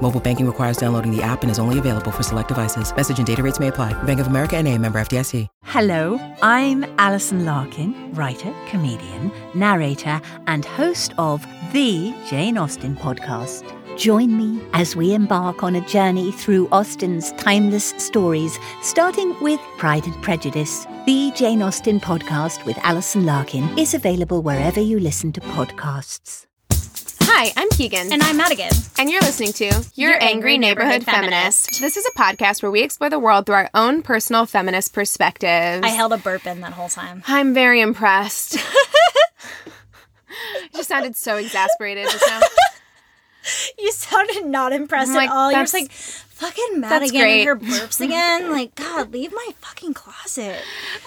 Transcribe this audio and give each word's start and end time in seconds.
Mobile 0.00 0.20
banking 0.20 0.46
requires 0.46 0.76
downloading 0.76 1.14
the 1.14 1.22
app 1.22 1.42
and 1.42 1.50
is 1.50 1.58
only 1.58 1.78
available 1.78 2.10
for 2.10 2.22
select 2.22 2.48
devices. 2.48 2.94
Message 2.94 3.18
and 3.18 3.26
data 3.26 3.42
rates 3.42 3.60
may 3.60 3.68
apply. 3.68 3.92
Bank 4.04 4.20
of 4.20 4.28
America 4.28 4.56
and 4.56 4.66
a 4.66 4.78
member 4.78 4.98
FDIC. 4.98 5.46
Hello, 5.64 6.18
I'm 6.40 6.84
Alison 6.98 7.44
Larkin, 7.44 8.14
writer, 8.14 8.54
comedian, 8.68 9.30
narrator, 9.54 10.20
and 10.46 10.64
host 10.64 11.12
of 11.18 11.46
the 11.72 12.14
Jane 12.28 12.56
Austen 12.56 12.96
podcast. 12.96 13.74
Join 13.98 14.36
me 14.36 14.62
as 14.72 14.94
we 14.94 15.12
embark 15.12 15.64
on 15.64 15.74
a 15.74 15.86
journey 15.88 16.30
through 16.30 16.68
Austen's 16.68 17.32
timeless 17.32 17.92
stories, 17.98 18.56
starting 18.80 19.34
with 19.40 19.60
Pride 19.76 20.06
and 20.06 20.22
Prejudice. 20.22 20.86
The 21.06 21.32
Jane 21.34 21.62
Austen 21.62 21.98
podcast 21.98 22.64
with 22.64 22.78
Alison 22.82 23.26
Larkin 23.26 23.76
is 23.78 23.94
available 23.94 24.42
wherever 24.42 24.80
you 24.80 25.00
listen 25.00 25.32
to 25.32 25.40
podcasts. 25.40 26.47
Hi, 27.30 27.52
I'm 27.58 27.68
Keegan. 27.68 28.10
And 28.10 28.22
I'm 28.22 28.38
Madigan. 28.38 28.70
And 28.98 29.10
you're 29.10 29.20
listening 29.20 29.52
to 29.52 29.66
Your, 29.94 30.12
Angry, 30.14 30.28
Angry 30.28 30.58
Neighborhood, 30.58 31.00
Neighborhood 31.00 31.04
Feminist. 31.04 31.66
Feminist. 31.66 31.80
This 31.82 31.98
is 31.98 32.06
a 32.06 32.10
podcast 32.18 32.62
where 32.62 32.70
we 32.70 32.80
explore 32.82 33.10
the 33.10 33.18
world 33.18 33.44
through 33.44 33.56
our 33.56 33.70
own 33.74 34.02
personal 34.02 34.46
feminist 34.46 34.94
perspectives. 34.94 35.84
I 35.84 35.88
held 35.88 36.14
a 36.14 36.16
burp 36.16 36.46
in 36.46 36.62
that 36.62 36.72
whole 36.72 36.88
time. 36.88 37.22
I'm 37.28 37.52
very 37.52 37.82
impressed. 37.82 38.56
I 39.66 40.68
just 40.74 40.88
sounded 40.88 41.16
so 41.16 41.36
exasperated 41.36 42.08
just 42.08 42.24
now. 42.26 42.40
You 43.78 43.92
sounded 43.92 44.46
not 44.46 44.72
impressed 44.72 45.12
like, 45.12 45.30
at 45.30 45.36
all. 45.36 45.52
You're 45.52 45.62
just 45.62 45.74
like, 45.74 45.90
fucking 45.92 46.80
Madigan 46.80 47.20
and 47.20 47.46
her 47.46 47.56
burps 47.56 48.00
again. 48.00 48.50
Like, 48.58 48.74
God, 48.74 49.12
leave 49.12 49.32
my 49.32 49.48
fucking 49.60 49.94
closet. 49.94 50.56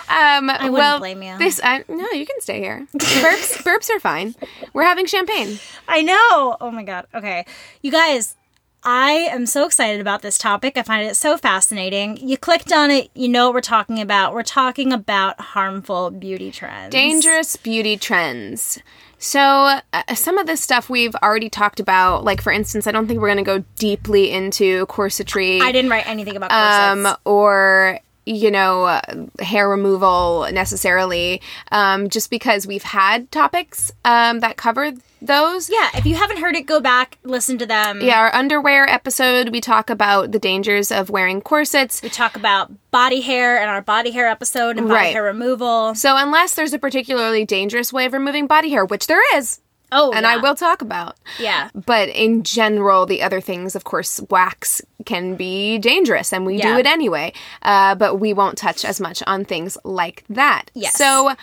Um, 0.07 0.49
I 0.49 0.69
wouldn't 0.69 0.73
well, 0.73 0.99
blame 0.99 1.23
you. 1.23 1.37
This, 1.37 1.59
I, 1.63 1.83
no, 1.87 2.07
you 2.11 2.25
can 2.25 2.39
stay 2.39 2.59
here. 2.59 2.87
Burps, 2.93 3.63
burps 3.63 3.89
are 3.89 3.99
fine. 3.99 4.35
We're 4.73 4.83
having 4.83 5.05
champagne. 5.05 5.59
I 5.87 6.01
know. 6.01 6.57
Oh 6.61 6.71
my 6.71 6.83
God. 6.83 7.07
Okay. 7.13 7.45
You 7.81 7.91
guys, 7.91 8.37
I 8.83 9.11
am 9.31 9.45
so 9.45 9.65
excited 9.65 10.01
about 10.01 10.21
this 10.21 10.37
topic. 10.37 10.77
I 10.77 10.83
find 10.83 11.07
it 11.07 11.15
so 11.15 11.37
fascinating. 11.37 12.17
You 12.17 12.37
clicked 12.37 12.71
on 12.71 12.89
it, 12.89 13.11
you 13.13 13.27
know 13.27 13.47
what 13.47 13.55
we're 13.55 13.61
talking 13.61 13.99
about. 13.99 14.33
We're 14.33 14.43
talking 14.43 14.91
about 14.91 15.39
harmful 15.39 16.09
beauty 16.09 16.51
trends. 16.51 16.91
Dangerous 16.91 17.55
beauty 17.57 17.97
trends. 17.97 18.79
So, 19.23 19.79
uh, 19.93 20.15
some 20.15 20.39
of 20.39 20.47
this 20.47 20.61
stuff 20.61 20.89
we've 20.89 21.13
already 21.17 21.47
talked 21.47 21.79
about. 21.79 22.23
Like, 22.23 22.41
for 22.41 22.51
instance, 22.51 22.87
I 22.87 22.91
don't 22.91 23.07
think 23.07 23.21
we're 23.21 23.27
going 23.27 23.37
to 23.37 23.43
go 23.59 23.63
deeply 23.77 24.31
into 24.31 24.87
corsetry. 24.87 25.61
I 25.61 25.71
didn't 25.71 25.91
write 25.91 26.07
anything 26.07 26.35
about 26.35 26.49
corsets. 26.49 27.07
um, 27.07 27.17
or 27.23 27.99
you 28.25 28.51
know, 28.51 28.99
hair 29.39 29.67
removal 29.69 30.47
necessarily, 30.51 31.41
um, 31.71 32.09
just 32.09 32.29
because 32.29 32.67
we've 32.67 32.83
had 32.83 33.31
topics 33.31 33.91
um, 34.05 34.39
that 34.41 34.57
cover 34.57 34.91
those. 35.23 35.69
yeah, 35.69 35.89
if 35.95 36.05
you 36.05 36.15
haven't 36.15 36.37
heard 36.39 36.55
it, 36.55 36.65
go 36.65 36.79
back, 36.79 37.17
listen 37.23 37.57
to 37.59 37.65
them. 37.65 38.01
Yeah, 38.01 38.19
our 38.19 38.33
underwear 38.33 38.89
episode, 38.89 39.49
we 39.49 39.61
talk 39.61 39.89
about 39.89 40.31
the 40.31 40.39
dangers 40.39 40.91
of 40.91 41.09
wearing 41.09 41.41
corsets. 41.41 42.01
We 42.01 42.09
talk 42.09 42.35
about 42.35 42.71
body 42.91 43.21
hair 43.21 43.59
and 43.59 43.69
our 43.69 43.81
body 43.81 44.11
hair 44.11 44.27
episode 44.27 44.77
and 44.77 44.87
body 44.87 44.95
Right. 44.99 45.13
hair 45.13 45.23
removal. 45.23 45.93
So, 45.95 46.15
unless 46.17 46.55
there's 46.55 46.73
a 46.73 46.79
particularly 46.79 47.45
dangerous 47.45 47.91
way 47.93 48.05
of 48.05 48.13
removing 48.13 48.47
body 48.47 48.69
hair, 48.69 48.83
which 48.85 49.07
there 49.07 49.21
is, 49.37 49.59
Oh, 49.91 50.11
and 50.13 50.23
yeah. 50.23 50.33
I 50.33 50.37
will 50.37 50.55
talk 50.55 50.81
about. 50.81 51.17
Yeah. 51.39 51.69
But 51.75 52.09
in 52.09 52.43
general, 52.43 53.05
the 53.05 53.21
other 53.21 53.41
things, 53.41 53.75
of 53.75 53.83
course, 53.83 54.21
wax 54.29 54.81
can 55.05 55.35
be 55.35 55.77
dangerous, 55.79 56.31
and 56.31 56.45
we 56.45 56.59
do 56.61 56.77
it 56.77 56.85
anyway. 56.85 57.33
Uh, 57.61 57.95
but 57.95 58.15
we 58.19 58.33
won't 58.33 58.57
touch 58.57 58.85
as 58.85 58.99
much 59.01 59.21
on 59.27 59.43
things 59.45 59.77
like 59.83 60.23
that. 60.29 60.71
Yes. 60.73 60.95
So, 60.97 61.33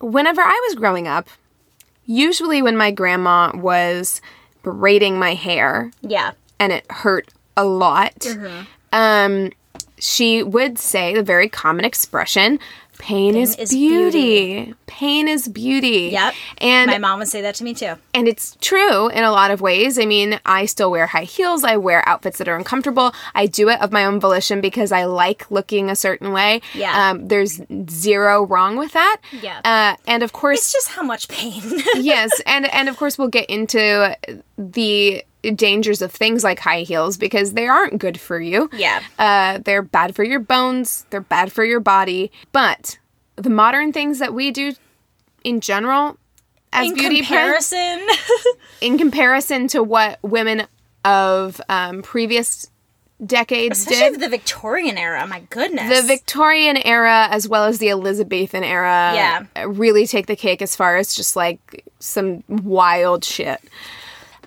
whenever 0.00 0.40
I 0.42 0.66
was 0.68 0.76
growing 0.76 1.06
up, 1.08 1.28
usually 2.06 2.62
when 2.62 2.76
my 2.76 2.90
grandma 2.90 3.50
was 3.54 4.20
braiding 4.62 5.18
my 5.18 5.34
hair 5.34 5.90
Yeah. 6.00 6.32
and 6.58 6.72
it 6.72 6.90
hurt 6.90 7.28
a 7.56 7.64
lot, 7.64 8.14
Mm-hmm. 8.20 8.64
um, 8.92 9.50
she 9.98 10.42
would 10.42 10.78
say 10.78 11.14
the 11.14 11.22
very 11.22 11.48
common 11.48 11.84
expression. 11.84 12.58
Pain, 12.98 13.36
is, 13.36 13.56
is 13.56 13.70
beauty. 13.70 14.72
Pain 14.86 15.28
is 15.28 15.48
beauty. 15.48 16.08
Yep. 16.12 16.34
And 16.58 16.90
My 16.90 16.98
mom 16.98 17.18
would 17.18 17.28
say 17.28 17.42
that 17.42 17.54
to 17.56 17.64
me 17.64 17.74
too. 17.74 17.94
and 18.14 18.26
it's 18.28 18.56
true 18.60 19.08
in 19.08 19.24
a 19.24 19.30
lot 19.30 19.50
of 19.50 19.60
ways. 19.60 19.98
I 19.98 20.06
mean, 20.06 20.40
I 20.46 20.64
still 20.66 20.90
wear 20.90 21.06
high 21.06 21.24
heels. 21.24 21.64
I 21.64 21.76
wear 21.76 22.06
outfits 22.08 22.38
that 22.38 22.48
are 22.48 22.56
uncomfortable. 22.56 23.12
I 23.34 23.46
do 23.46 23.68
it 23.68 23.80
of 23.82 23.92
my 23.92 24.04
own 24.04 24.20
volition 24.20 24.60
because 24.60 24.92
I 24.92 25.04
like 25.04 25.50
looking 25.50 25.90
a 25.90 25.96
certain 25.96 26.32
way. 26.32 26.62
Yeah. 26.72 27.10
Um, 27.10 27.28
there's 27.28 27.60
zero 27.90 28.46
wrong 28.46 28.76
with 28.76 28.92
that. 28.92 29.20
Yeah. 29.42 29.60
Uh, 29.64 29.96
and 30.06 30.22
of 30.22 30.32
course, 30.32 30.58
It's 30.60 30.72
just 30.72 30.88
how 30.90 31.02
much 31.02 31.28
pain. 31.28 31.62
yes, 31.96 32.30
and 32.46 32.72
and 32.72 32.88
of 32.88 32.96
course 32.96 33.18
we'll 33.18 33.28
get 33.28 33.50
into 33.50 34.16
the 34.56 35.24
dangers 35.50 36.00
of 36.02 36.12
things 36.12 36.42
like 36.44 36.58
high 36.58 36.82
heels 36.82 37.16
because 37.16 37.52
they 37.52 37.66
aren't 37.66 37.98
good 37.98 38.18
for 38.20 38.40
you. 38.40 38.70
Yeah. 38.72 39.02
Uh, 39.18 39.58
they're 39.64 39.82
bad 39.82 40.14
for 40.14 40.24
your 40.24 40.40
bones. 40.40 41.06
They're 41.10 41.20
bad 41.20 41.52
for 41.52 41.64
your 41.64 41.80
body. 41.80 42.30
But 42.52 42.98
the 43.36 43.50
modern 43.50 43.92
things 43.92 44.18
that 44.20 44.32
we 44.34 44.50
do 44.50 44.74
in 45.42 45.60
general 45.60 46.16
as 46.72 46.88
In 46.88 46.94
beauty 46.94 47.18
comparison, 47.20 48.06
in 48.80 48.98
comparison 48.98 49.68
to 49.68 49.82
what 49.82 50.18
women 50.22 50.66
of 51.04 51.60
um, 51.68 52.02
previous 52.02 52.66
decades 53.24 53.78
especially 53.78 54.10
did. 54.10 54.20
the 54.20 54.28
Victorian 54.28 54.98
era. 54.98 55.24
My 55.26 55.40
goodness. 55.50 56.00
The 56.00 56.06
Victorian 56.06 56.76
era, 56.76 57.28
as 57.30 57.46
well 57.48 57.64
as 57.64 57.78
the 57.78 57.90
Elizabethan 57.90 58.64
era, 58.64 59.12
Yeah. 59.14 59.44
really 59.66 60.06
take 60.06 60.26
the 60.26 60.34
cake 60.36 60.60
as 60.60 60.74
far 60.74 60.96
as 60.96 61.14
just 61.14 61.36
like 61.36 61.84
some 62.00 62.42
wild 62.48 63.24
shit. 63.24 63.60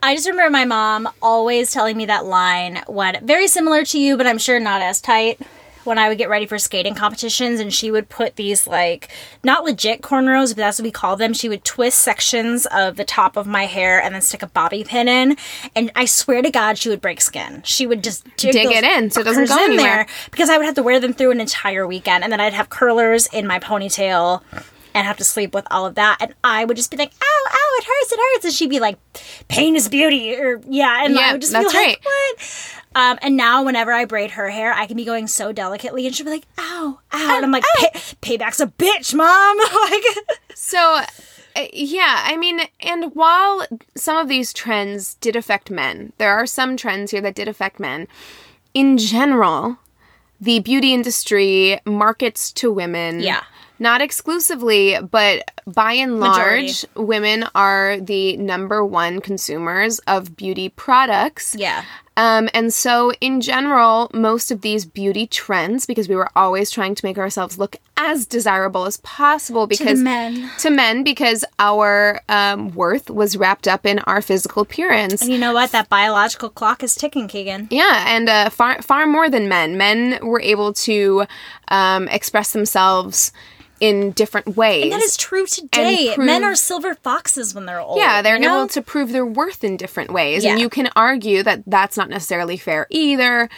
I 0.03 0.16
just 0.16 0.28
remember 0.28 0.50
my 0.52 0.66
mom 0.66 1.09
always 1.22 1.72
telling 1.72 1.97
me 1.97 2.06
that 2.06 2.25
line 2.25 2.81
when 2.88 3.25
very 3.25 3.47
similar 3.47 3.84
to 3.85 4.00
you, 4.00 4.18
but 4.18 4.28
I'm 4.28 4.38
sure 4.38 4.59
not 4.59 4.81
as 4.81 5.02
tight. 5.02 5.40
When 5.84 5.97
I 5.97 6.09
would 6.09 6.18
get 6.18 6.28
ready 6.28 6.46
for 6.46 6.59
skating 6.59 6.96
competitions, 6.96 7.62
and 7.62 7.74
she 7.74 7.91
would 7.91 8.09
put 8.09 8.36
these 8.36 8.68
like 8.68 9.07
not 9.41 9.63
legit 9.63 10.02
cornrows, 10.02 10.50
but 10.50 10.57
that's 10.57 10.80
what 10.80 10.84
we 10.84 10.91
call 10.91 11.16
them. 11.16 11.31
She 11.34 11.47
would 11.47 11.63
twist 11.63 12.00
sections 12.00 12.66
of 12.66 12.97
the 12.97 13.06
top 13.06 13.38
of 13.38 13.47
my 13.47 13.68
hair 13.68 14.02
and 14.03 14.13
then 14.13 14.22
stick 14.22 14.44
a 14.44 14.47
bobby 14.47 14.84
pin 14.84 15.07
in, 15.07 15.38
and 15.78 15.90
I 15.96 16.03
swear 16.03 16.41
to 16.41 16.52
God, 16.52 16.78
she 16.78 16.90
would 16.90 17.00
break 17.00 17.22
skin. 17.22 17.62
She 17.63 17.88
would 17.88 18.03
just 18.03 18.25
dig, 18.36 18.52
Dig 18.52 18.66
it 18.69 18.84
in 18.84 19.09
so 19.12 19.22
it 19.22 19.24
doesn't 19.24 19.47
go 19.47 19.56
in 19.63 19.72
anywhere. 19.72 19.84
there 19.86 20.07
because 20.30 20.50
I 20.50 20.57
would 20.57 20.66
have 20.66 20.75
to 20.75 20.84
wear 20.84 21.00
them 21.00 21.13
through 21.13 21.31
an 21.31 21.40
entire 21.40 21.88
weekend, 21.88 22.22
and 22.25 22.34
then 22.34 22.41
I'd 22.41 22.52
have 22.52 22.69
curlers 22.69 23.28
in 23.28 23.47
my 23.47 23.57
ponytail 23.57 24.44
and 24.94 25.07
have 25.07 25.16
to 25.18 25.24
sleep 25.24 25.53
with 25.53 25.68
all 25.72 25.86
of 25.86 25.96
that. 25.96 26.18
And 26.19 26.34
I 26.44 26.66
would 26.66 26.75
just 26.75 26.91
be 26.91 26.97
like, 26.97 27.12
ow, 27.22 27.46
ow, 27.50 27.67
it 27.78 27.84
hurts, 27.86 28.12
it 28.12 28.20
hurts. 28.20 28.46
And 28.46 28.54
she'd 28.54 28.70
be 28.70 28.80
like, 28.80 28.98
pain 29.48 29.76
is 29.76 29.88
beauty. 29.90 30.36
Or, 30.36 30.62
yeah. 30.68 31.06
And 31.06 31.16
Yeah, 31.16 31.22
I 31.22 31.32
would 31.34 31.42
just 31.42 31.54
be 31.54 31.64
like, 31.64 31.74
right. 31.74 31.98
what? 32.04 32.74
Um, 32.96 33.20
and 33.22 33.38
now, 33.38 33.64
whenever 33.64 33.92
I 33.94 34.06
braid 34.06 34.32
her 34.32 34.50
hair, 34.50 34.74
I 34.74 34.88
can 34.88 34.98
be 34.98 35.06
going 35.06 35.28
so 35.28 35.52
delicately, 35.52 36.08
and 36.08 36.16
she'll 36.16 36.26
be 36.26 36.32
like, 36.32 36.46
ow, 36.58 37.00
ow. 37.14 37.36
And 37.36 37.46
I'm 37.46 37.52
like, 37.52 37.64
Pay- 37.78 38.38
payback's 38.38 38.60
a 38.60 38.68
bitch, 38.68 39.14
mom. 39.14 39.58
like, 39.92 40.04
So, 40.56 41.02
uh, 41.56 41.68
yeah, 41.74 42.24
I 42.26 42.38
mean, 42.38 42.62
and 42.80 43.14
while 43.14 43.66
some 43.96 44.18
of 44.18 44.28
these 44.30 44.52
trends 44.52 45.14
did 45.16 45.36
affect 45.36 45.70
men, 45.70 46.14
there 46.18 46.34
are 46.34 46.48
some 46.48 46.76
trends 46.76 47.12
here 47.12 47.22
that 47.22 47.36
did 47.36 47.48
affect 47.48 47.80
men. 47.80 48.08
In 48.74 48.98
general, 48.98 49.78
the 50.42 50.60
beauty 50.60 50.94
industry 50.94 51.80
markets 51.86 52.52
to 52.54 52.72
women. 52.72 53.20
Yeah. 53.20 53.44
Not 53.80 54.01
exclusively, 54.01 54.98
but 55.00 55.51
by 55.66 55.94
and 55.94 56.19
Majority. 56.19 56.68
large, 56.68 56.86
women 56.96 57.46
are 57.54 58.00
the 58.00 58.38
number 58.38 58.84
one 58.84 59.22
consumers 59.22 60.00
of 60.00 60.36
beauty 60.36 60.69
products. 60.69 61.56
yeah. 61.57 61.84
Um, 62.18 62.50
and 62.51 62.74
so, 62.74 63.12
in 63.22 63.42
general, 63.42 64.10
most 64.12 64.50
of 64.50 64.62
these 64.62 64.86
beauty 64.86 65.28
trends, 65.28 65.86
because 65.86 66.10
we 66.10 66.16
were 66.16 66.31
always 66.36 66.72
trying 66.72 66.96
to 66.96 67.06
make 67.06 67.19
ourselves 67.19 67.60
look 67.60 67.75
as 67.96 68.25
desirable 68.25 68.86
as 68.86 68.98
possible, 68.98 69.68
because 69.68 70.00
men. 70.00 70.50
to 70.57 70.72
men, 70.72 71.04
because 71.04 71.46
our 71.60 72.22
um, 72.28 72.74
worth 72.74 73.12
was 73.12 73.38
wrapped 73.38 73.68
up 73.68 73.86
in 73.86 74.00
our 74.00 74.24
physical 74.24 74.63
appearance. 74.63 75.22
And 75.22 75.31
you 75.31 75.38
know 75.38 75.54
what? 75.54 75.72
That 75.72 75.90
biological 75.90 76.50
clock 76.50 76.81
is 76.81 76.96
ticking, 76.96 77.28
Keegan. 77.28 77.68
Yeah, 77.69 78.06
and 78.07 78.28
uh, 78.28 78.50
far 78.50 78.81
far 78.81 79.06
more 79.06 79.30
than 79.30 79.48
men. 79.48 79.78
Men 79.78 80.18
were 80.24 80.42
able 80.42 80.74
to 80.74 81.28
um, 81.68 82.07
express 82.07 82.51
themselves 82.51 83.31
in 83.79 84.12
different 84.12 84.56
ways. 84.56 84.83
And 84.83 84.91
that 84.91 85.01
is 85.01 85.18
true 85.18 85.45
today. 85.45 86.13
prove- 86.15 86.25
Men 86.25 86.44
are 86.44 86.56
silver 86.56 86.95
foxes 86.95 87.53
when 87.53 87.65
they're 87.65 87.79
old. 87.79 87.97
Yeah, 87.97 88.21
they're 88.21 88.35
you 88.35 88.41
know? 88.41 88.57
able 88.59 88.68
to 88.69 88.81
prove 88.81 89.12
their 89.12 89.25
worth 89.25 89.63
in 89.63 89.77
different 89.77 90.12
ways. 90.12 90.44
And 90.45 90.59
you 90.59 90.69
can 90.69 90.89
argue 90.95 91.44
that 91.44 91.63
that's 91.68 91.97
not 91.97 92.09
necessarily 92.09 92.57
fair 92.57 92.88
either. 92.89 93.50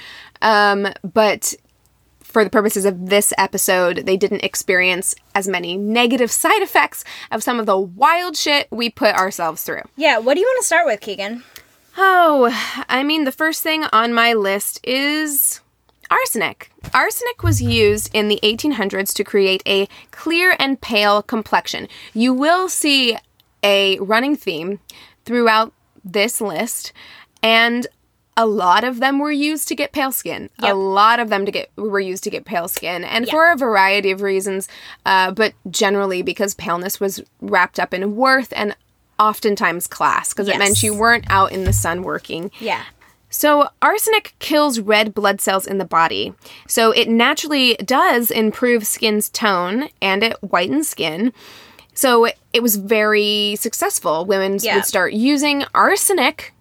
Um, 0.42 0.88
but 1.04 1.54
for 2.22 2.44
the 2.44 2.50
purposes 2.50 2.86
of 2.86 3.10
this 3.10 3.34
episode, 3.38 4.06
they 4.06 4.16
didn't 4.16 4.44
experience 4.44 5.16
as 5.34 5.48
many 5.48 5.78
negative 5.78 6.32
side 6.32 6.62
effects 6.62 7.04
of 7.32 7.42
some 7.42 7.60
of 7.60 7.66
the 7.66 7.78
wild 7.78 8.38
shit 8.38 8.68
we 8.72 8.90
put 8.90 9.16
ourselves 9.16 9.64
through. 9.64 9.82
Yeah, 9.96 10.20
what 10.20 10.36
do 10.36 10.40
you 10.40 10.46
want 10.46 10.62
to 10.62 10.68
start 10.68 10.86
with, 10.86 11.02
Keegan? 11.02 11.44
Oh, 11.98 12.86
I 12.88 13.04
mean, 13.04 13.24
the 13.24 13.32
first 13.32 13.64
thing 13.64 13.84
on 13.92 14.14
my 14.14 14.34
list 14.34 14.80
is 14.84 15.60
arsenic. 16.10 16.72
Arsenic 16.94 17.44
was 17.44 17.62
used 17.62 18.10
in 18.14 18.28
the 18.28 18.40
1800s 18.44 19.14
to 19.16 19.24
create 19.24 19.62
a 19.66 19.88
clear 20.12 20.56
and 20.60 20.80
pale 20.82 21.22
complexion. 21.22 21.88
You 22.14 22.34
will 22.34 22.70
see 22.70 23.18
a 23.64 24.00
running 24.00 24.36
theme 24.36 24.80
throughout 25.26 25.74
this 26.04 26.42
list, 26.42 26.94
and 27.44 27.86
a 28.38 28.46
lot 28.46 28.84
of 28.86 29.02
them 29.02 29.20
were 29.20 29.32
used 29.32 29.68
to 29.68 29.76
get 29.76 29.92
pale 29.92 30.14
skin. 30.14 30.50
A 30.60 30.74
lot 30.74 31.20
of 31.20 31.30
them 31.30 31.46
to 31.46 31.52
get 31.52 31.70
were 31.76 32.00
used 32.00 32.24
to 32.24 32.30
get 32.30 32.46
pale 32.46 32.68
skin, 32.70 33.04
and 33.04 33.28
for 33.28 33.52
a 33.52 33.58
variety 33.58 34.12
of 34.12 34.22
reasons, 34.22 34.68
uh, 35.06 35.32
but 35.32 35.54
generally 35.70 36.22
because 36.22 36.54
paleness 36.56 37.00
was 37.00 37.22
wrapped 37.42 37.80
up 37.80 37.94
in 37.94 38.16
worth 38.16 38.54
and 38.56 38.76
oftentimes 39.20 39.88
class, 39.88 40.34
because 40.34 40.48
it 40.48 40.58
meant 40.58 40.82
you 40.82 40.96
weren't 40.98 41.26
out 41.30 41.52
in 41.52 41.66
the 41.66 41.74
sun 41.74 42.02
working. 42.02 42.50
Yeah. 42.62 42.84
So, 43.30 43.70
arsenic 43.82 44.34
kills 44.40 44.80
red 44.80 45.14
blood 45.14 45.40
cells 45.40 45.68
in 45.68 45.78
the 45.78 45.86
body. 45.86 46.34
So, 46.68 46.92
it 46.92 47.08
naturally 47.08 47.76
does 47.76 48.32
improve 48.32 48.88
skin's 48.88 49.30
tone 49.30 49.90
and 50.02 50.24
it 50.24 50.38
whitens 50.42 50.86
skin. 50.90 51.32
So, 51.94 52.28
it 52.54 52.64
was 52.64 52.78
very 52.78 53.56
successful. 53.60 54.26
Women 54.26 54.58
Yeah. 54.62 54.76
would 54.76 54.86
start 54.86 55.14
using 55.14 55.64
arsenic, 55.76 56.54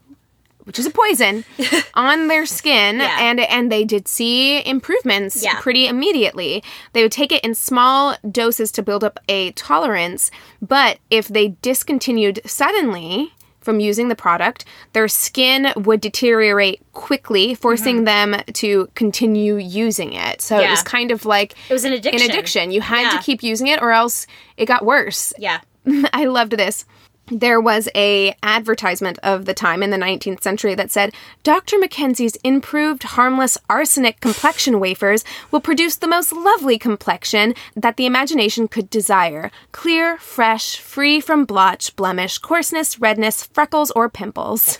which 0.64 0.78
is 0.78 0.84
a 0.84 0.90
poison, 0.90 1.44
on 1.94 2.26
their 2.28 2.44
skin 2.44 2.96
Yeah. 2.98 3.16
and 3.18 3.40
and 3.40 3.72
they 3.72 3.84
did 3.84 4.06
see 4.06 4.62
improvements 4.66 5.42
Yeah. 5.42 5.58
pretty 5.60 5.86
immediately. 5.86 6.62
They 6.92 7.02
would 7.02 7.12
take 7.12 7.32
it 7.32 7.42
in 7.42 7.54
small 7.54 8.16
doses 8.30 8.70
to 8.72 8.82
build 8.82 9.02
up 9.02 9.18
a 9.30 9.52
tolerance, 9.52 10.30
but 10.60 10.98
if 11.08 11.28
they 11.28 11.56
discontinued 11.62 12.40
suddenly 12.44 13.32
from 13.68 13.80
using 13.80 14.08
the 14.08 14.16
product, 14.16 14.64
their 14.94 15.08
skin 15.08 15.70
would 15.76 16.00
deteriorate 16.00 16.80
quickly, 16.94 17.54
forcing 17.54 18.04
them 18.04 18.34
to 18.54 18.88
continue 18.94 19.56
using 19.58 20.14
it. 20.14 20.40
So 20.40 20.56
it 20.56 20.62
Mm-hmm. 20.62 20.70
Was 20.70 20.82
kind 20.82 21.10
of 21.10 21.26
like 21.26 21.54
It 21.68 21.72
was 21.74 21.84
an 21.84 21.92
addiction. 21.92 22.22
an 22.24 22.30
addiction. 22.30 22.70
You 22.70 22.80
had 22.80 23.02
Yeah. 23.02 23.10
to 23.10 23.18
keep 23.22 23.42
using 23.42 23.66
it 23.66 23.82
or 23.82 23.92
else 23.92 24.26
it 24.56 24.64
got 24.64 24.86
worse. 24.86 25.34
Yeah. 25.38 25.60
I 26.14 26.24
loved 26.24 26.52
this. 26.52 26.86
There 27.30 27.60
was 27.60 27.88
a 27.94 28.34
advertisement 28.42 29.18
of 29.22 29.44
the 29.44 29.54
time 29.54 29.82
in 29.82 29.90
the 29.90 29.96
19th 29.96 30.42
century 30.42 30.74
that 30.74 30.90
said, 30.90 31.12
"Dr. 31.42 31.78
Mackenzie's 31.78 32.36
improved 32.36 33.02
harmless 33.02 33.58
arsenic 33.68 34.20
complexion 34.20 34.80
wafers 34.80 35.24
will 35.50 35.60
produce 35.60 35.96
the 35.96 36.08
most 36.08 36.32
lovely 36.32 36.78
complexion 36.78 37.54
that 37.76 37.96
the 37.96 38.06
imagination 38.06 38.68
could 38.68 38.88
desire. 38.90 39.50
Clear, 39.72 40.16
fresh, 40.18 40.78
free 40.78 41.20
from 41.20 41.44
blotch, 41.44 41.94
blemish, 41.96 42.38
coarseness, 42.38 42.98
redness, 42.98 43.44
freckles, 43.44 43.90
or 43.92 44.08
pimples." 44.08 44.78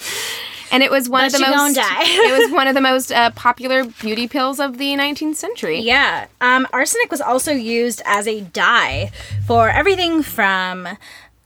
And 0.71 0.83
it 0.83 0.91
was 0.91 1.09
one 1.09 1.25
of 1.25 1.33
the 1.33 1.39
most 1.39 1.79
it 1.81 2.39
was 2.39 2.50
one 2.53 2.67
of 2.67 2.75
the 2.75 2.81
most 2.81 3.11
uh, 3.11 3.31
popular 3.31 3.85
beauty 3.85 4.29
pills 4.29 4.61
of 4.61 4.79
the 4.79 4.93
19th 4.95 5.37
century. 5.37 5.81
Yeah. 5.81 6.27
Um, 6.41 6.67
arsenic 6.73 7.11
was 7.11 7.21
also 7.21 7.53
used 7.53 8.03
as 8.05 8.27
a 8.27 8.43
dye 8.43 9.11
for 9.47 9.71
everything 9.71 10.23
from 10.23 10.89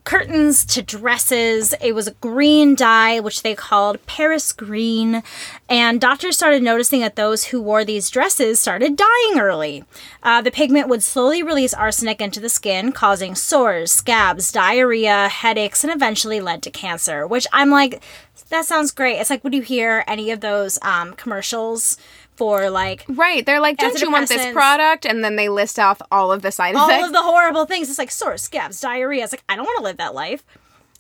curtains 0.05 0.65
to 0.67 0.83
dresses. 0.83 1.75
It 1.81 1.95
was 1.95 2.09
a 2.09 2.15
green 2.15 2.75
dye, 2.75 3.21
which 3.21 3.43
they 3.43 3.55
called 3.55 4.05
Paris 4.07 4.53
green. 4.53 5.23
And 5.69 6.01
doctors 6.01 6.37
started 6.37 6.63
noticing 6.63 7.01
that 7.01 7.17
those 7.17 7.47
who 7.47 7.63
wore 7.63 7.85
these 7.85 8.11
dresses 8.11 8.59
started 8.59 8.97
dying 8.97 9.39
early. 9.39 9.85
Uh, 10.23 10.43
the 10.43 10.51
pigment 10.51 10.89
would 10.89 11.03
slowly 11.03 11.43
release 11.43 11.75
arsenic 11.75 12.21
into 12.21 12.41
the 12.41 12.49
skin, 12.49 12.93
causing 12.93 13.35
sores, 13.35 13.93
scabs, 13.93 14.51
diarrhea, 14.51 15.29
headaches, 15.29 15.85
and 15.85 15.93
eventually 15.93 16.41
led 16.41 16.63
to 16.63 16.71
cancer. 16.71 17.27
Which 17.27 17.47
I'm 17.53 17.71
like, 17.71 18.03
that 18.49 18.65
sounds 18.67 18.91
great. 18.91 19.19
It's 19.19 19.31
like, 19.31 19.45
would 19.45 19.55
you 19.55 19.63
hear 19.63 20.05
any 20.07 20.31
of 20.31 20.41
those 20.41 20.79
um, 20.83 21.15
commercials 21.15 21.97
for 22.37 22.70
like 22.70 23.05
Right. 23.08 23.44
They're 23.44 23.61
like, 23.61 23.79
don't 23.79 24.00
you 24.00 24.11
want 24.11 24.29
this 24.29 24.52
product? 24.52 25.05
And 25.06 25.23
then 25.23 25.37
they 25.37 25.49
list 25.49 25.79
off 25.79 26.00
all 26.11 26.32
of 26.32 26.43
the 26.43 26.50
side 26.50 26.75
all 26.75 26.88
effects. 26.88 27.02
All 27.02 27.06
of 27.08 27.12
the 27.12 27.23
horrible 27.23 27.67
things. 27.67 27.88
It's 27.88 27.99
like 27.99 28.11
sores, 28.11 28.43
scabs, 28.43 28.81
diarrhea. 28.81 29.25
It's 29.25 29.32
like 29.32 29.44
I 29.49 29.56
don't 29.56 29.64
want 29.64 29.79
to 29.79 29.84
live 29.84 29.96
that 29.99 30.14
life. 30.14 30.44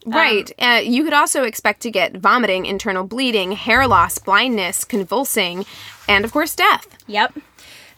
Right. 0.04 0.50
uh, 0.58 0.80
you 0.82 1.04
could 1.04 1.12
also 1.12 1.44
expect 1.44 1.82
to 1.82 1.90
get 1.90 2.16
vomiting, 2.16 2.66
internal 2.66 3.04
bleeding, 3.04 3.52
hair 3.52 3.86
loss, 3.86 4.18
blindness, 4.18 4.84
convulsing, 4.84 5.64
and 6.08 6.24
of 6.24 6.32
course, 6.32 6.56
death. 6.56 6.88
Yep. 7.06 7.34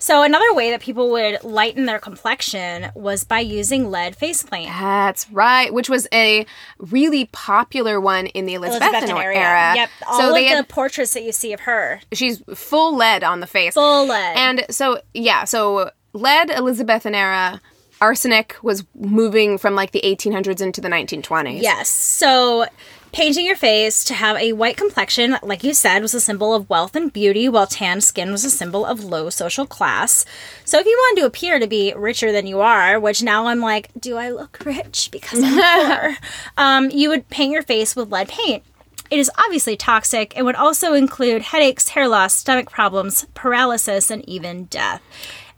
So 0.05 0.23
another 0.23 0.53
way 0.53 0.71
that 0.71 0.83
people 0.83 1.11
would 1.12 1.43
lighten 1.45 1.87
their 1.87 1.99
complexion 1.99 2.91
was 2.95 3.25
by 3.25 3.41
using 3.41 3.91
lead 3.91 4.15
face 4.15 4.43
paint. 4.43 4.69
That's 4.69 5.31
right, 5.31 5.73
which 5.73 5.89
was 5.89 6.06
a 6.12 6.45
really 6.77 7.25
popular 7.33 7.99
one 7.99 8.27
in 8.27 8.45
the 8.45 8.56
Elizabethan, 8.56 9.09
era. 9.09 9.73
Yep. 9.75 9.91
All 10.06 10.21
so 10.21 10.29
of 10.29 10.35
they 10.35 10.51
the 10.51 10.56
had, 10.56 10.69
portraits 10.69 11.15
that 11.15 11.23
you 11.23 11.33
see 11.33 11.55
of 11.55 11.61
her. 11.61 12.03
she's 12.12 12.43
full 12.55 12.95
lead 12.95 13.25
on 13.25 13.41
the 13.41 13.47
face. 13.47 13.73
Full 13.73 14.06
lead. 14.06 14.37
And 14.37 14.67
so, 14.69 15.01
yeah, 15.15 15.45
so 15.45 15.91
lead, 16.12 16.51
Elizabethan 16.51 17.15
era, 17.15 17.62
arsenic 18.03 18.56
was 18.62 18.85
moving 18.95 19.56
from 19.56 19.75
like 19.75 19.93
the 19.93 20.03
1800s 20.05 20.61
into 20.61 20.83
the 20.83 20.89
1920s. 20.89 21.62
Yes. 21.62 21.89
So 21.89 22.67
painting 23.14 23.46
your 23.46 23.55
face 23.55 24.02
to 24.02 24.12
have 24.12 24.37
a 24.38 24.52
white 24.55 24.76
complexion, 24.76 25.37
like 25.40 25.62
you 25.62 25.72
said, 25.72 26.02
was 26.02 26.14
a 26.14 26.20
symbol 26.20 26.52
of 26.52 26.69
wealth 26.69 26.96
and 26.96 27.12
beauty, 27.12 27.49
while 27.49 27.66
tan 27.66 28.00
skin 28.00 28.32
was 28.32 28.44
a 28.44 28.50
symbol 28.50 28.84
of 28.84 29.05
low 29.05 29.31
social 29.31 29.66
class. 29.66 30.25
So 30.64 30.81
if 30.81 30.84
you 30.84 30.96
wanted 30.99 31.20
to 31.20 31.26
appear 31.28 31.61
to 31.61 31.69
be 31.69 31.94
richer 31.96 32.32
than 32.32 32.49
you 32.49 32.61
are, 32.61 32.99
which 32.99 33.22
now 33.22 33.46
I'm 33.46 33.61
like, 33.61 33.88
do 33.99 34.16
I 34.16 34.31
look 34.31 34.58
rich 34.64 35.11
because 35.12 35.40
I'm 35.44 35.88
poor? 35.88 36.16
Um, 36.58 36.90
you 36.90 37.08
would 37.08 37.28
paint 37.28 37.52
your 37.52 37.62
face 37.62 37.94
with 37.94 38.11
lead 38.11 38.28
paint. 38.28 38.64
It 39.12 39.20
is 39.20 39.31
obviously 39.38 39.76
toxic 39.76 40.37
and 40.37 40.44
would 40.44 40.56
also 40.56 40.93
include 40.94 41.43
headaches, 41.43 41.90
hair 41.90 42.08
loss, 42.08 42.34
stomach 42.34 42.69
problems, 42.69 43.28
paralysis, 43.34 44.10
and 44.10 44.28
even 44.28 44.64
death. 44.64 45.00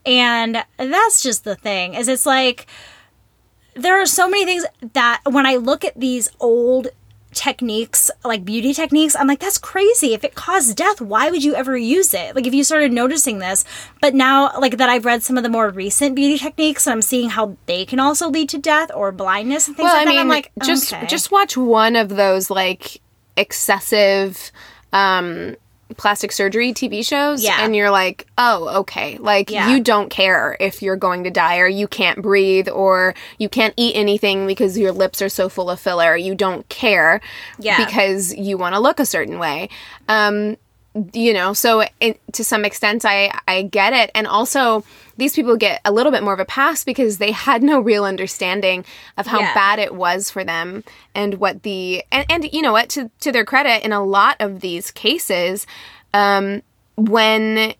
And 0.05 0.62
that's 0.76 1.23
just 1.23 1.44
the 1.44 1.56
thing, 1.56 1.94
is 1.94 2.06
it's 2.06 2.26
like 2.26 2.67
there 3.73 3.99
are 3.99 4.06
so 4.06 4.29
many 4.29 4.44
things 4.44 4.67
that 4.93 5.23
when 5.25 5.47
I 5.47 5.56
look 5.56 5.87
at 5.87 5.99
these 5.99 6.29
old 6.38 6.88
techniques, 7.37 8.11
like 8.25 8.44
beauty 8.44 8.75
techniques, 8.75 9.15
I'm 9.15 9.29
like, 9.29 9.38
that's 9.38 9.59
crazy. 9.59 10.15
If 10.15 10.25
it 10.25 10.35
caused 10.35 10.77
death, 10.77 11.00
why 11.00 11.31
would 11.31 11.44
you 11.44 11.55
ever 11.55 11.77
use 11.77 12.12
it? 12.12 12.35
Like, 12.35 12.47
if 12.47 12.55
you 12.55 12.65
started 12.65 12.93
noticing 12.93 13.38
this, 13.38 13.65
but 14.00 14.15
now, 14.15 14.59
like, 14.59 14.79
that 14.79 14.88
I've 14.88 15.05
read 15.05 15.23
some 15.23 15.37
of 15.37 15.44
the 15.44 15.49
more 15.49 15.71
recent 15.71 16.17
beauty 16.17 16.38
techniques 16.38 16.87
and 16.87 16.94
I'm 16.94 17.03
seeing 17.03 17.31
how 17.31 17.56
they 17.67 17.85
can 17.85 18.00
also 18.00 18.29
lead 18.29 18.49
to 18.49 18.59
death 18.59 18.90
or 18.95 19.12
blindness 19.12 19.69
and 19.69 19.76
things 19.76 19.85
Well, 19.85 19.95
like 19.95 20.02
I 20.02 20.05
that, 20.07 20.11
mean, 20.11 20.21
I'm 20.21 20.28
like, 20.28 20.50
just 20.64 20.93
okay. 20.93 21.07
just 21.07 21.31
watch 21.31 21.57
one 21.57 21.95
of 21.95 22.09
those 22.09 22.50
like 22.50 23.00
excessive 23.37 24.50
um 24.93 25.57
plastic 25.97 26.33
surgery 26.33 26.73
TV 26.73 27.07
shows 27.07 27.43
Yeah. 27.45 27.59
and 27.61 27.75
you're 27.76 27.90
like, 27.90 28.26
"Oh, 28.37 28.81
okay." 28.81 29.19
Like 29.19 29.50
Yeah. 29.50 29.71
you 29.71 29.81
don't 29.81 30.11
care 30.11 30.57
if 30.59 30.83
you're 30.83 30.97
going 30.97 31.25
to 31.25 31.31
die 31.31 31.59
or 31.59 31.69
you 31.69 31.87
can't 31.87 32.21
breathe 32.23 32.69
or 32.69 33.14
you 33.38 33.49
can't 33.49 33.73
eat 33.76 33.95
anything 33.95 34.47
because 34.47 34.76
your 34.76 34.93
lips 34.93 35.23
are 35.23 35.28
so 35.28 35.49
full 35.49 35.71
of 35.71 35.78
filler. 35.78 36.16
You 36.16 36.35
don't 36.35 36.69
care 36.69 37.21
Yeah. 37.59 37.85
because 37.85 38.35
you 38.35 38.59
want 38.59 38.75
to 38.75 38.81
look 38.81 38.99
a 38.99 39.07
certain 39.07 39.38
way. 39.38 39.69
Um 40.09 40.57
you 41.12 41.35
know, 41.35 41.52
so 41.52 41.85
it, 42.00 42.19
to 42.33 42.43
some 42.43 42.64
extent 42.64 43.05
I 43.05 43.31
I 43.47 43.62
get 43.62 43.93
it 43.93 44.11
and 44.14 44.26
also 44.26 44.83
these 45.18 45.35
people 45.35 45.56
get 45.56 45.80
a 45.85 45.92
little 45.92 46.12
bit 46.12 46.23
more 46.23 46.35
of 46.35 46.40
a 46.40 46.44
pass 46.44 46.85
because 46.85 47.18
they 47.18 47.30
had 47.32 47.62
no 47.62 47.80
real 47.80 48.04
understanding 48.04 48.85
of 49.16 49.26
how 49.26 49.40
Yeah. 49.40 49.54
bad 49.54 49.78
it 49.78 49.94
was 49.94 50.30
for 50.30 50.44
them 50.44 50.85
and 51.14 51.35
what 51.35 51.62
the 51.62 52.04
and, 52.12 52.26
and 52.30 52.52
you 52.52 52.62
know 52.62 52.73
what 52.73 52.88
to 52.90 53.11
to 53.20 53.32
their 53.32 53.44
credit 53.44 53.85
in 53.85 53.92
a 53.92 54.04
lot 54.04 54.37
of 54.40 54.61
these 54.61 54.90
cases 54.90 55.66
um 56.14 56.62
when 56.96 57.75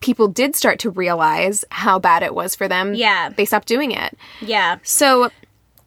people 0.00 0.28
did 0.28 0.54
start 0.54 0.78
to 0.80 0.90
realize 0.90 1.64
how 1.70 1.98
bad 1.98 2.22
it 2.22 2.34
was 2.34 2.54
for 2.54 2.68
them 2.68 2.94
Yeah. 2.94 3.30
they 3.30 3.44
stopped 3.46 3.68
doing 3.68 3.90
it 3.92 4.16
yeah. 4.40 4.78
so 4.82 5.30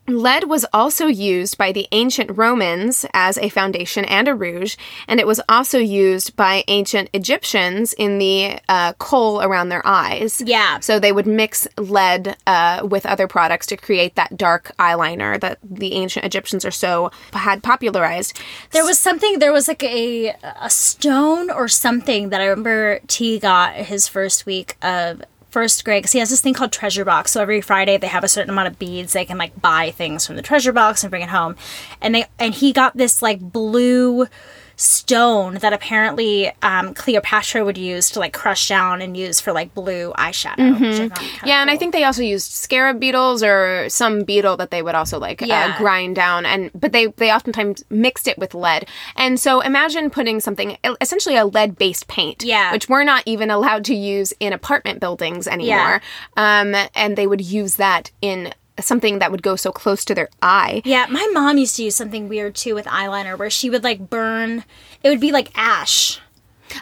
Lead 0.08 0.46
was 0.46 0.66
also 0.74 1.06
used 1.08 1.58
by 1.58 1.72
the 1.72 1.88
ancient 1.92 2.36
Romans 2.36 3.06
as 3.14 3.38
a 3.38 3.50
foundation 3.50 4.04
and 4.06 4.28
a 4.28 4.36
rouge, 4.36 4.76
and 5.08 5.20
it 5.20 5.28
was 5.28 5.40
also 5.48 5.78
used 5.78 6.36
by 6.36 6.64
ancient 6.68 7.10
Egyptians 7.14 7.94
in 7.94 8.18
the 8.18 8.60
uh, 8.68 8.94
kohl 8.94 9.42
around 9.42 9.70
their 9.70 9.86
eyes. 9.86 10.42
Yeah. 10.44 10.80
So 10.80 11.00
they 11.00 11.12
would 11.12 11.28
mix 11.28 11.68
lead 11.78 12.36
uh, 12.48 12.86
with 12.90 13.06
other 13.06 13.28
products 13.28 13.68
to 13.68 13.78
create 13.78 14.16
that 14.16 14.38
dark 14.38 14.72
eyeliner 14.80 15.40
that 15.40 15.60
the 15.64 15.94
ancient 15.94 16.26
Egyptians 16.26 16.66
are 16.66 16.72
so 16.72 17.12
had 17.34 17.64
popularized. 17.64 18.38
There 18.72 18.84
was 18.84 19.00
something. 19.00 19.40
There 19.40 19.54
was 19.54 19.68
like 19.68 19.84
a 19.84 20.36
a 20.60 20.70
stone 20.70 21.50
or 21.50 21.68
something 21.68 22.30
that 22.30 22.42
I 22.42 22.46
remember 22.46 23.00
T 23.08 23.40
got 23.40 23.76
his 23.76 24.08
first 24.08 24.46
week 24.46 24.78
of 24.82 25.22
first 25.52 25.84
grade 25.86 26.02
because 26.02 26.14
he 26.14 26.20
has 26.20 26.30
this 26.30 26.42
thing 26.42 26.54
called 26.54 26.72
treasure 26.72 27.06
box. 27.06 27.32
So 27.32 27.42
every 27.42 27.62
Friday 27.62 27.98
they 27.98 28.08
have 28.08 28.24
a 28.24 28.28
certain 28.28 28.50
amount 28.50 28.70
of 28.70 28.80
beads. 28.80 29.14
They 29.14 29.26
can 29.26 29.38
like 29.38 29.62
buy 29.62 29.92
things 29.92 30.26
from 30.26 30.38
the 30.38 30.42
treasure 30.42 30.72
box 30.72 31.04
and 31.04 31.12
bring 31.12 31.24
it 31.24 31.30
home. 31.30 31.56
And 32.02 32.16
they 32.16 32.26
and 32.40 32.54
he 32.54 32.72
got 32.74 32.96
this 32.96 33.22
like 33.22 33.40
blue 33.40 34.28
stone 34.82 35.56
that 35.56 35.74
apparently 35.74 36.52
um, 36.64 36.94
Cleopatra 36.94 37.64
would 37.64 37.78
use 37.78 38.10
to 38.12 38.20
like 38.20 38.34
crush 38.34 38.68
down 38.68 39.02
and 39.02 39.16
use 39.16 39.40
for 39.40 39.52
like 39.54 39.74
blue 39.74 40.12
eyeshadow. 40.18 40.80
which 40.80 41.00
I 41.00 41.10
found 41.10 41.14
kinda 41.14 41.16
Mm-hmm. 41.22 41.48
Yeah, 41.48 41.62
and 41.62 41.70
I 41.70 41.78
think 41.78 41.94
they 41.94 42.04
also 42.04 42.24
used 42.24 42.52
scarab 42.52 43.00
beetles 43.00 43.44
or 43.44 43.88
some 43.90 44.24
beetle 44.24 44.58
that 44.58 44.72
they 44.72 44.82
would 44.82 44.96
also 44.96 45.20
like 45.20 45.42
Yeah. 45.42 45.74
uh, 45.76 45.78
grind 45.78 46.16
down, 46.16 46.46
and 46.46 46.72
but 46.74 46.92
they 46.94 47.08
they 47.18 47.32
oftentimes 47.32 47.84
mixed 47.90 48.28
it 48.28 48.38
with 48.38 48.54
lead. 48.56 48.88
And 49.16 49.40
so 49.40 49.62
imagine 49.62 50.10
putting 50.10 50.40
something 50.40 50.78
essentially 51.00 51.36
a 51.38 51.46
lead 51.46 51.78
based 51.78 52.08
paint, 52.08 52.44
Yeah. 52.44 52.72
which 52.72 52.90
we're 52.90 53.04
not 53.04 53.24
even 53.26 53.52
allowed 53.52 53.86
to 53.86 53.96
use 53.96 54.34
in 54.40 54.52
apartment 54.54 55.00
buildings 55.00 55.48
anymore. 55.48 56.02
Um, 56.38 56.76
and 56.96 57.16
they 57.18 57.28
would 57.28 57.42
use 57.42 57.76
that 57.76 58.12
in 58.22 58.54
something 58.84 59.20
that 59.20 59.32
would 59.32 59.44
go 59.44 59.56
so 59.56 59.72
close 59.72 60.06
to 60.06 60.16
their 60.16 60.30
eye. 60.42 60.82
Yeah, 60.86 61.08
my 61.10 61.28
mom 61.34 61.58
used 61.58 61.76
to 61.78 61.84
use 61.84 61.96
something 61.96 62.28
weird 62.28 62.56
too 62.56 62.76
with 62.76 62.86
eyeliner 62.86 63.38
where 63.38 63.50
she 63.50 63.70
would 63.70 63.84
like 63.84 64.10
burn. 64.10 64.64
It 65.04 65.10
would 65.10 65.20
be 65.20 65.32
like 65.32 65.52
ash. 65.56 66.20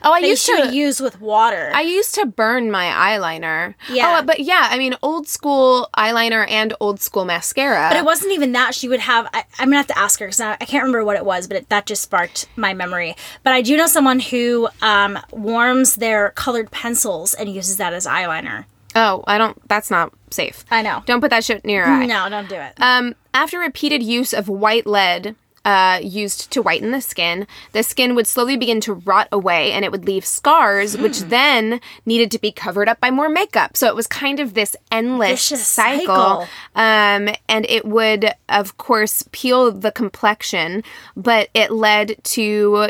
Oh, 0.03 0.13
I 0.13 0.19
used 0.19 0.45
to 0.45 0.69
use 0.73 0.99
with 0.99 1.19
water. 1.19 1.71
I 1.73 1.81
used 1.81 2.15
to 2.15 2.25
burn 2.25 2.71
my 2.71 2.85
eyeliner. 2.85 3.75
Yeah. 3.89 4.19
Oh, 4.19 4.25
but 4.25 4.39
yeah, 4.39 4.67
I 4.69 4.77
mean, 4.77 4.95
old 5.01 5.27
school 5.27 5.89
eyeliner 5.97 6.49
and 6.49 6.73
old 6.79 7.01
school 7.01 7.25
mascara. 7.25 7.89
But 7.89 7.97
it 7.97 8.05
wasn't 8.05 8.33
even 8.33 8.51
that. 8.53 8.75
She 8.75 8.87
would 8.87 8.99
have. 8.99 9.27
I, 9.33 9.45
I'm 9.57 9.67
gonna 9.67 9.77
have 9.77 9.87
to 9.87 9.97
ask 9.97 10.19
her 10.19 10.27
because 10.27 10.41
I, 10.41 10.53
I 10.53 10.65
can't 10.65 10.83
remember 10.83 11.03
what 11.03 11.17
it 11.17 11.25
was, 11.25 11.47
but 11.47 11.57
it, 11.57 11.69
that 11.69 11.85
just 11.85 12.03
sparked 12.03 12.47
my 12.55 12.73
memory. 12.73 13.15
But 13.43 13.53
I 13.53 13.61
do 13.61 13.77
know 13.77 13.87
someone 13.87 14.19
who 14.19 14.69
um, 14.81 15.19
warms 15.31 15.95
their 15.95 16.31
colored 16.31 16.71
pencils 16.71 17.33
and 17.33 17.49
uses 17.49 17.77
that 17.77 17.93
as 17.93 18.05
eyeliner. 18.05 18.65
Oh, 18.95 19.23
I 19.27 19.37
don't. 19.37 19.57
That's 19.67 19.91
not 19.91 20.13
safe. 20.31 20.65
I 20.71 20.81
know. 20.81 21.03
Don't 21.05 21.21
put 21.21 21.29
that 21.31 21.43
shit 21.43 21.65
near 21.65 21.85
your 21.85 21.93
eye. 21.93 22.05
No, 22.05 22.29
don't 22.29 22.49
do 22.49 22.55
it. 22.55 22.73
Um, 22.81 23.15
after 23.33 23.59
repeated 23.59 24.03
use 24.03 24.33
of 24.33 24.47
white 24.49 24.85
lead 24.85 25.35
uh, 25.69 25.99
used 26.01 26.49
to 26.49 26.63
whiten 26.63 26.89
the 26.89 26.99
skin, 26.99 27.45
the 27.73 27.83
skin 27.83 28.15
would 28.15 28.25
slowly 28.25 28.57
begin 28.57 28.81
to 28.81 28.93
rot 28.93 29.27
away 29.31 29.71
and 29.71 29.85
it 29.85 29.91
would 29.91 30.05
leave 30.05 30.25
scars, 30.25 30.97
which 30.97 31.19
then 31.19 31.79
needed 32.07 32.31
to 32.31 32.39
be 32.39 32.51
covered 32.51 32.89
up 32.89 32.99
by 32.99 33.11
more 33.11 33.29
makeup. 33.29 33.77
So 33.77 33.85
it 33.87 33.95
was 33.95 34.07
kind 34.07 34.39
of 34.39 34.55
this 34.55 34.75
endless 34.91 35.29
Vicious 35.29 35.67
cycle. 35.67 36.07
cycle. 36.07 36.47
Um, 36.75 37.35
and 37.47 37.67
it 37.69 37.85
would, 37.85 38.33
of 38.49 38.77
course, 38.77 39.23
peel 39.31 39.71
the 39.71 39.91
complexion, 39.91 40.83
but 41.15 41.49
it 41.53 41.69
led 41.71 42.15
to 42.23 42.41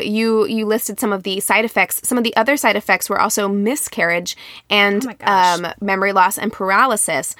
you. 0.02 0.46
You 0.46 0.64
listed 0.64 0.98
some 0.98 1.12
of 1.12 1.22
the 1.24 1.40
side 1.40 1.66
effects. 1.66 2.00
Some 2.08 2.16
of 2.16 2.24
the 2.24 2.34
other 2.34 2.56
side 2.56 2.76
effects 2.76 3.10
were 3.10 3.20
also 3.20 3.46
miscarriage 3.46 4.38
and 4.70 5.06
Oh 5.06 5.32
um, 5.32 5.66
memory 5.82 6.12
loss 6.12 6.38
and 6.38 6.50
paralysis. 6.50 7.36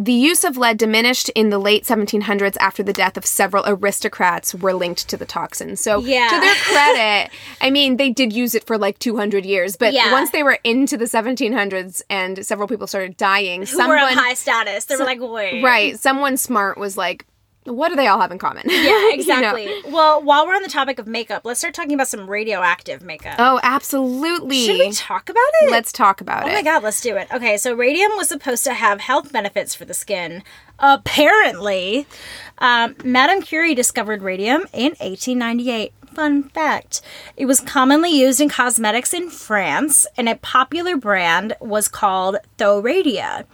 The 0.00 0.12
use 0.12 0.44
of 0.44 0.56
lead 0.56 0.78
diminished 0.78 1.28
in 1.30 1.50
the 1.50 1.58
late 1.58 1.84
1700s 1.84 2.56
after 2.60 2.84
the 2.84 2.92
death 2.92 3.16
of 3.16 3.26
several 3.26 3.64
aristocrats 3.66 4.54
were 4.54 4.72
linked 4.72 5.08
to 5.08 5.16
the 5.16 5.26
toxin. 5.26 5.74
So, 5.74 5.98
Yeah. 5.98 6.28
to 6.28 6.38
their 6.40 6.54
credit, 6.72 7.30
I 7.60 7.70
mean, 7.70 7.96
they 7.96 8.10
did 8.10 8.32
use 8.32 8.54
it 8.54 8.64
for 8.64 8.78
like 8.78 9.00
200 9.00 9.44
years, 9.44 9.76
but 9.76 9.92
Yeah. 9.92 10.12
once 10.12 10.30
they 10.30 10.44
were 10.44 10.58
into 10.62 10.96
the 10.96 11.06
1700s 11.06 12.00
and 12.08 12.46
several 12.46 12.68
people 12.68 12.86
started 12.86 13.16
dying, 13.16 13.66
Who 13.66 13.88
were 13.88 13.96
of 13.98 14.10
high 14.10 14.34
status? 14.34 14.84
They 14.84 14.94
were 14.94 15.04
like, 15.04 15.18
wait. 15.20 15.64
right, 15.64 15.98
someone 15.98 16.36
smart 16.36 16.78
was 16.78 16.96
like, 16.96 17.26
what 17.64 17.88
do 17.90 17.96
they 17.96 18.06
all 18.06 18.20
have 18.20 18.32
in 18.32 18.38
common? 18.38 18.62
Yeah, 18.66 18.82
You 18.82 18.90
know? 18.90 19.10
exactly. 19.14 19.68
Well, 19.88 20.22
while 20.22 20.46
we're 20.46 20.54
on 20.54 20.62
the 20.62 20.68
topic 20.68 20.98
of 20.98 21.06
makeup, 21.06 21.42
let's 21.44 21.60
start 21.60 21.74
talking 21.74 21.92
about 21.92 22.08
some 22.08 22.28
radioactive 22.28 23.02
makeup. 23.02 23.36
Oh, 23.38 23.60
absolutely. 23.62 24.64
Should 24.64 24.78
we 24.78 24.92
talk 24.92 25.28
about 25.28 25.42
it? 25.62 25.70
Let's 25.70 25.92
talk 25.92 26.20
about 26.20 26.44
Oh 26.44 26.46
it. 26.48 26.50
Oh 26.50 26.54
my 26.54 26.62
god, 26.62 26.82
let's 26.82 27.00
do 27.00 27.16
it. 27.16 27.28
Okay, 27.32 27.56
so 27.56 27.74
radium 27.74 28.12
was 28.16 28.28
supposed 28.28 28.64
to 28.64 28.74
have 28.74 29.00
health 29.00 29.32
benefits 29.32 29.74
for 29.74 29.84
the 29.84 29.94
skin. 29.94 30.42
Apparently, 30.78 32.06
um, 32.58 32.94
Madame 33.04 33.40
Curie 33.42 33.74
discovered 33.74 34.22
radium 34.22 34.62
in 34.72 34.92
1898. 35.00 35.92
Fun 36.14 36.44
fact. 36.44 37.00
It 37.36 37.46
was 37.46 37.60
commonly 37.60 38.10
used 38.10 38.40
in 38.40 38.48
cosmetics 38.48 39.12
in 39.14 39.30
France, 39.30 40.06
and 40.16 40.28
a 40.28 40.36
popular 40.36 40.96
brand 40.96 41.54
was 41.60 41.88
called 41.88 42.36
Thoradia. 42.58 43.44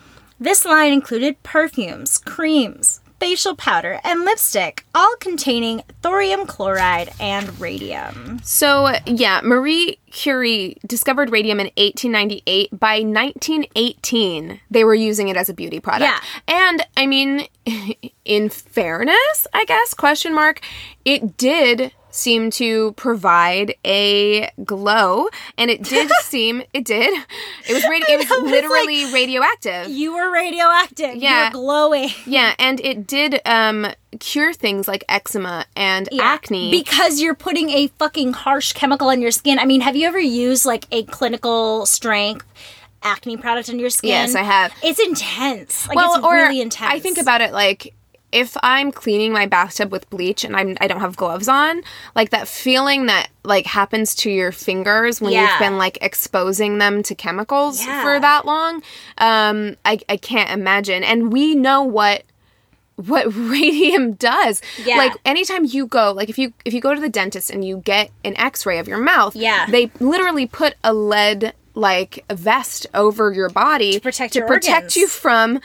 This 0.40 0.64
line 0.64 0.92
included 0.92 1.42
perfumes, 1.42 2.18
creams, 2.18 3.00
facial 3.24 3.56
powder, 3.56 3.98
and 4.04 4.20
lipstick, 4.26 4.84
all 4.94 5.16
containing 5.18 5.82
thorium 6.02 6.44
chloride 6.44 7.10
and 7.18 7.58
radium. 7.58 8.38
So, 8.44 8.92
yeah, 9.06 9.40
Marie 9.42 9.98
Curie 10.10 10.76
discovered 10.86 11.32
radium 11.32 11.58
in 11.58 11.68
1898. 11.78 12.78
By 12.78 12.96
1918, 12.96 14.60
they 14.70 14.84
were 14.84 14.94
using 14.94 15.28
it 15.28 15.38
as 15.38 15.48
a 15.48 15.54
beauty 15.54 15.80
product. 15.80 16.02
Yeah. 16.04 16.20
And 16.54 16.86
I 16.98 17.06
mean, 17.06 17.46
in 18.26 18.50
fairness, 18.50 19.46
I 19.54 19.64
guess, 19.64 19.94
question 19.94 20.34
mark, 20.34 20.60
it 21.06 21.38
did 21.38 21.92
seem 22.14 22.48
to 22.48 22.92
provide 22.92 23.74
a 23.84 24.48
glow 24.64 25.26
and 25.58 25.68
it 25.68 25.82
did 25.82 26.08
seem 26.22 26.62
it 26.72 26.84
did 26.84 27.12
it 27.68 27.72
was 27.74 27.82
radi- 27.82 28.08
it 28.08 28.18
was 28.18 28.30
know, 28.30 28.38
literally 28.38 29.12
radioactive 29.12 29.88
You 29.88 30.14
were 30.14 30.30
radioactive. 30.30 31.16
Yeah. 31.16 31.38
You 31.38 31.44
were 31.46 31.50
glowing. 31.64 32.10
yeah 32.24 32.54
and 32.58 32.80
it 32.80 33.04
did 33.08 33.40
um 33.44 33.88
cure 34.20 34.52
things 34.52 34.86
like 34.86 35.02
eczema 35.08 35.66
and 35.74 36.08
acne 36.20 36.70
Because 36.70 37.20
you're 37.20 37.34
putting 37.34 37.70
a 37.70 37.88
fucking 37.98 38.32
harsh 38.32 38.72
chemical 38.74 39.08
on 39.08 39.20
your 39.20 39.32
skin. 39.32 39.58
I 39.58 39.64
mean, 39.64 39.80
have 39.80 39.96
you 39.96 40.06
ever 40.06 40.20
used 40.20 40.64
like 40.64 40.84
a 40.92 41.02
clinical 41.02 41.84
strength 41.84 42.46
acne 43.02 43.36
product 43.36 43.68
on 43.70 43.80
your 43.80 43.90
skin? 43.90 44.10
Yes, 44.10 44.36
I 44.36 44.42
have. 44.42 44.72
It's 44.84 45.00
intense. 45.00 45.88
Like 45.88 45.98
it's 46.00 46.18
really 46.22 46.60
intense. 46.60 46.92
I 46.92 47.00
think 47.00 47.18
about 47.18 47.40
it 47.40 47.52
like 47.52 47.92
if 48.34 48.56
I'm 48.62 48.90
cleaning 48.92 49.32
my 49.32 49.46
bathtub 49.46 49.92
with 49.92 50.08
bleach 50.10 50.44
and 50.44 50.56
I'm 50.56 50.76
I 50.80 50.88
don't 50.88 51.00
have 51.00 51.16
gloves 51.16 51.48
on, 51.48 51.82
like 52.14 52.30
that 52.30 52.48
feeling 52.48 53.06
that 53.06 53.28
like 53.44 53.66
happens 53.66 54.14
to 54.16 54.30
your 54.30 54.52
fingers 54.52 55.20
when 55.20 55.32
Yeah. 55.32 55.50
you've 55.50 55.58
been 55.60 55.78
like 55.78 55.98
exposing 56.02 56.78
them 56.78 57.02
to 57.04 57.14
chemicals 57.14 57.84
Yeah. 57.84 58.02
for 58.02 58.18
that 58.20 58.44
long. 58.44 58.82
Um 59.18 59.76
I 59.84 60.00
I 60.08 60.16
can't 60.16 60.50
imagine. 60.50 61.04
And 61.04 61.32
we 61.32 61.54
know 61.54 61.82
what 61.82 62.24
what 62.96 63.26
radium 63.34 64.12
does. 64.14 64.62
Yeah. 64.84 64.96
Like 64.98 65.12
anytime 65.24 65.64
you 65.64 65.86
go, 65.86 66.12
like 66.12 66.28
if 66.28 66.38
you 66.38 66.52
if 66.64 66.74
you 66.74 66.80
go 66.80 66.94
to 66.94 67.00
the 67.00 67.08
dentist 67.08 67.50
and 67.50 67.64
you 67.64 67.78
get 67.78 68.10
an 68.24 68.36
x-ray 68.36 68.78
of 68.78 68.88
your 68.88 68.98
mouth, 68.98 69.34
Yeah. 69.36 69.66
they 69.66 69.90
literally 70.00 70.46
put 70.46 70.74
a 70.84 70.92
lead 70.92 71.54
like 71.76 72.24
vest 72.32 72.86
over 72.94 73.32
your 73.32 73.48
body 73.48 73.94
to 73.94 74.00
protect 74.00 74.36
your 74.36 74.46
protect 74.46 74.74
organs. 74.84 74.96
you 74.96 75.08
from 75.08 75.60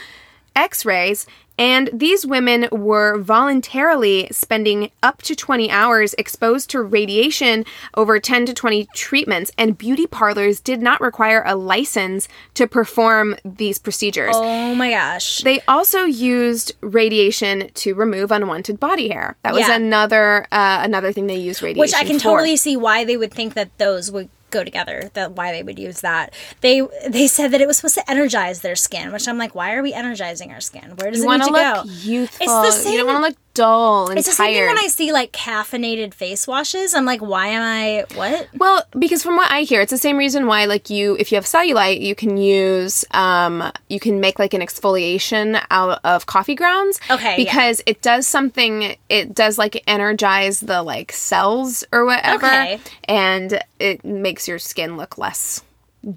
x-rays 0.59 1.25
and 1.57 1.89
these 1.91 2.25
women 2.25 2.69
were 2.71 3.17
voluntarily 3.19 4.29
spending 4.31 4.89
up 5.03 5.21
to 5.23 5.35
20 5.35 5.69
hours 5.69 6.15
exposed 6.17 6.69
to 6.69 6.81
radiation 6.81 7.65
over 7.95 8.17
10 8.17 8.45
to 8.45 8.53
20 8.53 8.87
treatments 8.95 9.51
and 9.57 9.77
beauty 9.77 10.07
parlors 10.07 10.61
did 10.61 10.81
not 10.81 11.01
require 11.01 11.43
a 11.45 11.55
license 11.55 12.29
to 12.53 12.65
perform 12.65 13.35
these 13.43 13.77
procedures 13.77 14.35
Oh 14.37 14.73
my 14.75 14.91
gosh. 14.91 15.39
they 15.39 15.59
also 15.67 16.03
used 16.03 16.73
radiation 16.81 17.69
to 17.73 17.93
remove 17.93 18.31
unwanted 18.31 18.79
body 18.79 19.09
hair. 19.09 19.35
That 19.43 19.53
was 19.53 19.67
Yeah. 19.67 19.75
another 19.75 20.47
uh, 20.51 20.79
another 20.83 21.11
thing 21.11 21.27
they 21.27 21.35
used 21.35 21.61
radiation 21.61 21.79
Which 21.81 21.93
I 21.93 22.05
can 22.05 22.19
for. 22.19 22.23
totally 22.23 22.55
see 22.55 22.77
why 22.77 23.03
they 23.03 23.17
would 23.17 23.33
think 23.33 23.53
that 23.55 23.77
those 23.77 24.11
would 24.11 24.29
go 24.51 24.63
together. 24.63 25.09
That 25.13 25.33
why 25.33 25.51
they 25.51 25.63
would 25.63 25.79
use 25.79 26.01
that. 26.01 26.33
They 26.61 26.81
they 27.07 27.27
said 27.27 27.51
that 27.51 27.61
it 27.61 27.67
was 27.67 27.77
supposed 27.77 27.95
to 27.95 28.09
energize 28.09 28.61
their 28.61 28.75
skin, 28.75 29.11
which 29.11 29.27
I'm 29.27 29.37
like, 29.37 29.55
why 29.55 29.73
are 29.73 29.81
we 29.83 29.93
energizing 29.93 30.51
our 30.51 30.61
skin? 30.61 30.93
Where 30.97 31.11
does 31.11 31.19
You 31.19 31.23
it 31.25 31.27
want 31.27 31.41
need 31.43 31.47
to 31.47 31.53
look 31.53 31.85
go? 31.85 31.91
youthful. 31.91 32.37
It's 32.63 32.77
the 32.77 32.83
same. 32.83 32.91
You 32.93 32.97
don't 32.99 33.07
want 33.07 33.23
to 33.23 33.29
look 33.29 33.37
dull 33.59 34.09
and 34.09 34.17
It's 34.17 34.27
the 34.27 34.33
same 34.33 34.53
thing 34.53 34.65
when 34.67 34.77
I 34.77 34.87
see 34.87 35.11
like 35.11 35.31
caffeinated 35.31 36.13
face 36.13 36.47
washes. 36.47 36.93
I'm 36.93 37.05
like, 37.05 37.21
why 37.21 37.47
am 37.47 37.61
I 37.61 38.05
what? 38.15 38.47
Well, 38.55 38.83
because 38.97 39.21
from 39.23 39.35
what 39.35 39.51
I 39.51 39.61
hear, 39.61 39.81
it's 39.81 39.91
the 39.91 39.97
same 39.97 40.17
reason 40.17 40.47
why, 40.47 40.65
like 40.65 40.89
you, 40.89 41.15
if 41.19 41.31
you 41.31 41.35
have 41.35 41.45
cellulite, 41.45 42.01
you 42.01 42.15
can 42.15 42.37
use, 42.37 43.03
um, 43.11 43.71
you 43.89 43.99
can 43.99 44.19
make 44.19 44.39
like 44.39 44.53
an 44.53 44.61
exfoliation 44.61 45.61
out 45.69 45.99
of 46.03 46.25
coffee 46.25 46.55
grounds. 46.55 46.99
Okay, 47.09 47.31
yeah. 47.31 47.35
Because 47.37 47.81
it 47.85 48.01
does 48.01 48.25
something. 48.27 48.95
It 49.09 49.35
does 49.35 49.57
like 49.57 49.83
energize 49.87 50.59
the 50.61 50.81
like 50.83 51.11
cells 51.11 51.83
or 51.91 52.05
whatever, 52.05 52.45
Okay. 52.45 52.79
and 53.05 53.61
it 53.79 54.03
makes 54.05 54.47
your 54.47 54.59
skin 54.59 54.97
look 54.97 55.17
less 55.17 55.61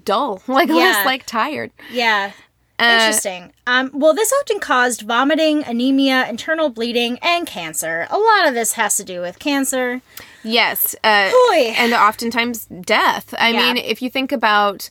dull, 0.05 0.41
like 0.47 0.69
Yeah. 0.69 0.75
less 0.75 1.05
like 1.05 1.25
tired. 1.25 1.71
Yeah. 1.91 2.31
Uh, 2.79 2.83
Interesting. 2.99 3.53
Um, 3.67 3.91
well, 3.93 4.13
this 4.13 4.33
often 4.41 4.59
caused 4.59 5.03
vomiting, 5.03 5.63
anemia, 5.63 6.27
internal 6.27 6.69
bleeding, 6.69 7.17
and 7.21 7.45
cancer. 7.47 8.07
A 8.09 8.17
lot 8.17 8.47
of 8.47 8.53
this 8.55 8.73
has 8.73 8.97
to 8.97 9.03
do 9.03 9.21
with 9.21 9.37
cancer. 9.39 10.01
Yes, 10.43 10.95
uh, 11.03 11.31
and 11.55 11.93
oftentimes 11.93 12.65
death. 12.65 13.33
I 13.37 13.49
Yeah. 13.49 13.59
mean, 13.73 13.77
if 13.77 14.01
you 14.01 14.09
think 14.09 14.31
about 14.31 14.89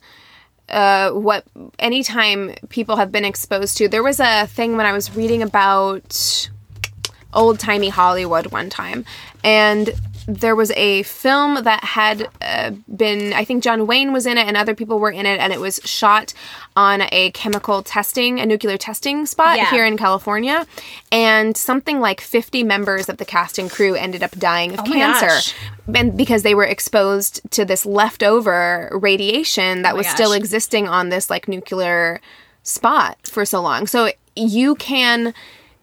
uh, 0.69 1.11
what 1.11 1.43
anytime 1.77 2.55
people 2.69 2.95
have 2.95 3.11
been 3.11 3.25
exposed 3.25 3.77
to, 3.77 3.87
there 3.89 4.01
was 4.01 4.19
a 4.19 4.47
thing 4.47 4.77
when 4.77 4.85
I 4.85 4.93
was 4.93 5.13
reading 5.15 5.43
about 5.43 6.49
old 7.33 7.59
timey 7.59 7.89
Hollywood 7.89 8.47
one 8.47 8.69
time, 8.69 9.03
and 9.43 9.89
there 10.27 10.55
was 10.55 10.71
a 10.71 11.03
film 11.03 11.63
that 11.63 11.83
had 11.83 12.29
uh, 12.41 12.71
been, 12.93 13.33
I 13.33 13.43
think 13.43 13.63
John 13.63 13.85
Wayne 13.87 14.13
was 14.13 14.25
in 14.25 14.37
it 14.37 14.47
and 14.47 14.55
other 14.55 14.73
people 14.73 14.99
were 14.99 15.11
in 15.11 15.25
it, 15.25 15.39
and 15.39 15.51
it 15.51 15.59
was 15.59 15.79
shot 15.83 16.33
on 16.75 17.03
a 17.11 17.31
chemical 17.31 17.83
testing, 17.83 18.39
a 18.39 18.45
nuclear 18.45 18.77
testing 18.77 19.25
spot 19.25 19.57
Yeah. 19.57 19.69
here 19.69 19.85
in 19.85 19.97
California. 19.97 20.65
And 21.11 21.55
something 21.57 21.99
like 21.99 22.21
50 22.21 22.63
members 22.63 23.09
of 23.09 23.17
the 23.17 23.25
cast 23.25 23.57
and 23.59 23.69
crew 23.69 23.95
ended 23.95 24.23
up 24.23 24.31
dying 24.31 24.73
of 24.73 24.79
Oh 24.81 24.83
cancer. 24.83 25.51
And 25.93 26.15
because 26.17 26.43
they 26.43 26.55
were 26.55 26.65
exposed 26.65 27.41
to 27.51 27.65
this 27.65 27.85
leftover 27.85 28.89
radiation 28.93 29.81
that 29.81 29.93
Oh 29.93 29.97
was 29.97 30.07
still 30.07 30.31
existing 30.33 30.87
on 30.87 31.09
this 31.09 31.29
like 31.29 31.47
nuclear 31.47 32.21
spot 32.63 33.17
for 33.25 33.45
so 33.45 33.61
long. 33.61 33.87
So 33.87 34.09
you 34.35 34.75
can 34.75 35.33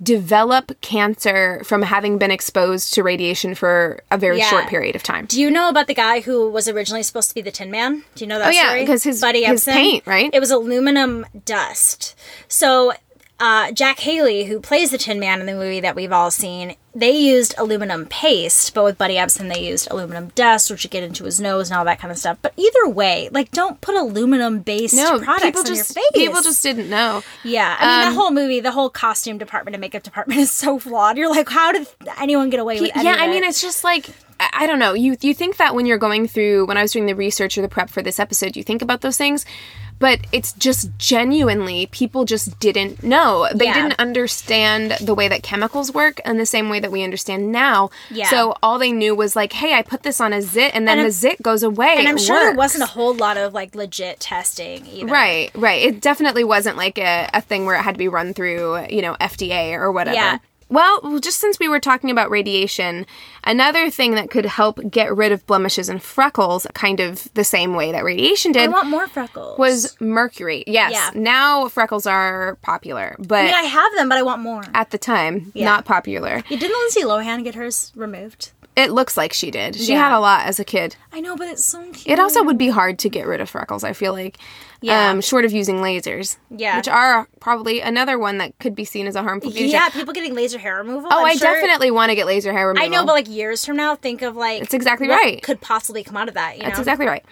develop 0.02 0.80
cancer 0.80 1.61
from 1.64 1.83
having 1.83 2.16
been 2.19 2.30
exposed 2.30 2.95
to 2.95 3.02
radiation 3.02 3.54
for 3.54 4.02
a 4.11 4.16
very 4.16 4.38
Yeah. 4.38 4.49
short 4.49 4.66
period 4.66 4.97
of 4.97 5.02
time. 5.02 5.26
Do 5.26 5.40
you 5.40 5.50
know 5.50 5.69
about 5.69 5.87
the 5.88 5.95
guy 5.95 6.21
who 6.21 6.49
was 6.50 6.69
originally 6.69 7.02
supposed 7.02 7.28
to 7.28 7.35
be 7.35 7.42
the 7.42 7.50
Tin 7.50 7.71
Man? 7.71 8.02
Do 8.14 8.25
you 8.25 8.26
know 8.26 8.38
that 8.38 8.49
Oh, 8.49 8.50
yeah, 8.50 8.69
story? 8.69 8.87
'cause 8.87 9.02
his- 9.02 9.21
Buddy 9.21 9.45
his 9.45 9.64
Ebsen? 9.64 9.73
paint, 9.73 10.07
right? 10.07 10.30
It 10.33 10.40
was 10.40 10.50
aluminum 10.50 11.26
dust. 11.45 12.14
So 12.49 12.92
uh, 13.40 13.73
Jack 13.73 13.99
Haley, 14.00 14.44
who 14.44 14.61
plays 14.61 14.90
the 14.90 14.99
Tin 14.99 15.18
Man 15.18 15.40
in 15.40 15.47
the 15.47 15.54
movie 15.54 15.80
that 15.80 15.97
we've 15.97 16.12
all 16.12 16.30
seen, 16.30 16.76
they 16.94 17.11
used 17.16 17.54
aluminum 17.56 18.04
paste, 18.06 18.75
but 18.75 18.85
with 18.85 18.99
Buddy 18.99 19.14
Ebsen, 19.14 19.52
they 19.52 19.66
used 19.66 19.90
aluminum 19.90 20.28
dust, 20.35 20.70
which 20.70 20.85
would 20.85 20.90
get 20.90 21.02
into 21.02 21.25
his 21.25 21.40
nose 21.40 21.70
and 21.70 21.78
all 21.78 21.85
that 21.87 21.99
kind 22.00 22.11
of 22.12 22.18
stuff. 22.18 22.37
But 22.42 22.52
either 22.56 22.88
way, 22.88 23.28
like, 23.32 23.50
don't 23.52 23.80
put 23.80 23.94
aluminum-based 23.97 24.94
No, 24.94 25.18
products 25.20 25.44
people 25.44 25.61
on 25.61 25.66
just 25.66 25.97
your 25.97 26.02
face. 26.02 26.11
people 26.12 26.42
just 26.42 26.62
didn't 26.62 26.90
know. 26.90 27.23
Yeah, 27.44 27.76
I 27.78 27.87
mean, 27.99 28.09
Um, 28.09 28.14
the 28.14 28.20
whole 28.20 28.30
movie, 28.30 28.61
the 28.61 28.73
whole 28.73 28.90
costume 28.90 29.38
department 29.38 29.75
and 29.75 29.80
makeup 29.80 30.02
department 30.02 30.40
is 30.44 30.50
so 30.50 30.78
flawed. 30.78 31.16
You're 31.16 31.30
like, 31.30 31.49
how 31.49 31.73
did 31.73 31.87
anyone 32.20 32.50
get 32.50 32.61
away 32.61 32.80
with 32.80 32.90
yeah, 32.97 33.16
I 33.18 33.26
mean, 33.28 33.44
it's 33.44 33.62
just 33.62 33.85
like 33.85 34.09
I 34.38 34.49
I 34.52 34.66
don't 34.66 34.78
know. 34.78 34.94
You 34.94 35.16
you 35.20 35.32
think 35.35 35.59
that 35.59 35.75
when 35.75 35.85
you're 35.87 35.99
going 35.99 36.26
through 36.26 36.66
when 36.66 36.76
I 36.78 36.82
was 36.82 36.92
doing 36.92 37.06
the 37.06 37.14
research 37.14 37.56
or 37.59 37.62
the 37.62 37.68
prep 37.68 37.88
for 37.90 38.02
this 38.02 38.18
episode, 38.18 38.56
you 38.56 38.62
think 38.62 38.80
about 38.82 39.00
those 39.02 39.16
things, 39.18 39.44
but 40.00 40.19
it's 40.33 40.52
just 40.54 40.90
genuinely 40.99 41.87
people 41.92 42.25
just 42.25 42.59
didn't 42.59 43.04
know. 43.04 43.47
They 43.54 43.66
Yeah. 43.66 43.75
didn't 43.75 44.00
understand 44.00 44.92
the 45.00 45.14
way 45.14 45.28
that 45.28 45.45
chemicals 45.45 45.92
work 45.95 46.21
in 46.25 46.38
the 46.38 46.47
same 46.47 46.69
way 46.69 46.80
that 46.80 46.90
we 46.90 47.04
understand 47.04 47.52
now. 47.52 47.90
Yeah. 48.11 48.28
So 48.28 48.57
all 48.62 48.78
they 48.78 48.90
knew 48.90 49.14
was 49.14 49.37
like, 49.37 49.52
hey, 49.52 49.75
I 49.75 49.83
put 49.83 50.02
this 50.02 50.21
on 50.21 50.33
a 50.33 50.42
zit, 50.42 50.75
and 50.75 50.88
then 50.88 50.99
And 50.99 51.07
the 51.07 51.12
zit 51.12 51.40
goes 51.42 51.62
away. 51.62 51.95
and 51.99 52.09
I'm 52.09 52.19
sure 52.19 52.40
there 52.40 52.54
wasn't 52.54 52.83
a 52.83 52.87
whole 52.87 53.14
lot 53.14 53.37
of 53.37 53.54
like 53.54 53.75
legit 53.76 54.19
testing 54.19 54.87
either. 54.87 55.07
Right, 55.07 55.50
right. 55.54 55.83
It 55.85 56.00
definitely 56.00 56.42
wasn't 56.45 56.76
like 56.76 56.99
a, 56.99 57.28
a 57.33 57.40
thing 57.40 57.66
where 57.66 57.76
it 57.76 57.83
had 57.83 57.95
to 57.95 57.99
be 57.99 58.09
run 58.09 58.35
through, 58.35 58.87
you 58.88 59.02
know, 59.02 59.14
FDA 59.21 59.75
or 59.75 59.92
whatever. 59.92 60.16
Yeah. 60.16 60.38
Well, 60.70 61.18
just 61.20 61.38
since 61.40 61.58
we 61.58 61.68
were 61.68 61.80
talking 61.80 62.10
about 62.10 62.30
radiation, 62.30 63.04
another 63.44 63.90
thing 63.90 64.14
that 64.14 64.30
could 64.30 64.46
help 64.46 64.78
get 64.88 65.14
rid 65.14 65.32
of 65.32 65.44
blemishes 65.46 65.88
and 65.88 66.00
freckles, 66.02 66.66
kind 66.74 67.00
of 67.00 67.28
the 67.34 67.44
same 67.44 67.74
way 67.74 67.90
that 67.92 68.04
radiation 68.04 68.52
did. 68.52 68.62
I 68.62 68.68
want 68.68 68.88
more 68.88 69.08
freckles. 69.08 69.58
was 69.58 70.00
mercury. 70.00 70.62
Yes. 70.66 70.92
Yeah. 70.92 71.10
Now 71.20 71.68
freckles 71.68 72.06
are 72.06 72.56
popular, 72.62 73.16
but 73.18 73.40
I 73.40 73.44
mean, 73.46 73.54
I 73.54 73.62
have 73.62 73.92
them, 73.96 74.08
but 74.08 74.16
I 74.16 74.22
want 74.22 74.42
more. 74.42 74.62
at 74.72 74.90
the 74.90 74.98
time, 74.98 75.50
Yeah. 75.54 75.64
not 75.64 75.84
popular. 75.84 76.42
Yeah, 76.48 76.58
didn't 76.58 76.78
Lindsay 76.78 77.02
Lohan 77.02 77.42
get 77.44 77.54
hers 77.56 77.92
removed? 77.96 78.52
It 78.80 78.90
looks 78.92 79.16
like 79.16 79.32
she 79.32 79.50
did. 79.50 79.76
She 79.76 79.92
Yeah. 79.92 79.99
had 80.08 80.16
a 80.16 80.20
lot 80.20 80.46
as 80.46 80.58
a 80.58 80.64
kid. 80.64 80.96
I 81.12 81.20
know, 81.20 81.37
but 81.37 81.49
it's 81.49 81.64
so 81.64 81.82
cute. 81.92 82.06
It 82.06 82.18
also 82.18 82.42
would 82.42 82.56
be 82.58 82.68
hard 82.68 82.99
to 83.00 83.08
get 83.08 83.26
rid 83.26 83.40
of 83.40 83.50
freckles, 83.50 83.84
I 83.84 83.92
feel 83.92 84.12
like. 84.12 84.38
Yeah. 84.80 85.10
Um, 85.10 85.20
short 85.20 85.44
of 85.44 85.52
using 85.52 85.76
lasers. 85.82 86.37
Yeah. 86.56 86.78
Which 86.78 86.88
are 86.88 87.28
probably 87.40 87.80
another 87.80 88.18
one 88.18 88.38
that 88.38 88.58
could 88.58 88.75
be 88.75 88.84
seen 88.87 89.06
as 89.06 89.14
a 89.16 89.22
harmful 89.22 89.50
beauty 89.50 89.66
Yeah, 89.68 89.88
people 89.90 90.14
getting 90.14 90.34
laser 90.34 90.58
hair 90.58 90.78
removal. 90.78 91.10
Oh, 91.12 91.20
I'm 91.20 91.26
I 91.26 91.34
sure- 91.34 91.52
definitely 91.52 91.90
want 91.90 92.08
to 92.10 92.14
get 92.14 92.26
laser 92.26 92.52
hair 92.52 92.68
removal. 92.68 92.87
I 92.87 92.88
know, 92.88 93.04
but 93.04 93.12
like 93.12 93.28
years 93.28 93.64
from 93.64 93.76
now, 93.76 93.94
think 93.94 94.22
of 94.22 94.37
like 94.37 94.60
That's 94.60 94.72
exactly 94.75 95.08
what 95.08 95.16
right. 95.22 95.42
Could 95.42 95.60
possibly 95.60 96.02
come 96.02 96.16
out 96.16 96.28
of 96.28 96.34
that. 96.34 96.56
You 96.56 96.62
That's 96.62 96.76
know? 96.78 96.80
exactly 96.82 97.06
right. 97.06 97.25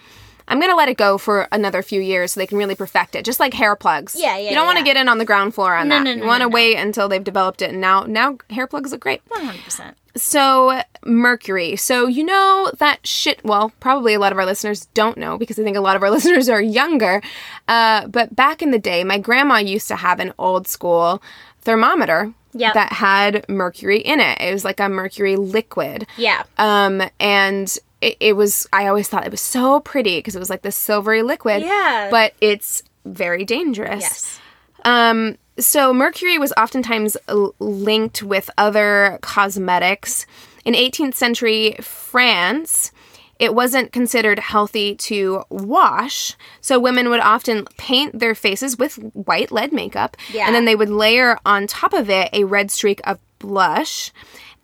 I'm 0.51 0.59
gonna 0.59 0.75
let 0.75 0.89
it 0.89 0.97
go 0.97 1.19
for 1.19 1.47
another 1.51 1.83
few 1.83 2.01
years 2.01 2.33
so 2.33 2.39
they 2.39 2.47
can 2.47 2.57
really 2.57 2.73
perfect 2.73 3.13
it, 3.15 3.23
just 3.23 3.39
like 3.39 3.53
hair 3.53 3.75
plugs. 3.75 4.15
Yeah, 4.17 4.35
yeah, 4.35 4.49
You 4.49 4.55
don't 4.55 4.65
want 4.65 4.79
to 4.79 4.83
get 4.83 4.97
in 4.97 5.07
on 5.07 5.19
the 5.19 5.25
ground 5.25 5.53
floor 5.53 5.75
on 5.75 5.87
No, 5.87 5.97
that. 5.99 6.03
no, 6.05 6.09
you 6.09 6.15
no, 6.21 6.25
want 6.25 6.41
to 6.41 6.49
no. 6.49 6.53
wait 6.53 6.75
until 6.75 7.07
they've 7.07 7.23
developed 7.23 7.61
it, 7.61 7.69
and 7.69 7.79
now 7.79 8.01
now 8.07 8.37
hair 8.49 8.65
plugs 8.65 8.91
look 8.91 8.99
great. 9.01 9.21
One 9.27 9.43
hundred 9.45 9.63
percent. 9.63 9.95
So 10.21 10.81
mercury. 11.05 11.75
So 11.75 12.07
you 12.07 12.23
know 12.23 12.71
that 12.79 13.05
shit. 13.07 13.43
Well, 13.43 13.71
probably 13.79 14.13
a 14.13 14.19
lot 14.19 14.31
of 14.31 14.37
our 14.37 14.45
listeners 14.45 14.85
don't 14.93 15.17
know 15.17 15.37
because 15.37 15.57
I 15.59 15.63
think 15.63 15.77
a 15.77 15.81
lot 15.81 15.95
of 15.95 16.03
our 16.03 16.11
listeners 16.15 16.49
are 16.49 16.61
younger. 16.61 17.21
Uh, 17.67 18.07
but 18.07 18.35
back 18.35 18.61
in 18.61 18.71
the 18.71 18.79
day, 18.79 19.03
my 19.03 19.17
grandma 19.17 19.57
used 19.57 19.87
to 19.89 19.95
have 19.95 20.19
an 20.19 20.33
old 20.37 20.67
school 20.67 21.21
thermometer 21.61 22.33
Yep. 22.53 22.73
that 22.73 22.91
had 22.93 23.45
mercury 23.47 23.99
in 23.99 24.19
it. 24.19 24.41
It 24.41 24.51
was 24.51 24.65
like 24.65 24.79
a 24.79 24.89
mercury 24.89 25.35
liquid. 25.35 26.07
Yeah. 26.17 26.41
Um, 26.57 27.03
and 27.19 27.77
it, 28.01 28.17
it 28.19 28.33
was, 28.35 28.67
I 28.73 28.87
always 28.87 29.07
thought 29.07 29.23
it 29.23 29.29
was 29.29 29.39
so 29.39 29.79
pretty 29.81 30.17
because 30.17 30.35
it 30.35 30.39
was 30.39 30.49
like 30.49 30.63
this 30.63 30.75
silvery 30.75 31.21
liquid. 31.21 31.61
Yeah. 31.61 32.07
But 32.09 32.33
it's 32.41 32.81
very 33.05 33.45
dangerous. 33.45 34.01
yes. 34.01 34.39
Um, 34.83 35.37
so 35.59 35.93
mercury 35.93 36.37
was 36.37 36.53
oftentimes 36.57 37.17
l- 37.27 37.53
linked 37.59 38.23
with 38.23 38.49
other 38.57 39.19
cosmetics. 39.21 40.25
In 40.65 40.73
18th 40.73 41.15
century 41.15 41.75
France, 41.81 42.91
it 43.39 43.55
wasn't 43.55 43.91
considered 43.93 44.39
healthy 44.39 44.95
to 44.95 45.43
wash, 45.49 46.35
so 46.61 46.79
women 46.79 47.09
would 47.09 47.21
often 47.21 47.65
paint 47.77 48.19
their 48.19 48.35
faces 48.35 48.77
with 48.77 48.95
white 49.13 49.51
lead 49.51 49.71
makeup, 49.71 50.17
Yeah. 50.31 50.45
and 50.45 50.53
then 50.55 50.65
they 50.65 50.75
would 50.75 50.89
layer 50.89 51.37
on 51.45 51.65
top 51.67 51.93
of 51.93 52.09
it 52.09 52.29
a 52.33 52.43
red 52.43 52.69
streak 52.69 52.99
of 53.05 53.17
blush. 53.39 54.11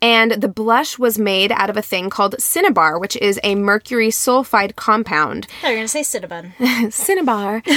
And 0.06 0.34
the 0.34 0.48
blush 0.48 1.00
was 1.00 1.18
made 1.18 1.52
out 1.52 1.72
of 1.72 1.78
a 1.78 1.82
thing 1.82 2.12
called 2.12 2.40
cinnabar, 2.40 3.00
which 3.00 3.16
is 3.16 3.40
a 3.44 3.56
mercury 3.56 4.10
sulfide 4.10 4.76
compound. 4.76 5.48
I 5.48 5.62
thought 5.62 5.68
you 5.70 5.74
were 5.74 5.78
gonna 5.80 5.88
say 5.88 6.02
Cinnabon. 6.02 6.94
cinnabar. 6.94 7.64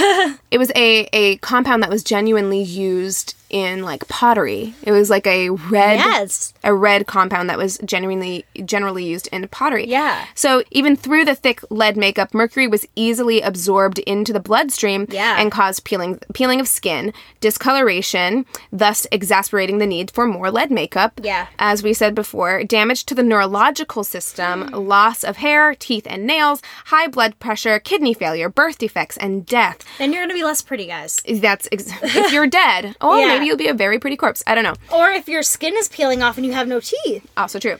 it 0.51 0.59
was 0.59 0.71
a, 0.75 1.09
a 1.11 1.37
compound 1.37 1.81
that 1.81 1.89
was 1.89 2.03
genuinely 2.03 2.61
used 2.61 3.33
in 3.49 3.83
like 3.83 4.07
pottery. 4.07 4.73
It 4.83 4.91
was 4.91 5.09
like 5.09 5.25
a 5.27 5.49
red 5.49 5.97
yes. 5.97 6.53
a 6.63 6.73
red 6.73 7.07
compound 7.07 7.49
that 7.49 7.57
was 7.57 7.77
genuinely 7.85 8.45
generally 8.65 9.03
used 9.05 9.27
in 9.31 9.47
pottery. 9.47 9.87
Yeah. 9.87 10.25
So 10.35 10.63
even 10.71 10.95
through 10.95 11.25
the 11.25 11.35
thick 11.35 11.61
lead 11.69 11.97
makeup, 11.97 12.33
mercury 12.33 12.67
was 12.67 12.85
easily 12.95 13.41
absorbed 13.41 13.99
into 13.99 14.33
the 14.33 14.39
bloodstream 14.39 15.07
Yeah. 15.09 15.39
and 15.39 15.51
caused 15.51 15.83
peeling 15.83 16.19
peeling 16.33 16.59
of 16.59 16.67
skin, 16.67 17.13
discoloration, 17.39 18.45
thus 18.71 19.05
exacerbating 19.11 19.77
the 19.79 19.85
need 19.85 20.11
for 20.11 20.25
more 20.25 20.49
lead 20.51 20.71
makeup. 20.71 21.19
Yeah. 21.23 21.47
As 21.59 21.83
we 21.83 21.93
said 21.93 22.15
before, 22.15 22.63
damage 22.63 23.05
to 23.05 23.15
the 23.15 23.23
neurological 23.23 24.03
system, 24.03 24.69
mm. 24.69 24.87
loss 24.87 25.23
of 25.23 25.37
hair, 25.37 25.75
teeth 25.75 26.07
and 26.09 26.25
nails, 26.25 26.61
high 26.85 27.07
blood 27.07 27.37
pressure, 27.39 27.79
kidney 27.79 28.13
failure, 28.13 28.49
birth 28.49 28.77
defects 28.77 29.17
and 29.17 29.45
death. 29.45 29.83
Then 29.97 30.13
you're 30.13 30.23
gonna 30.23 30.33
be 30.33 30.43
less 30.43 30.61
pretty, 30.61 30.87
guys. 30.87 31.21
That's 31.27 31.67
ex- 31.71 31.91
if 32.01 32.31
you're 32.31 32.47
dead. 32.47 32.95
Oh, 33.01 33.17
Yeah. 33.17 33.38
Maybe 33.39 33.47
you'll 33.47 33.57
be 33.57 33.67
a 33.67 33.73
very 33.73 33.99
pretty 33.99 34.15
corpse. 34.17 34.43
I 34.45 34.55
don't 34.55 34.63
know. 34.63 34.75
Or 34.93 35.09
if 35.09 35.27
your 35.27 35.43
skin 35.43 35.75
is 35.77 35.87
peeling 35.89 36.21
off 36.21 36.37
and 36.37 36.45
you 36.45 36.53
have 36.53 36.67
no 36.67 36.79
teeth. 36.79 37.25
Also 37.37 37.59
true. 37.59 37.77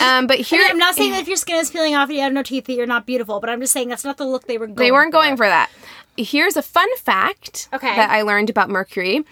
Um, 0.00 0.26
but 0.26 0.38
I 0.38 0.42
here 0.42 0.60
mean, 0.60 0.70
I'm 0.72 0.78
not 0.78 0.94
saying 0.94 1.10
that 1.12 1.20
if 1.22 1.28
your 1.28 1.36
skin 1.36 1.56
is 1.56 1.70
peeling 1.70 1.94
off 1.94 2.08
and 2.08 2.16
you 2.16 2.22
have 2.22 2.32
no 2.32 2.42
teeth 2.42 2.64
that 2.66 2.74
you're 2.74 2.86
not 2.86 3.06
beautiful, 3.06 3.40
but 3.40 3.50
I'm 3.50 3.60
just 3.60 3.72
saying 3.72 3.88
that's 3.88 4.04
not 4.04 4.16
the 4.16 4.26
look 4.26 4.46
they 4.46 4.58
were 4.58 4.66
going 4.66 4.76
They 4.76 4.92
weren't 4.92 5.08
for. 5.12 5.18
going 5.20 5.36
for 5.36 5.46
that. 5.46 5.70
Here's 6.16 6.56
a 6.56 6.62
fun 6.62 6.88
fact 6.96 7.68
Okay. 7.72 7.94
that 7.94 8.10
I 8.10 8.22
learned 8.22 8.50
about 8.50 8.68
mercury. 8.70 9.24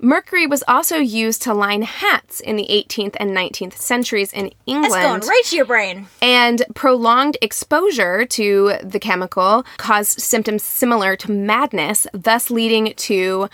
Mercury 0.00 0.46
was 0.46 0.64
also 0.66 0.96
used 0.96 1.40
to 1.42 1.54
line 1.54 1.82
hats 1.82 2.40
in 2.40 2.56
the 2.56 2.66
18th 2.68 3.16
and 3.20 3.30
19th 3.30 3.74
centuries 3.74 4.32
in 4.32 4.50
England. 4.66 4.86
It's 4.92 5.02
going 5.04 5.20
right 5.20 5.42
to 5.46 5.56
your 5.56 5.64
brain. 5.64 6.08
And 6.20 6.62
prolonged 6.74 7.36
exposure 7.40 8.26
to 8.26 8.74
the 8.82 8.98
chemical 8.98 9.64
caused 9.76 10.20
symptoms 10.20 10.62
similar 10.62 11.14
to 11.16 11.30
madness, 11.30 12.06
thus 12.12 12.50
leading 12.50 12.92
to 12.96 13.48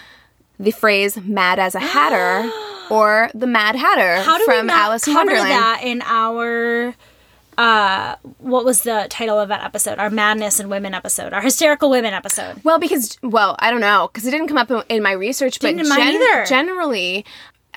the 0.60 0.70
phrase 0.70 1.16
mad 1.22 1.58
as 1.58 1.74
a 1.74 1.80
hatter 1.80 2.48
or 2.90 3.30
the 3.34 3.46
Mad 3.46 3.76
Hatter 3.76 4.22
How 4.22 4.36
do 4.38 4.44
from 4.44 4.56
we 4.62 4.62
not 4.66 4.76
Alice 4.76 5.06
in 5.08 5.14
cover 5.14 5.26
Wonderland. 5.32 5.52
that 5.52 5.80
in 5.82 6.02
our 6.04 6.94
uh 7.58 8.16
what 8.38 8.64
was 8.64 8.82
the 8.82 9.06
title 9.10 9.38
of 9.38 9.48
that 9.48 9.62
episode? 9.64 9.98
Our 9.98 10.10
madness 10.10 10.60
and 10.60 10.68
women 10.70 10.92
episode, 10.94 11.32
our 11.32 11.40
hysterical 11.42 11.88
women 11.90 12.14
episode. 12.14 12.60
Well, 12.64 12.78
because 12.78 13.18
well, 13.22 13.56
I 13.58 13.70
don't 13.70 13.80
know, 13.80 14.08
because 14.12 14.26
it 14.26 14.30
didn't 14.32 14.48
come 14.48 14.58
up 14.58 14.70
in, 14.70 14.82
in 14.88 15.02
my 15.02 15.12
research, 15.12 15.60
but 15.60 15.68
Didn't 15.68 15.80
in 15.82 15.88
mine 15.88 16.14
either. 16.14 16.44
generally, 16.46 17.24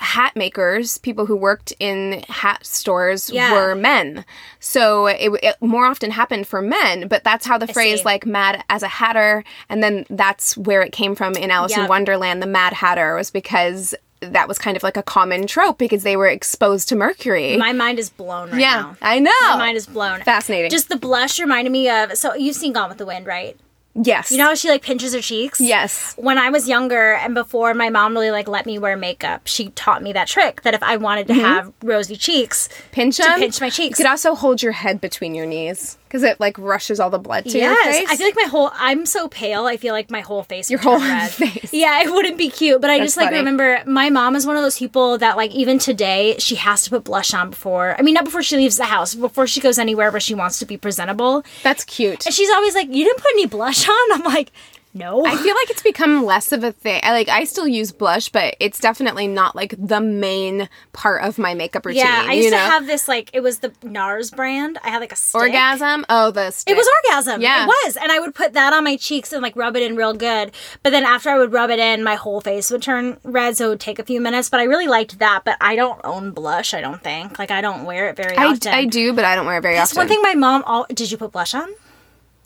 hat 0.04 0.36
makers, 0.36 0.98
people 1.00 1.26
who 1.26 1.36
worked 1.36 1.74
in 1.80 2.24
hat 2.30 2.66
stores, 2.66 3.30
Yeah. 3.30 3.54
were 3.54 3.76
men. 3.76 4.26
So 4.60 5.08
it, 5.08 5.32
it 5.42 5.56
more 5.62 5.86
often 5.86 6.12
happened 6.12 6.46
for 6.46 6.62
men. 6.62 7.08
But 7.08 7.24
that's 7.24 7.46
how 7.46 7.58
the 7.58 7.68
phrase 7.68 8.00
see. 8.00 8.06
like 8.06 8.26
"mad 8.26 8.64
as 8.70 8.84
a 8.84 8.88
hatter," 8.88 9.44
and 9.70 9.82
then 9.82 10.06
that's 10.10 10.58
where 10.58 10.82
it 10.82 10.92
came 10.92 11.16
from 11.16 11.34
in 11.36 11.50
Alice 11.50 11.76
in 11.76 11.88
Wonderland. 11.88 12.42
The 12.42 12.48
Mad 12.48 12.74
Hatter 12.74 13.16
was 13.16 13.32
because 13.32 13.96
that 14.32 14.48
was 14.48 14.58
kind 14.58 14.78
of 14.78 14.84
like 14.84 14.98
a 14.98 15.04
common 15.04 15.48
trope 15.48 15.78
because 15.78 16.04
they 16.04 16.16
were 16.16 16.28
exposed 16.28 16.90
to 16.90 16.96
mercury. 16.96 17.58
My 17.58 17.74
mind 17.74 18.00
is 18.00 18.10
blown 18.10 18.52
right 18.52 18.60
yeah, 18.60 18.82
now. 18.82 18.98
I 19.02 19.20
know. 19.20 19.32
My 19.44 19.58
mind 19.58 19.78
is 19.78 19.88
blown. 19.88 20.22
Fascinating. 20.22 20.70
Just 20.72 20.90
the 20.90 20.96
blush 20.96 21.40
reminded 21.40 21.72
me 21.72 21.90
of 21.90 22.18
so 22.18 22.34
you've 22.34 22.56
seen 22.56 22.74
Gone 22.74 22.90
with 22.90 22.98
the 22.98 23.06
Wind, 23.06 23.26
right? 23.26 23.58
Yes. 23.96 24.32
You 24.32 24.40
know 24.40 24.46
how 24.46 24.56
she 24.56 24.70
like 24.70 24.82
pinches 24.82 25.14
her 25.14 25.22
cheeks? 25.22 25.62
Yes. 25.62 26.14
When 26.18 26.38
I 26.38 26.50
was 26.50 26.68
younger 26.68 27.14
and 27.14 27.34
before 27.36 27.74
my 27.74 27.90
mom 27.90 28.14
really 28.14 28.32
like 28.32 28.48
let 28.48 28.66
me 28.66 28.80
wear 28.80 28.98
makeup, 28.98 29.42
she 29.46 29.70
taught 29.70 30.02
me 30.02 30.14
that 30.14 30.28
trick 30.28 30.64
that 30.64 30.74
if 30.74 30.82
I 30.82 30.98
wanted 30.98 31.28
to 31.28 31.34
mm-hmm. 31.34 31.42
have 31.42 31.74
rosy 31.84 32.16
cheeks, 32.16 32.70
Pinch 32.92 33.18
them. 33.18 33.40
pinch 33.40 33.62
my 33.62 33.70
cheeks. 33.70 34.00
You 34.00 34.06
could 34.06 34.10
also 34.10 34.34
hold 34.36 34.64
your 34.64 34.72
head 34.72 35.00
between 35.00 35.36
your 35.36 35.46
knees 35.46 35.98
because 36.14 36.22
it 36.24 36.40
like 36.40 36.56
rushes 36.60 37.00
all 37.00 37.10
the 37.10 37.18
blood 37.18 37.44
to 37.46 37.58
your 37.58 37.72
yes, 37.72 37.98
face. 37.98 38.08
I 38.08 38.16
feel 38.18 38.28
like 38.28 38.36
my 38.36 38.48
whole 38.48 38.70
I'm 38.76 39.08
so 39.08 39.28
pale. 39.28 39.66
I 39.66 39.78
feel 39.78 39.96
like 39.96 40.12
my 40.12 40.22
whole 40.22 40.44
face. 40.44 40.70
Your 40.70 40.80
whole 40.80 41.00
red. 41.00 41.32
face. 41.32 41.74
Yeah, 41.74 42.04
it 42.04 42.12
wouldn't 42.12 42.38
be 42.38 42.52
cute. 42.52 42.82
But 42.82 42.92
I 42.92 43.00
That's 43.00 43.08
just 43.08 43.18
like 43.18 43.28
funny. 43.30 43.40
remember 43.40 43.82
my 43.88 44.12
mom 44.12 44.36
is 44.36 44.46
one 44.46 44.56
of 44.56 44.62
those 44.62 44.78
people 44.78 45.18
that 45.18 45.38
like 45.38 45.50
even 45.56 45.80
today 45.80 46.36
she 46.38 46.54
has 46.54 46.84
to 46.84 46.92
put 46.92 47.04
blush 47.04 47.34
on 47.34 47.50
before. 47.50 47.96
I 47.98 48.04
mean, 48.04 48.14
not 48.14 48.26
before 48.26 48.44
she 48.44 48.58
leaves 48.58 48.78
the 48.78 48.86
house, 48.86 49.16
before 49.16 49.48
she 49.48 49.60
goes 49.60 49.80
anywhere 49.80 50.12
where 50.12 50.20
she 50.20 50.36
wants 50.36 50.60
to 50.60 50.68
be 50.68 50.78
presentable. 50.78 51.44
That's 51.64 51.84
cute. 51.84 52.28
And 52.28 52.36
she's 52.36 52.52
always 52.52 52.76
like, 52.76 52.90
"You 52.90 53.06
didn't 53.06 53.18
put 53.20 53.32
any 53.32 53.48
blush 53.48 53.90
on." 53.90 54.12
I'm 54.14 54.22
like, 54.24 54.52
"No." 54.94 55.26
I 55.26 55.36
feel 55.36 55.56
like 55.56 55.70
it's 55.70 55.82
become 55.82 56.26
less 56.26 56.52
of 56.52 56.64
a 56.64 56.72
thing. 56.72 57.02
I 57.04 57.12
like 57.12 57.30
I 57.30 57.44
still 57.44 57.68
use 57.68 57.92
blush, 57.92 58.30
but 58.30 58.56
it's 58.60 58.80
definitely 58.80 59.28
not 59.28 59.56
like 59.56 59.76
the 59.78 60.00
main 60.00 60.70
part 60.92 61.24
of 61.24 61.38
my 61.38 61.54
makeup 61.54 61.86
routine. 61.86 62.06
yeah, 62.06 62.26
I 62.28 62.34
used 62.34 62.52
know? 62.52 62.58
to 62.58 62.64
have 62.64 62.88
this 62.88 63.08
like 63.08 63.30
it 63.34 63.42
was 63.42 63.60
the 63.60 63.70
NARS 63.84 64.36
brand. 64.36 64.78
I 64.84 64.90
had 64.90 65.00
like 65.00 65.12
a 65.12 65.16
stick. 65.16 65.42
orgasm. 65.42 66.06
Oh, 66.10 66.32
the 66.32 66.52
stick. 66.52 66.74
It 66.74 66.78
was 66.78 66.88
orgasm. 67.06 67.42
Yeah. 67.42 67.64
It 67.64 67.68
was. 67.68 67.98
And 67.98 68.12
I 68.12 68.20
would 68.20 68.36
put 68.36 68.54
that 68.54 68.74
on 68.74 68.84
my 68.84 68.96
cheeks 68.96 69.34
and 69.34 69.42
like 69.42 69.56
rub 69.56 69.76
it 69.76 69.84
in 69.84 69.96
real 69.96 70.14
good. 70.14 70.52
But 70.82 70.92
then 70.92 71.04
after 71.04 71.30
I 71.30 71.38
would 71.38 71.52
rub 71.52 71.70
it 71.70 71.80
in, 71.80 72.04
my 72.04 72.16
whole 72.16 72.42
face 72.42 72.70
would 72.72 72.82
turn 72.82 73.18
red, 73.24 73.58
so 73.58 73.68
it 73.68 73.70
would 73.70 73.80
take 73.80 74.00
a 74.00 74.04
few 74.04 74.22
minutes. 74.22 74.50
But 74.50 74.60
I 74.60 74.64
really 74.64 74.88
liked 74.88 75.20
that. 75.20 75.44
But 75.46 75.58
I 75.62 75.76
don't 75.76 76.00
own 76.04 76.32
blush, 76.32 76.74
I 76.74 76.82
don't 76.82 77.02
think. 77.02 77.40
Like 77.40 77.52
I 77.52 77.62
don't 77.62 77.86
wear 77.86 78.10
it 78.10 78.16
very 78.16 78.38
I, 78.38 78.46
often. 78.46 78.74
I 78.74 78.86
do, 78.86 79.14
but 79.14 79.26
I 79.26 79.36
don't 79.36 79.46
wear 79.46 79.58
it 79.58 79.62
very 79.62 79.76
That's 79.76 79.92
often. 79.92 80.00
one 80.02 80.08
thing 80.08 80.22
my 80.22 80.36
mom 80.36 80.64
all 80.66 80.86
did 80.94 81.12
you 81.12 81.18
put 81.18 81.32
blush 81.32 81.54
on? 81.54 81.70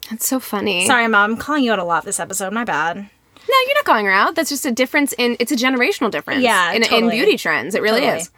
That's 0.09 0.27
so 0.27 0.39
funny. 0.39 0.85
Sorry, 0.85 1.07
mom, 1.07 1.31
I'm 1.31 1.37
calling 1.37 1.63
you 1.63 1.71
out 1.71 1.79
a 1.79 1.83
lot 1.83 2.05
this 2.05 2.19
episode. 2.19 2.53
My 2.53 2.63
bad. 2.63 2.97
No, 2.97 3.55
you're 3.65 3.75
not 3.75 3.85
calling 3.85 4.05
her 4.05 4.11
out. 4.11 4.35
That's 4.35 4.49
just 4.49 4.65
a 4.65 4.71
difference 4.71 5.13
in. 5.17 5.37
It's 5.39 5.51
a 5.51 5.55
generational 5.55 6.11
difference. 6.11 6.41
Yeah, 6.41 6.71
in, 6.73 6.83
in 6.83 7.09
beauty 7.09 7.37
trends, 7.37 7.75
it 7.75 7.81
really 7.81 8.01
Totally. 8.01 8.21
is. 8.21 8.31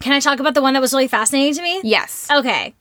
Can 0.00 0.12
I 0.12 0.20
talk 0.20 0.40
about 0.40 0.54
the 0.54 0.62
one 0.62 0.74
that 0.74 0.80
was 0.80 0.92
really 0.92 1.08
fascinating 1.08 1.54
to 1.54 1.62
me? 1.62 1.80
Yes. 1.84 2.28
Okay. 2.30 2.74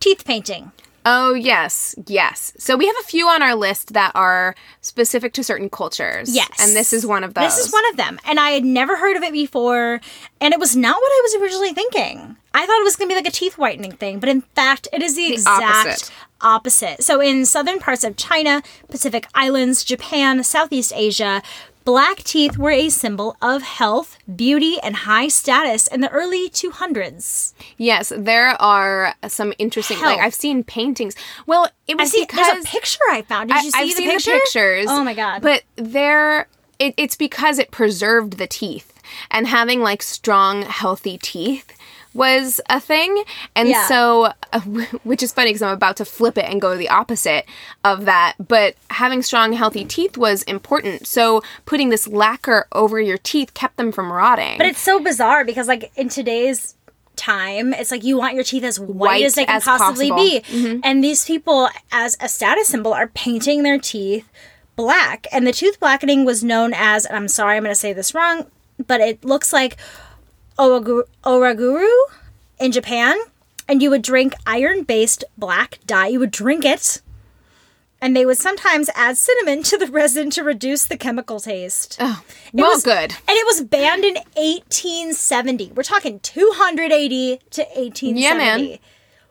Teeth 0.00 0.24
painting. 0.24 0.72
Oh, 1.06 1.34
yes, 1.34 1.94
yes. 2.06 2.54
So 2.58 2.76
we 2.76 2.86
have 2.86 2.96
a 3.00 3.02
few 3.02 3.28
on 3.28 3.42
our 3.42 3.54
list 3.54 3.92
that 3.92 4.12
are 4.14 4.54
specific 4.80 5.34
to 5.34 5.44
certain 5.44 5.68
cultures. 5.68 6.34
Yes. 6.34 6.48
and 6.58 6.74
this 6.74 6.94
is 6.94 7.04
one 7.04 7.24
of 7.24 7.34
those. 7.34 7.54
This 7.56 7.66
is 7.66 7.72
one 7.72 7.86
of 7.90 7.98
them. 7.98 8.18
And 8.24 8.40
I 8.40 8.50
had 8.50 8.64
never 8.64 8.96
heard 8.96 9.16
of 9.16 9.22
it 9.22 9.32
before. 9.32 10.00
And 10.40 10.54
it 10.54 10.60
was 10.60 10.74
not 10.74 10.96
what 10.96 11.10
I 11.12 11.20
was 11.24 11.42
originally 11.42 11.74
thinking. 11.74 12.36
I 12.54 12.66
thought 12.66 12.80
it 12.80 12.84
was 12.84 12.96
going 12.96 13.10
to 13.10 13.14
be 13.14 13.16
like 13.16 13.28
a 13.28 13.36
teeth 13.36 13.58
whitening 13.58 13.92
thing. 13.92 14.18
But 14.18 14.30
in 14.30 14.40
fact, 14.40 14.88
it 14.94 15.02
is 15.02 15.14
the, 15.14 15.32
exact 15.34 15.62
opposite. 15.62 16.10
Opposite. 16.44 17.02
So 17.02 17.20
in 17.20 17.44
southern 17.46 17.80
parts 17.80 18.04
of 18.04 18.16
China, 18.16 18.62
Pacific 18.88 19.26
Islands, 19.34 19.82
Japan, 19.82 20.44
Southeast 20.44 20.92
Asia, 20.94 21.42
black 21.84 22.18
teeth 22.18 22.56
were 22.56 22.70
a 22.70 22.88
symbol 22.88 23.36
of 23.42 23.62
health, 23.62 24.18
beauty, 24.34 24.78
and 24.82 24.96
high 24.96 25.28
status 25.28 25.86
in 25.86 26.00
the 26.00 26.10
early 26.10 26.48
200s. 26.48 27.52
Yes, 27.76 28.12
there 28.16 28.60
are 28.60 29.14
some 29.28 29.52
interesting. 29.58 30.00
Like 30.00 30.20
I've 30.20 30.34
seen 30.34 30.64
paintings. 30.64 31.14
Well, 31.46 31.68
it 31.86 31.96
I 31.98 32.02
was 32.02 32.10
see. 32.10 32.22
because 32.22 32.46
There's 32.46 32.64
a 32.64 32.68
picture 32.68 33.00
I 33.10 33.22
found. 33.22 33.50
Did 33.50 33.64
you 33.64 33.70
see 33.70 33.78
I, 33.78 33.80
have 33.82 33.88
the 33.88 33.94
seen 33.94 34.10
picture? 34.10 34.30
the 34.32 34.38
pictures. 34.38 34.86
Oh 34.88 35.04
my 35.04 35.14
god! 35.14 35.42
But 35.42 35.62
there, 35.76 36.48
it, 36.78 36.94
it's 36.96 37.16
because 37.16 37.58
it 37.58 37.70
preserved 37.70 38.38
the 38.38 38.46
teeth, 38.46 39.00
and 39.30 39.46
having 39.46 39.80
like 39.80 40.02
strong, 40.02 40.62
healthy 40.62 41.18
teeth 41.18 41.70
was 42.14 42.60
a 42.70 42.80
thing. 42.80 43.22
And 43.54 43.68
Yeah. 43.68 43.86
so, 43.86 44.32
uh, 44.52 44.60
which 45.02 45.22
is 45.22 45.32
funny 45.32 45.50
because 45.50 45.62
I'm 45.62 45.74
about 45.74 45.96
to 45.98 46.04
flip 46.04 46.38
it 46.38 46.44
and 46.46 46.60
go 46.60 46.76
the 46.76 46.88
opposite 46.88 47.44
of 47.84 48.04
that. 48.06 48.34
But 48.38 48.76
having 48.90 49.20
strong, 49.22 49.52
healthy 49.52 49.84
teeth 49.84 50.16
was 50.16 50.42
important. 50.44 51.06
So 51.06 51.42
putting 51.66 51.88
this 51.90 52.06
lacquer 52.08 52.66
over 52.72 53.00
your 53.00 53.18
teeth 53.18 53.52
kept 53.54 53.76
them 53.76 53.92
from 53.92 54.12
rotting. 54.12 54.56
But 54.58 54.66
it's 54.68 54.80
so 54.80 55.00
bizarre 55.00 55.44
because, 55.44 55.68
like, 55.68 55.90
in 55.96 56.08
today's 56.08 56.76
time, 57.16 57.72
it's 57.74 57.90
like 57.90 58.02
you 58.04 58.16
want 58.16 58.34
your 58.34 58.42
teeth 58.44 58.64
as 58.64 58.78
white, 58.80 58.94
White 58.96 59.24
as 59.24 59.34
they 59.34 59.44
can 59.44 59.56
as 59.56 59.64
possibly 59.64 60.10
possible. 60.10 60.30
Mm-hmm. 60.40 60.74
be. 60.76 60.80
And 60.84 61.02
these 61.04 61.24
people, 61.24 61.68
as 61.92 62.16
a 62.20 62.28
status 62.28 62.68
symbol, 62.68 62.92
are 62.92 63.08
painting 63.08 63.62
their 63.62 63.78
teeth 63.78 64.28
black. 64.76 65.26
And 65.32 65.46
the 65.46 65.52
tooth 65.52 65.78
blackening 65.78 66.24
was 66.24 66.42
known 66.42 66.72
as, 66.74 67.04
and 67.06 67.16
I'm 67.16 67.28
sorry, 67.28 67.56
I'm 67.56 67.62
going 67.62 67.70
to 67.72 67.78
say 67.78 67.92
this 67.92 68.14
wrong, 68.14 68.46
but 68.84 69.00
it 69.00 69.24
looks 69.24 69.52
like 69.52 69.76
oragu- 70.58 71.04
oraguru 71.24 71.90
in 72.58 72.72
Japan. 72.72 73.16
And 73.66 73.82
you 73.82 73.88
would 73.90 74.02
drink 74.02 74.34
iron 74.46 74.82
based 74.82 75.24
black 75.38 75.78
dye. 75.86 76.08
You 76.08 76.20
would 76.20 76.30
drink 76.30 76.64
it. 76.66 77.00
And 78.00 78.14
they 78.14 78.26
would 78.26 78.36
sometimes 78.36 78.90
add 78.94 79.16
cinnamon 79.16 79.62
to 79.62 79.78
the 79.78 79.86
resin 79.90 80.28
to 80.30 80.44
reduce 80.44 80.84
the 80.84 80.98
chemical 80.98 81.40
taste. 81.40 81.96
Oh, 81.98 82.22
well, 82.52 82.72
was- 82.72 82.82
good. 82.82 83.12
And 83.12 83.30
it 83.30 83.46
was 83.46 83.62
banned 83.62 84.04
in 84.04 84.16
1870. 84.16 85.72
We're 85.74 85.82
talking 85.82 86.20
280 86.20 87.38
to 87.50 87.62
1870. 87.62 88.20
Yeah, 88.20 88.34
man. 88.34 88.78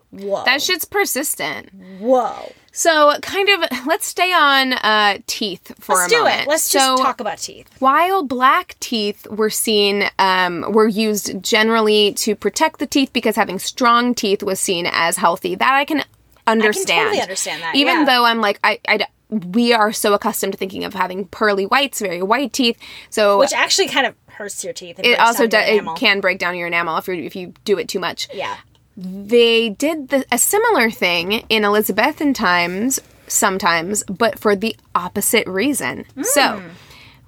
Whoa. 0.09 0.43
That 0.45 0.61
shit's 0.63 0.85
persistent. 0.85 1.69
Whoa. 1.99 2.51
So, 2.75 3.13
kind 3.21 3.49
of, 3.49 3.85
let's 3.85 4.07
stay 4.07 4.33
on 4.33 4.73
uh, 4.73 5.19
teeth 5.27 5.73
for 5.79 5.93
Let's 5.95 6.11
a 6.11 6.15
do 6.15 6.25
it. 6.25 6.47
Let's 6.47 6.63
so, 6.63 6.79
just 6.79 7.03
talk 7.03 7.19
about 7.21 7.37
teeth. 7.37 7.69
While 7.77 8.23
black 8.23 8.75
teeth 8.79 9.27
were 9.27 9.51
seen, 9.51 10.05
um, 10.17 10.65
were 10.71 10.87
used 10.87 11.41
generally 11.43 12.13
to 12.13 12.35
protect 12.35 12.79
the 12.79 12.87
teeth 12.87 13.13
because 13.13 13.35
having 13.35 13.59
strong 13.59 14.15
teeth 14.15 14.41
was 14.41 14.59
seen 14.59 14.87
as 14.91 15.17
healthy. 15.17 15.53
That 15.53 15.73
I 15.73 15.85
can 15.85 16.03
understand. 16.47 16.89
I 16.89 16.93
can 16.93 17.05
totally 17.05 17.21
understand 17.21 17.61
that, 17.61 17.75
Even 17.75 17.99
yeah. 17.99 18.05
though 18.05 18.25
I'm 18.25 18.41
like, 18.41 18.59
I, 18.63 18.79
I 18.87 19.05
we 19.29 19.73
are 19.73 19.91
so 19.93 20.13
accustomed 20.13 20.53
to 20.53 20.57
thinking 20.57 20.83
of 20.83 20.93
having 20.93 21.25
pearly 21.27 21.65
whites, 21.65 21.99
very 21.99 22.21
white 22.21 22.53
teeth. 22.53 22.77
So 23.09 23.39
Which 23.39 23.53
actually 23.53 23.87
kind 23.87 24.07
of 24.07 24.15
hurts 24.27 24.63
your 24.63 24.73
teeth. 24.73 24.99
it 25.03 25.19
also 25.19 25.43
it 25.47 25.95
can 25.95 26.21
break 26.21 26.39
down 26.39 26.55
your 26.55 26.67
enamel 26.67 26.97
if 26.97 27.07
you 27.07 27.15
if 27.15 27.35
you 27.35 27.53
do 27.65 27.77
it 27.77 27.87
too 27.87 27.99
much 27.99 28.27
Yeah. 28.33 28.57
They 28.95 29.69
did 29.69 30.09
the, 30.09 30.25
a 30.31 30.37
similar 30.37 30.91
thing 30.91 31.45
in 31.49 31.65
Elizabethan 31.65 32.33
times 32.33 32.99
sometimes, 33.27 34.03
but 34.03 34.39
for 34.39 34.55
the 34.55 34.75
opposite 34.93 35.47
reason. 35.47 36.05
So, 36.21 36.59
hmm. 36.59 36.67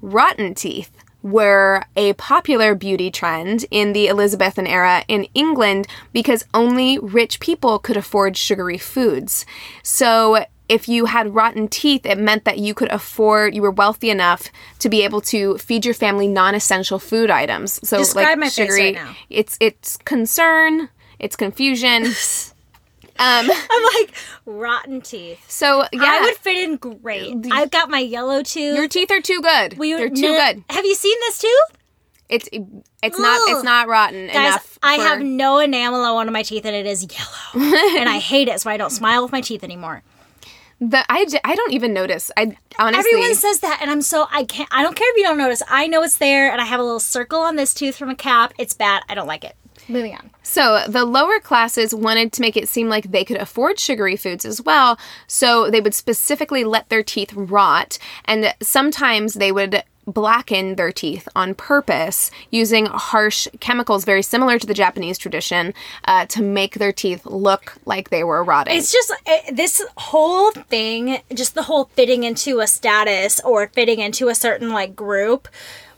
rotten 0.01 0.53
teeth 0.53 0.91
were 1.23 1.83
a 1.95 2.13
popular 2.13 2.75
beauty 2.75 3.09
trend 3.09 3.65
in 3.71 3.93
the 3.93 4.07
Elizabethan 4.07 4.67
era 4.67 5.03
in 5.07 5.23
England 5.33 5.87
because 6.13 6.45
only 6.53 6.99
rich 6.99 7.39
people 7.39 7.79
could 7.79 7.97
afford 7.97 8.37
sugary 8.37 8.77
foods. 8.77 9.45
So, 9.81 10.45
if 10.67 10.87
you 10.87 11.05
had 11.05 11.35
rotten 11.35 11.67
teeth, 11.67 12.05
it 12.05 12.17
meant 12.17 12.43
that 12.45 12.57
you 12.57 12.73
could 12.73 12.91
afford, 12.91 13.53
you 13.53 13.61
were 13.61 13.71
wealthy 13.71 14.09
enough 14.09 14.49
to 14.79 14.89
be 14.89 15.03
able 15.03 15.21
to 15.21 15.57
feed 15.57 15.85
your 15.85 15.93
family 15.93 16.27
non-essential 16.27 16.99
food 16.99 17.29
items. 17.29 17.79
So, 17.87 17.97
Describe 17.97 18.39
like 18.39 18.51
sugary, 18.51 18.85
right 18.85 18.95
now. 18.95 19.15
it's 19.29 19.57
it's 19.59 19.97
concern, 19.97 20.89
it's 21.25 21.35
confusion. 21.35 22.05
um, 23.19 23.49
I'm 23.49 23.83
like, 23.95 24.13
rotten 24.45 25.01
teeth. 25.01 25.43
so 25.49 25.83
yeah, 25.91 26.01
I 26.03 26.21
would 26.21 26.35
fit 26.37 26.57
in 26.57 26.77
great. 26.77 27.35
I've 27.51 27.71
got 27.71 27.89
my 27.89 27.99
yellow 27.99 28.43
tooth. 28.43 28.77
your 28.77 28.87
teeth 28.87 29.09
are 29.11 29.21
too 29.21 29.41
good. 29.41 29.77
We- 29.77 29.93
They're 29.93 30.09
too 30.09 30.35
good. 30.37 30.63
Have 30.69 30.85
you 30.85 30.95
seen 30.95 31.17
this 31.21 31.39
tooth? 31.39 31.77
It's 32.27 32.49
it's 32.51 33.19
not 33.19 33.39
it's 33.49 33.63
not 33.63 33.87
rotten 33.87 34.27
Guys, 34.27 34.35
enough. 34.35 34.79
I 34.81 34.95
have 34.95 35.21
no 35.21 35.59
enamel 35.59 36.01
on 36.01 36.15
one 36.15 36.27
of 36.27 36.33
my 36.33 36.41
teeth 36.41 36.65
and 36.65 36.75
it 36.75 36.87
is 36.87 37.03
yellow. 37.03 37.69
and 37.99 38.09
I 38.09 38.17
hate 38.17 38.47
it, 38.47 38.59
so 38.61 38.69
I 38.69 38.77
don't 38.77 38.89
smile 38.89 39.21
with 39.21 39.31
my 39.31 39.41
teeth 39.41 39.63
anymore. 39.63 40.01
the 40.79 41.05
I, 41.07 41.27
I 41.43 41.55
don't 41.55 41.71
even 41.71 41.93
notice. 41.93 42.31
I 42.35 42.57
honestly 42.79 43.11
Everyone 43.11 43.35
says 43.35 43.59
that, 43.59 43.77
and 43.79 43.91
I'm 43.91 44.01
so 44.01 44.25
I 44.31 44.43
can't. 44.43 44.67
I 44.71 44.81
don't 44.81 44.95
care 44.95 45.09
if 45.11 45.17
you 45.17 45.23
don't 45.23 45.37
notice. 45.37 45.61
I 45.69 45.85
know 45.85 46.01
it's 46.01 46.17
there, 46.17 46.51
and 46.51 46.59
I 46.59 46.65
have 46.65 46.79
a 46.79 46.83
little 46.83 46.99
circle 46.99 47.41
on 47.41 47.57
this 47.57 47.75
tooth 47.75 47.95
from 47.95 48.09
a 48.09 48.15
cap. 48.15 48.53
It's 48.57 48.73
bad. 48.73 49.03
I 49.07 49.13
don't 49.13 49.27
like 49.27 49.43
it. 49.43 49.55
Moving 49.87 50.15
on. 50.15 50.29
So 50.43 50.83
the 50.87 51.05
lower 51.05 51.39
classes 51.39 51.93
wanted 51.93 52.31
to 52.33 52.41
make 52.41 52.57
it 52.57 52.67
seem 52.67 52.89
like 52.89 53.11
they 53.11 53.25
could 53.25 53.37
afford 53.37 53.79
sugary 53.79 54.15
foods 54.15 54.45
as 54.45 54.61
well, 54.61 54.97
so 55.27 55.69
they 55.69 55.81
would 55.81 55.93
specifically 55.93 56.63
let 56.63 56.89
their 56.89 57.03
teeth 57.03 57.33
rot, 57.33 57.97
and 58.25 58.53
sometimes 58.61 59.35
they 59.35 59.51
would 59.51 59.83
blacken 60.07 60.75
their 60.75 60.91
teeth 60.91 61.27
on 61.35 61.55
purpose 61.55 62.29
using 62.51 62.85
harsh 62.85 63.47
chemicals 63.59 64.05
very 64.05 64.21
similar 64.21 64.59
to 64.59 64.67
the 64.67 64.73
Japanese 64.73 65.17
tradition 65.17 65.73
uh, 66.05 66.25
to 66.27 66.43
make 66.43 66.75
their 66.75 66.93
teeth 66.93 67.25
look 67.25 67.75
like 67.85 68.09
they 68.09 68.23
were 68.23 68.43
rotting. 68.43 68.77
It's 68.77 68.91
just 68.91 69.11
eh, 69.25 69.51
this 69.51 69.83
whole 69.97 70.51
thing, 70.51 71.19
just 71.33 71.55
the 71.55 71.63
whole 71.63 71.85
fitting 71.93 72.23
into 72.23 72.59
a 72.59 72.67
status 72.67 73.39
or 73.41 73.67
fitting 73.67 73.99
into 73.99 74.29
a 74.29 74.35
certain 74.35 74.69
like 74.69 74.95
group. 74.95 75.47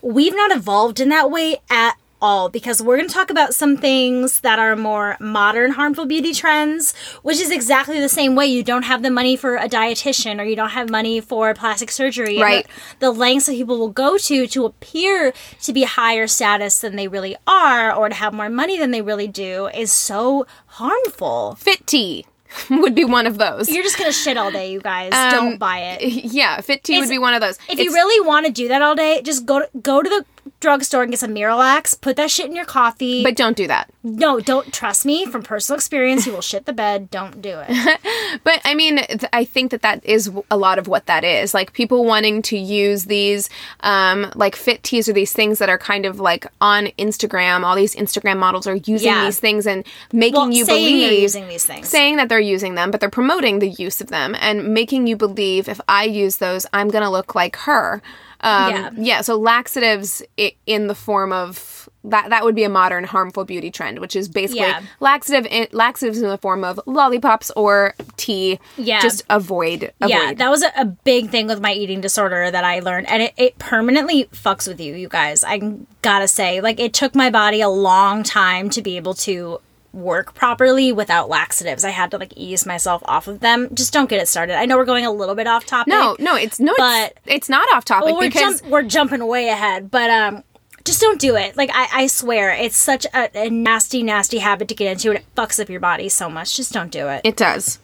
We've 0.01 0.35
not 0.35 0.55
evolved 0.55 0.99
in 0.99 1.09
that 1.09 1.29
way 1.29 1.57
at 1.69 1.97
all 2.21 2.49
because 2.49 2.81
we're 2.81 2.97
going 2.97 3.07
to 3.07 3.13
talk 3.13 3.29
about 3.29 3.53
some 3.53 3.77
things 3.77 4.41
that 4.41 4.59
are 4.59 4.75
more 4.75 5.17
modern 5.19 5.71
harmful 5.71 6.05
beauty 6.05 6.33
trends, 6.33 6.95
which 7.21 7.39
is 7.39 7.51
exactly 7.51 7.99
the 7.99 8.09
same 8.09 8.35
way 8.35 8.45
you 8.45 8.63
don't 8.63 8.83
have 8.83 9.03
the 9.03 9.11
money 9.11 9.35
for 9.35 9.55
a 9.55 9.67
dietitian 9.67 10.39
or 10.39 10.43
you 10.43 10.55
don't 10.55 10.69
have 10.69 10.89
money 10.89 11.21
for 11.21 11.53
plastic 11.53 11.91
surgery. 11.91 12.39
Right. 12.39 12.67
The, 12.99 13.07
the 13.07 13.11
lengths 13.11 13.45
that 13.47 13.53
people 13.53 13.77
will 13.77 13.89
go 13.89 14.17
to 14.17 14.47
to 14.47 14.65
appear 14.65 15.33
to 15.61 15.73
be 15.73 15.83
higher 15.83 16.27
status 16.27 16.79
than 16.79 16.95
they 16.95 17.07
really 17.07 17.35
are 17.45 17.93
or 17.93 18.09
to 18.09 18.15
have 18.15 18.33
more 18.33 18.49
money 18.49 18.77
than 18.77 18.91
they 18.91 19.01
really 19.01 19.27
do 19.27 19.67
is 19.67 19.91
so 19.91 20.45
harmful. 20.65 21.55
Fit 21.59 21.85
tea. 21.85 22.25
would 22.69 22.95
be 22.95 23.05
one 23.05 23.25
of 23.27 23.37
those. 23.37 23.69
You're 23.69 23.83
just 23.83 23.97
gonna 23.97 24.11
shit 24.11 24.37
all 24.37 24.51
day, 24.51 24.71
you 24.71 24.79
guys. 24.81 25.13
Um, 25.13 25.31
Don't 25.31 25.57
buy 25.57 25.79
it. 25.79 26.01
Yeah, 26.37 26.61
Fit 26.61 26.83
Tea 26.83 26.99
would 26.99 27.09
be 27.09 27.17
one 27.19 27.33
of 27.33 27.41
those. 27.41 27.57
If 27.69 27.79
you 27.79 27.93
really 27.93 28.25
want 28.27 28.45
to 28.45 28.51
do 28.51 28.67
that 28.67 28.81
all 28.81 28.95
day, 28.95 29.21
just 29.23 29.45
go 29.45 29.59
to, 29.59 29.69
go 29.81 30.01
to 30.01 30.09
the 30.09 30.25
drugstore 30.61 31.03
and 31.03 31.11
get 31.11 31.19
some 31.19 31.35
Miralax. 31.35 31.99
Put 31.99 32.15
that 32.15 32.31
shit 32.31 32.45
in 32.47 32.55
your 32.55 32.65
coffee. 32.65 33.21
but 33.23 33.35
don't 33.35 33.55
do 33.57 33.67
that. 33.67 33.89
no, 34.03 34.39
don't 34.39 34.73
trust 34.73 35.05
me 35.05 35.25
from 35.25 35.43
personal 35.43 35.75
experience. 35.77 36.25
You 36.25 36.33
will 36.33 36.41
shit 36.41 36.65
the 36.65 36.73
bed. 36.73 37.09
Don't 37.11 37.41
do 37.41 37.59
it. 37.67 37.99
But 38.43 38.61
I 38.65 38.75
mean, 38.75 38.97
th- 38.97 39.25
I 39.33 39.43
think 39.45 39.71
that 39.71 39.81
that 39.81 40.05
is 40.05 40.29
a 40.51 40.57
lot 40.57 40.79
of 40.79 40.87
what 40.87 41.05
that 41.07 41.23
is. 41.23 41.53
Like 41.53 41.73
people 41.73 42.05
wanting 42.05 42.41
to 42.43 42.57
use 42.57 43.05
these, 43.05 43.49
um, 43.81 44.31
like 44.35 44.55
fit 44.55 44.83
teas 44.83 45.09
or 45.09 45.13
these 45.13 45.33
things 45.33 45.59
that 45.59 45.69
are 45.69 45.77
kind 45.77 46.05
of 46.05 46.19
like 46.19 46.45
on 46.61 46.87
Instagram. 46.99 47.63
All 47.63 47.75
these 47.75 47.95
Instagram 47.95 48.37
models 48.37 48.67
are 48.67 48.75
using 48.75 49.07
Yeah. 49.11 49.25
these 49.25 49.39
things 49.39 49.65
and 49.67 49.85
making 50.13 50.35
Well, 50.39 50.51
you 50.51 50.65
believe 50.65 51.01
they're 51.09 51.19
using 51.19 51.47
these 51.47 51.65
things. 51.65 51.87
saying 51.87 52.17
that 52.17 52.29
they're 52.29 52.36
using 52.39 52.75
them, 52.75 52.91
but 52.91 52.99
they're 52.99 53.09
promoting 53.09 53.59
the 53.59 53.69
use 53.69 54.01
of 54.01 54.07
them 54.07 54.35
and 54.39 54.73
making 54.73 55.07
you 55.07 55.15
believe 55.15 55.67
if 55.67 55.79
I 55.87 56.03
use 56.03 56.37
those, 56.37 56.65
I'm 56.73 56.89
gonna 56.89 57.11
look 57.11 57.35
like 57.35 57.55
her. 57.57 58.01
Um, 58.41 58.95
Yeah. 58.97 59.21
So 59.21 59.35
laxatives 59.35 60.21
in 60.67 60.87
the 60.87 60.93
form 60.95 61.33
of 61.33 61.89
that 62.03 62.29
that 62.29 62.43
would 62.45 62.55
be 62.55 62.63
a 62.63 62.69
modern 62.69 63.03
harmful 63.03 63.43
beauty 63.43 63.71
trend, 63.71 63.99
which 63.99 64.15
is 64.15 64.29
basically 64.29 64.61
Yeah. 64.67 64.81
laxative 64.99 65.45
in, 65.49 65.67
laxatives 65.71 66.21
in 66.21 66.29
the 66.29 66.37
form 66.37 66.63
of 66.63 66.79
lollipops 66.85 67.51
or 67.55 67.95
tea. 68.15 68.59
Yeah. 68.77 69.01
Just 69.01 69.23
avoid. 69.29 69.91
avoid. 69.99 70.09
Yeah, 70.09 70.33
that 70.35 70.49
was 70.49 70.61
a, 70.63 70.71
a 70.77 70.85
big 70.85 71.31
thing 71.31 71.47
with 71.47 71.59
my 71.59 71.73
eating 71.73 71.99
disorder 71.99 72.49
that 72.51 72.63
I 72.63 72.79
learned, 72.79 73.09
and 73.09 73.23
it, 73.23 73.33
it 73.37 73.57
permanently 73.57 74.25
fucks 74.25 74.67
with 74.67 74.79
you, 74.79 74.93
you 74.95 75.09
guys. 75.09 75.43
I 75.43 75.59
gotta 76.03 76.27
say, 76.27 76.61
like, 76.61 76.79
it 76.79 76.93
took 76.93 77.15
my 77.15 77.29
body 77.29 77.59
a 77.61 77.69
long 77.69 78.23
time 78.23 78.69
to 78.69 78.81
be 78.81 78.95
able 78.97 79.15
to 79.15 79.59
work 79.93 80.33
properly 80.33 80.91
without 80.91 81.29
laxatives. 81.29 81.83
I 81.83 81.89
had 81.89 82.11
to 82.11 82.17
like 82.17 82.33
ease 82.35 82.65
myself 82.65 83.01
off 83.05 83.27
of 83.27 83.39
them. 83.39 83.69
Just 83.73 83.93
don't 83.93 84.09
get 84.09 84.21
it 84.21 84.27
started. 84.27 84.55
I 84.57 84.65
know 84.65 84.77
we're 84.77 84.85
going 84.85 85.05
a 85.05 85.11
little 85.11 85.35
bit 85.35 85.47
off 85.47 85.65
topic. 85.65 85.91
no, 85.91 86.15
no, 86.19 86.35
it's 86.35 86.59
no, 86.59 86.73
But- 86.77 87.11
it's, 87.11 87.19
it's 87.25 87.49
not 87.49 87.67
off 87.73 87.85
topic 87.85 88.05
well, 88.07 88.15
we're 88.15 88.27
because 88.29 88.61
jump, 88.61 88.71
we're 88.71 88.83
jumping 88.83 89.25
way 89.27 89.49
ahead, 89.49 89.89
but 89.91 90.09
um. 90.09 90.43
Just 90.85 91.01
don't 91.01 91.19
do 91.19 91.35
it. 91.35 91.57
Like 91.57 91.69
I, 91.73 91.87
I 92.03 92.07
swear, 92.07 92.49
it's 92.51 92.77
such 92.77 93.05
a, 93.13 93.29
a 93.37 93.49
nasty, 93.49 94.03
nasty 94.03 94.37
habit 94.37 94.69
to 94.69 94.73
get 94.73 94.89
into, 94.89 95.09
and 95.09 95.19
it 95.19 95.25
fucks 95.35 95.59
up 95.59 95.67
your 95.69 95.81
body 95.81 96.07
so 96.07 96.29
much. 96.29 96.55
Just 96.55 96.71
don't 96.71 96.89
do 96.89 97.09
it. 97.09 97.19
It 97.25 97.35
does. 97.35 97.79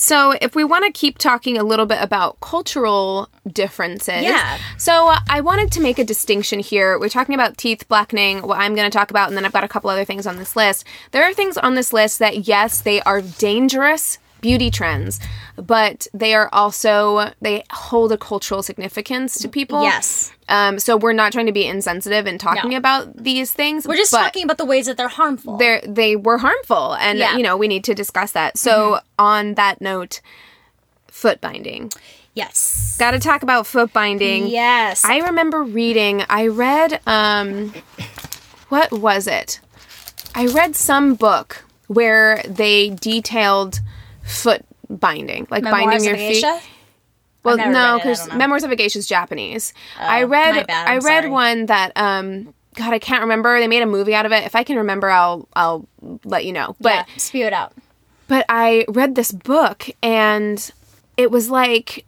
So, 0.00 0.32
if 0.40 0.54
we 0.54 0.62
want 0.62 0.84
to 0.84 0.92
keep 0.92 1.18
talking 1.18 1.58
a 1.58 1.64
little 1.64 1.84
bit 1.84 2.00
about 2.00 2.38
cultural 2.40 3.28
differences, 3.52 4.22
Yeah. 4.22 4.58
So, 4.76 5.08
uh, 5.08 5.18
I 5.28 5.40
wanted 5.40 5.72
to 5.72 5.80
make 5.80 5.98
a 5.98 6.04
distinction 6.04 6.60
here. 6.60 7.00
We're 7.00 7.08
talking 7.08 7.34
about 7.34 7.58
teeth 7.58 7.86
blackening, 7.88 8.42
what 8.42 8.60
I'm 8.60 8.76
going 8.76 8.88
to 8.88 8.96
talk 8.96 9.10
about, 9.10 9.26
and 9.26 9.36
then 9.36 9.44
I've 9.44 9.52
got 9.52 9.64
a 9.64 9.68
couple 9.68 9.90
other 9.90 10.04
things 10.04 10.24
on 10.24 10.36
this 10.36 10.54
list. 10.54 10.84
There 11.10 11.24
are 11.24 11.34
things 11.34 11.58
on 11.58 11.74
this 11.74 11.92
list 11.92 12.20
that, 12.20 12.46
yes, 12.46 12.80
they 12.80 13.00
are 13.02 13.20
dangerous 13.20 14.18
beauty 14.40 14.70
trends, 14.70 15.20
but 15.56 16.06
they 16.14 16.34
are 16.34 16.48
also 16.52 17.32
they 17.40 17.64
hold 17.70 18.12
a 18.12 18.18
cultural 18.18 18.62
significance 18.62 19.38
to 19.40 19.48
people. 19.48 19.82
Yes. 19.82 20.32
Um. 20.48 20.78
So 20.78 20.96
we're 20.96 21.12
not 21.12 21.32
trying 21.32 21.46
to 21.46 21.52
be 21.52 21.66
insensitive 21.66 22.26
in 22.26 22.38
talking 22.38 22.70
No. 22.70 22.76
about 22.76 23.16
these 23.22 23.52
things. 23.52 23.86
We're 23.86 23.96
just 23.96 24.12
talking 24.12 24.44
about 24.44 24.58
the 24.58 24.64
ways 24.64 24.86
that 24.86 24.96
they're 24.96 25.08
harmful. 25.08 25.58
they 25.58 25.82
they 25.86 26.16
were 26.16 26.38
harmful 26.38 26.94
and 26.94 27.18
Yeah. 27.18 27.36
you 27.36 27.42
know 27.42 27.56
we 27.56 27.68
need 27.68 27.84
to 27.84 27.94
discuss 27.94 28.32
that 28.32 28.56
so 28.58 29.00
on 29.18 29.54
that 29.54 29.80
note 29.80 30.20
foot 31.08 31.40
binding 31.40 31.90
yes. 32.34 32.96
got 32.98 33.10
to 33.10 33.18
talk 33.18 33.42
about 33.42 33.66
foot 33.66 33.92
binding 33.92 34.46
Yes. 34.46 35.04
i 35.04 35.18
remember 35.18 35.62
reading 35.64 36.22
i 36.28 36.46
read 36.46 37.00
um 37.06 37.72
what 38.68 38.92
was 38.92 39.26
it 39.26 39.58
i 40.34 40.46
read 40.46 40.76
some 40.76 41.14
book 41.14 41.64
where 41.88 42.40
they 42.46 42.90
detailed 42.90 43.80
foot 44.28 44.64
binding 44.90 45.46
like 45.50 45.64
binding 45.64 46.04
your 46.04 46.14
of 46.14 46.20
feet 46.20 46.42
Geisha? 46.42 46.60
well, 47.42 47.56
no, 47.56 47.64
read 47.64 47.76
I 47.76 47.96
because. 47.98 48.32
Memoirs 48.34 48.62
of 48.64 48.70
a 48.70 48.76
Geisha 48.76 48.98
is 48.98 49.06
Japanese. 49.06 49.72
I 49.98 50.22
Oh, 50.22 50.26
read, 50.26 50.54
my 50.56 50.62
bad, 50.64 50.88
I 50.88 50.94
read 50.98 51.22
sorry. 51.22 51.28
one 51.30 51.66
that, 51.66 51.92
um, 51.96 52.54
God, 52.74 52.92
I 52.92 52.98
can't 52.98 53.22
remember. 53.22 53.58
They 53.58 53.68
made 53.68 53.82
a 53.82 53.86
movie 53.86 54.14
out 54.14 54.26
of 54.26 54.32
it. 54.32 54.44
If 54.44 54.54
I 54.54 54.62
can 54.64 54.76
remember, 54.76 55.08
I'll, 55.10 55.48
I'll 55.56 55.86
let 56.24 56.44
you 56.44 56.52
know. 56.52 56.76
But, 56.80 56.90
yeah, 56.94 57.04
spew 57.16 57.44
it 57.46 57.52
out. 57.52 57.72
but 58.28 58.44
I 58.48 58.84
read 58.88 59.14
this 59.14 59.32
book, 59.32 59.88
and 60.02 60.70
it 61.16 61.30
was 61.30 61.48
like 61.50 62.04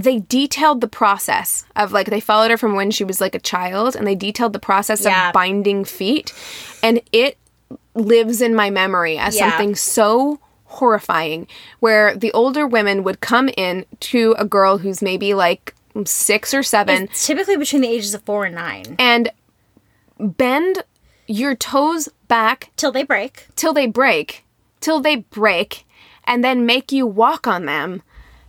they 0.00 0.18
detailed 0.20 0.80
the 0.80 0.88
process 0.88 1.64
of 1.76 1.92
like 1.92 2.08
they 2.10 2.20
followed 2.20 2.50
her 2.50 2.56
from 2.58 2.74
when 2.74 2.90
she 2.90 3.04
was 3.04 3.20
like 3.20 3.34
a 3.34 3.38
child, 3.40 3.96
and 3.96 4.06
they 4.06 4.14
detailed 4.14 4.52
the 4.52 4.58
process 4.58 5.04
Yeah. 5.04 5.28
of 5.28 5.32
binding 5.32 5.84
feet, 5.84 6.32
and 6.82 7.00
it 7.12 7.36
lives 7.94 8.40
in 8.40 8.54
my 8.54 8.70
memory 8.70 9.18
as 9.18 9.36
Yeah. 9.36 9.50
something 9.50 9.74
so 9.74 10.38
horrifying 10.68 11.46
where 11.80 12.16
the 12.16 12.32
older 12.32 12.66
women 12.66 13.02
would 13.02 13.20
come 13.20 13.48
in 13.56 13.84
to 14.00 14.34
a 14.38 14.44
girl 14.44 14.78
who's 14.78 15.02
maybe 15.02 15.34
like 15.34 15.74
six 16.04 16.54
or 16.54 16.62
seven. 16.62 17.04
It's 17.04 17.26
typically 17.26 17.56
between 17.56 17.82
the 17.82 17.88
ages 17.88 18.14
of 18.14 18.22
four 18.22 18.44
and 18.44 18.54
nine. 18.54 18.96
And 18.98 19.30
bend 20.18 20.84
your 21.26 21.54
toes 21.54 22.08
back 22.28 22.70
till 22.76 22.92
they 22.92 23.02
break. 23.02 23.48
till 23.56 23.72
they 23.72 23.86
break 23.86 24.44
till 24.80 25.00
they 25.00 25.16
break 25.16 25.86
and 26.24 26.44
then 26.44 26.66
make 26.66 26.92
you 26.92 27.06
walk 27.06 27.46
on 27.46 27.64
them. 27.64 28.02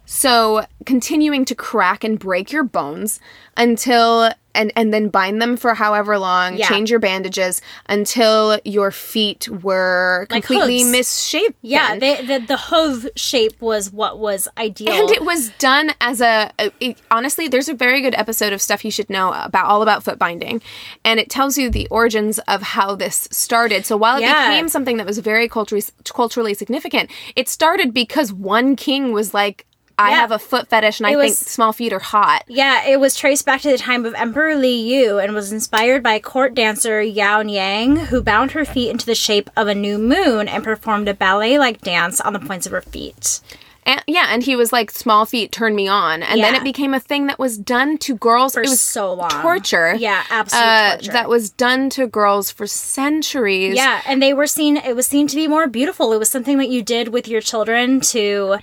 So 0.06 0.66
continuing 0.86 1.46
to 1.46 1.56
crack 1.56 2.04
and 2.04 2.18
break 2.20 2.52
your 2.52 2.64
bones 2.64 3.20
until 3.56 4.32
and 4.60 4.72
and 4.76 4.94
then 4.94 5.10
bind 5.10 5.42
them 5.42 5.56
for 5.58 5.74
however 5.74 6.20
long 6.20 6.58
Yeah. 6.58 6.68
change 6.68 6.92
your 6.92 7.00
bandages 7.00 7.62
until 7.88 8.60
your 8.66 8.92
feet 8.92 9.48
were 9.50 10.28
Like 10.30 10.44
completely 10.44 10.80
hooves. 10.82 10.92
misshapen 10.92 11.56
Yeah, 11.62 11.98
they, 11.98 12.24
the 12.26 12.40
the 12.46 12.58
hoof 12.58 13.08
shape 13.16 13.60
was 13.62 13.92
what 13.92 14.20
was 14.20 14.48
ideal. 14.58 14.92
and 14.94 15.10
it 15.10 15.24
was 15.24 15.50
done 15.58 15.92
as 16.02 16.22
a, 16.22 16.52
a- 16.60 16.72
it- 16.80 16.98
honestly 17.10 17.48
there's 17.48 17.70
a 17.70 17.74
very 17.74 18.02
good 18.02 18.16
episode 18.16 18.54
of 18.54 18.62
stuff 18.62 18.84
you 18.86 18.92
should 18.92 19.10
know 19.10 19.32
about 19.34 19.66
all 19.66 19.82
about 19.82 20.04
foot 20.04 20.20
binding 20.20 20.62
and 21.06 21.20
it 21.20 21.30
tells 21.30 21.58
you 21.58 21.70
the 21.70 21.88
origins 21.90 22.40
of 22.48 22.62
how 22.62 22.96
this 22.96 23.28
started 23.32 23.86
so 23.86 23.96
while 23.98 24.18
it 24.18 24.22
Yeah. 24.22 24.50
became 24.50 24.68
something 24.70 24.98
that 24.98 25.06
was 25.08 25.18
very 25.20 25.48
culturally 25.48 25.84
culturally 26.06 26.54
significant 26.54 27.10
it 27.36 27.48
started 27.50 27.94
because 27.94 28.34
one 28.34 28.76
king 28.76 29.12
was 29.14 29.34
like 29.34 29.66
i 30.00 30.10
Yeah. 30.12 30.16
have 30.16 30.32
a 30.32 30.40
foot 30.40 30.68
fetish 30.70 31.00
and 31.00 31.08
i 31.08 31.12
It 31.14 31.18
think 31.20 31.36
small 31.36 31.74
feet 31.74 31.94
are 31.94 32.00
hot 32.00 32.44
yeah, 32.48 32.86
it 32.88 33.00
was 33.00 33.16
traced 33.16 33.46
back 33.46 33.62
to 33.62 33.70
the 33.72 33.78
time 33.78 34.06
of 34.06 34.14
Emperor 34.16 34.56
Li 34.56 34.76
Yu 34.82 35.20
and 35.20 35.34
was 35.36 35.52
inspired 35.52 36.02
by 36.02 36.20
court 36.20 36.56
dancer 36.56 37.02
Yao 37.02 37.42
Yang, 37.42 37.98
who 38.08 38.22
bound 38.22 38.52
her 38.52 38.66
feet 38.66 38.90
into 38.90 39.06
the 39.06 39.14
shape 39.16 39.50
of 39.56 39.68
a 39.68 39.76
new 39.76 39.98
moon 39.98 40.48
and 40.48 40.64
performed 40.64 41.08
a 41.08 41.14
ballet-like 41.14 41.82
dance 41.82 42.20
on 42.22 42.34
the 42.34 42.40
points 42.40 42.66
of 42.66 42.72
her 42.72 42.82
feet. 42.82 43.42
And 43.90 44.02
yeah 44.08 44.28
and 44.34 44.44
he 44.44 44.56
was 44.56 44.72
like 44.72 44.90
small 44.92 45.26
feet 45.26 45.52
turn 45.52 45.74
me 45.76 45.88
on 45.88 46.22
and 46.24 46.42
then 46.44 46.54
it 46.56 46.64
became 46.64 46.94
a 46.94 47.00
thing 47.00 47.28
that 47.28 47.40
was 47.40 47.58
done 47.58 47.98
to 47.98 48.16
girls 48.16 48.54
For 48.54 48.62
it 48.62 48.70
was 48.70 48.82
so 48.98 49.14
long. 49.14 49.30
torture 49.30 49.96
Yeah, 49.96 50.24
absolute 50.30 50.64
uh, 50.64 50.92
torture. 50.98 51.12
that 51.18 51.28
was 51.30 51.50
done 51.50 51.90
to 51.92 52.08
girls 52.08 52.52
for 52.52 52.66
centuries 52.68 53.76
Yeah, 53.76 54.02
and 54.08 54.22
they 54.22 54.34
were 54.34 54.48
seen. 54.48 54.78
It 54.78 54.96
was 54.96 55.08
seen 55.08 55.28
to 55.28 55.36
be 55.36 55.48
more 55.48 55.68
beautiful. 55.68 56.14
It 56.14 56.20
was 56.20 56.30
something 56.30 56.58
that 56.60 56.70
you 56.70 56.82
did 56.84 57.10
with 57.10 57.28
your 57.28 57.42
children 57.42 58.00
to 58.16 58.58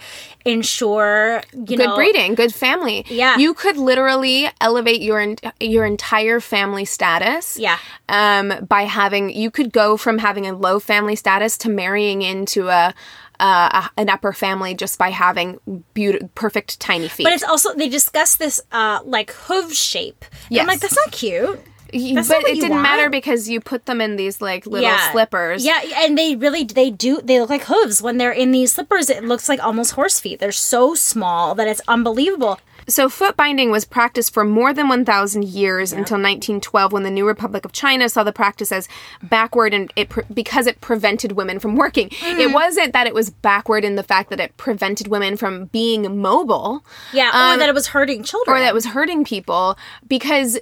ensure 0.45 1.43
you 1.53 1.65
good 1.65 1.79
know 1.81 1.97
breeding, 1.97 2.35
good 2.35 2.55
family. 2.55 3.05
Yeah. 3.09 3.37
you 3.37 3.53
could 3.55 3.77
literally 3.77 4.49
elevate 4.61 5.03
your 5.03 5.21
en- 5.21 5.37
your 5.61 5.85
entire 5.85 6.41
family 6.41 6.85
status. 6.85 7.59
Yeah. 7.59 7.79
um, 8.09 8.65
by 8.69 8.83
having 8.83 9.31
you 9.31 9.51
could 9.51 9.73
go 9.73 9.97
from 9.97 10.19
having 10.19 10.47
a 10.47 10.53
low 10.55 10.79
family 10.79 11.17
status 11.17 11.59
to 11.59 11.69
marrying 11.71 12.23
into 12.23 12.69
a. 12.69 12.95
Uh, 13.39 13.89
an 13.97 14.09
upper 14.09 14.33
family 14.33 14.75
just 14.75 14.99
by 14.99 15.11
having 15.11 15.59
beautiful, 15.95 16.29
perfect 16.35 16.81
tiny 16.81 17.09
feet. 17.09 17.25
But 17.25 17.33
it's 17.33 17.45
also 17.45 17.75
they 17.75 17.89
discuss 17.89 18.37
this 18.37 18.61
uh 18.73 19.01
like 19.05 19.31
hoof 19.33 19.73
shape. 19.73 20.25
And 20.51 20.61
I'm 20.61 20.67
like 20.67 20.81
that's 20.81 20.97
not 20.97 21.13
cute. 21.13 21.61
That's 21.93 22.29
but 22.29 22.45
it 22.45 22.61
didn't 22.61 22.83
matter 22.83 23.09
because 23.09 23.49
you 23.49 23.61
put 23.61 23.87
them 23.87 24.01
in 24.01 24.17
these 24.17 24.41
like 24.41 24.67
little 24.67 24.89
yeah. 24.89 25.13
slippers. 25.13 25.65
Yeah, 25.65 25.81
and 25.99 26.19
they 26.19 26.35
really 26.37 26.65
they 26.65 26.91
do 26.91 27.21
they 27.23 27.41
look 27.41 27.51
like 27.51 27.65
hooves 27.65 28.03
when 28.03 28.19
they're 28.19 28.33
in 28.33 28.51
these 28.51 28.73
slippers. 28.73 29.09
It 29.09 29.25
looks 29.25 29.49
like 29.49 29.63
almost 29.63 29.93
horse 29.93 30.19
feet. 30.19 30.41
They're 30.41 30.53
so 30.53 30.95
small 30.95 31.55
that 31.55 31.69
it's 31.69 31.81
unbelievable. 31.87 32.59
So 32.89 33.09
foot 33.09 33.37
binding 33.37 33.71
was 33.71 33.85
practiced 33.85 34.33
for 34.33 34.45
more 34.45 34.73
than 34.73 34.89
1,000 34.89 35.45
years 35.45 35.93
until 35.93 36.17
1912 36.17 36.93
when 36.93 37.03
the 37.03 37.11
New 37.11 37.27
Republic 37.27 37.65
of 37.65 37.73
China 37.73 38.09
saw 38.09 38.23
the 38.23 38.33
practice 38.33 38.71
as 38.71 38.89
backward 39.23 39.75
and 39.75 39.93
it 39.97 40.09
pre- 40.09 40.25
because 40.33 40.67
it 40.67 40.81
prevented 40.81 41.33
women 41.33 41.59
from 41.59 41.77
working. 41.77 42.11
Mm. 42.11 42.39
It 42.39 42.53
wasn't 42.53 42.93
that 42.93 43.07
it 43.07 43.15
was 43.15 43.31
backward 43.31 43.85
in 43.85 43.97
the 43.97 44.03
fact 44.03 44.31
that 44.31 44.41
it 44.41 44.57
prevented 44.57 45.09
women 45.09 45.37
from 45.37 45.67
being 45.67 46.21
mobile 46.21 46.85
Yeah, 47.13 47.55
or 47.55 47.59
that 47.59 47.69
it 47.69 47.75
was 47.75 47.89
hurting 47.89 48.23
children. 48.23 48.57
Um, 48.57 48.63
or 48.63 48.65
that 48.65 48.75
was 48.75 48.87
hurting 48.87 49.25
people 49.25 49.77
because 50.07 50.59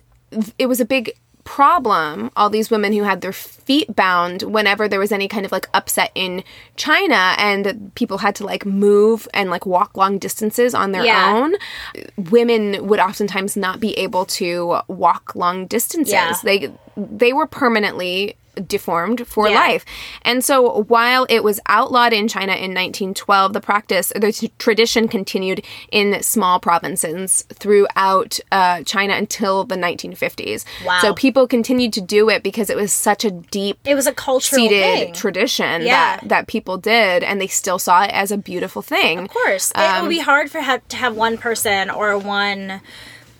it 0.58 0.66
was 0.66 0.80
a 0.80 0.84
big 0.84 1.12
problem 1.44 2.30
all 2.36 2.48
these 2.50 2.70
women 2.70 2.92
who 2.92 3.02
had 3.02 3.20
their 3.20 3.32
feet 3.32 3.94
bound 3.94 4.42
whenever 4.42 4.88
there 4.88 4.98
was 4.98 5.12
any 5.12 5.28
kind 5.28 5.44
of 5.46 5.52
like 5.52 5.68
upset 5.74 6.10
in 6.14 6.42
China 6.76 7.34
and 7.38 7.92
people 7.94 8.18
had 8.18 8.34
to 8.36 8.44
like 8.44 8.64
move 8.66 9.28
and 9.34 9.50
like 9.50 9.64
walk 9.66 9.96
long 9.96 10.18
distances 10.18 10.74
on 10.74 10.92
their 10.92 11.04
Yeah. 11.04 11.34
own 11.36 11.54
women 12.30 12.86
would 12.86 12.98
oftentimes 12.98 13.56
not 13.56 13.78
be 13.80 13.92
able 13.98 14.24
to 14.26 14.78
walk 14.88 15.34
long 15.34 15.66
distances 15.66 16.12
Yeah. 16.12 16.32
they 16.42 16.72
they 16.96 17.32
were 17.32 17.46
permanently 17.46 18.36
deformed 18.66 19.26
for 19.26 19.48
Yeah. 19.48 19.54
life. 19.60 19.84
And 20.22 20.44
so 20.44 20.82
while 20.88 21.26
it 21.28 21.42
was 21.44 21.60
outlawed 21.66 22.12
in 22.12 22.28
China 22.28 22.52
in 22.52 22.72
1912, 22.74 23.52
the 23.52 23.60
practice, 23.60 24.12
the 24.14 24.32
t- 24.32 24.52
tradition 24.58 25.08
continued 25.08 25.64
in 25.90 26.22
small 26.22 26.60
provinces 26.60 27.44
throughout 27.52 28.38
uh, 28.52 28.82
China 28.82 29.14
until 29.14 29.64
the 29.64 29.76
1950s. 29.76 30.64
Wow. 30.84 30.98
So 31.00 31.14
people 31.14 31.46
continued 31.46 31.92
to 31.94 32.00
do 32.00 32.28
it 32.30 32.42
because 32.42 32.70
it 32.70 32.76
was 32.76 32.92
such 32.92 33.24
a 33.24 33.30
deep 33.30 33.78
It 33.84 33.94
was 33.94 34.06
a 34.06 34.12
cultural 34.12 34.60
seated 34.62 34.82
thing. 34.82 35.12
tradition 35.14 35.82
Yeah. 35.82 36.16
that, 36.18 36.28
that 36.28 36.46
people 36.46 36.76
did 36.76 37.22
and 37.22 37.40
they 37.40 37.46
still 37.48 37.78
saw 37.78 38.02
it 38.04 38.10
as 38.10 38.30
a 38.30 38.36
beautiful 38.36 38.82
thing. 38.82 39.18
Of 39.20 39.28
course, 39.28 39.70
it 39.72 39.78
Um, 39.78 40.02
would 40.02 40.10
be 40.10 40.18
hard 40.20 40.50
for 40.50 40.60
have 40.60 40.86
to 40.88 40.96
have 40.96 41.14
one 41.16 41.36
person 41.38 41.90
or 41.90 42.16
one 42.18 42.80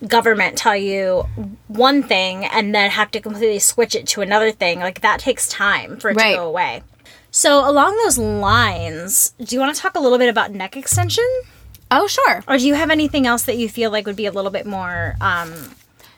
government 0.09 0.57
tell 0.59 0.77
you 0.77 1.27
one 1.69 2.03
thing 2.03 2.45
and 2.45 2.75
then 2.75 2.91
have 2.91 3.11
to 3.13 3.21
completely 3.21 3.59
switch 3.59 3.95
it 3.95 4.07
to 4.09 4.21
another 4.21 4.51
thing. 4.53 4.81
Like 4.81 5.01
that 5.01 5.21
takes 5.21 5.49
time 5.49 5.97
for 5.99 6.11
it 6.11 6.17
Right. 6.17 6.31
to 6.33 6.37
go 6.37 6.47
away. 6.49 6.83
So 7.31 7.69
along 7.69 7.97
those 8.05 8.17
lines, 8.19 9.35
do 9.43 9.57
you 9.57 9.61
want 9.61 9.75
to 9.75 9.81
talk 9.81 9.95
a 9.97 10.01
little 10.01 10.19
bit 10.19 10.29
about 10.29 10.53
neck 10.53 10.77
extension, 10.77 11.25
Oh, 11.91 12.07
sure. 12.07 12.43
or 12.49 12.59
do 12.59 12.67
you 12.67 12.75
have 12.75 12.91
anything 12.91 13.27
else 13.27 13.43
that 13.43 13.57
you 13.57 13.69
feel 13.69 13.91
like 13.91 14.07
would 14.07 14.17
be 14.17 14.27
a 14.27 14.33
little 14.33 14.51
bit 14.51 14.67
more 14.67 15.17
um, 15.21 15.53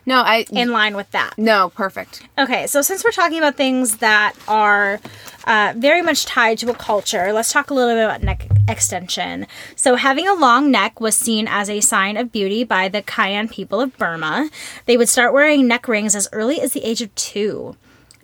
No, 0.07 0.21
I 0.21 0.45
in 0.51 0.71
line 0.71 0.95
with 0.95 1.11
that? 1.11 1.33
no, 1.37 1.69
perfect. 1.75 2.23
Okay, 2.39 2.65
so 2.65 2.81
since 2.81 3.03
we're 3.03 3.11
talking 3.11 3.37
about 3.37 3.55
things 3.55 3.97
that 3.97 4.33
are 4.47 5.01
uh, 5.43 5.73
very 5.75 6.01
much 6.01 6.25
tied 6.25 6.57
to 6.59 6.71
a 6.71 6.73
culture, 6.73 7.33
let's 7.33 7.51
talk 7.51 7.69
a 7.69 7.73
little 7.73 7.93
bit 7.93 8.03
about 8.05 8.23
neck 8.23 8.47
extension. 8.69 9.45
So, 9.75 9.95
having 9.95 10.25
a 10.25 10.33
long 10.33 10.71
neck 10.71 11.01
was 11.01 11.17
seen 11.17 11.45
as 11.49 11.69
a 11.69 11.81
sign 11.81 12.15
of 12.15 12.31
beauty 12.31 12.63
by 12.63 12.87
the 12.87 13.01
Kayan 13.01 13.49
people 13.49 13.81
of 13.81 13.97
Burma. 13.97 14.49
They 14.85 14.95
would 14.95 15.09
start 15.09 15.33
wearing 15.33 15.67
neck 15.67 15.89
rings 15.89 16.15
as 16.15 16.29
early 16.31 16.61
as 16.61 16.71
the 16.71 16.85
age 16.85 17.01
of 17.01 17.13
two. 17.15 17.75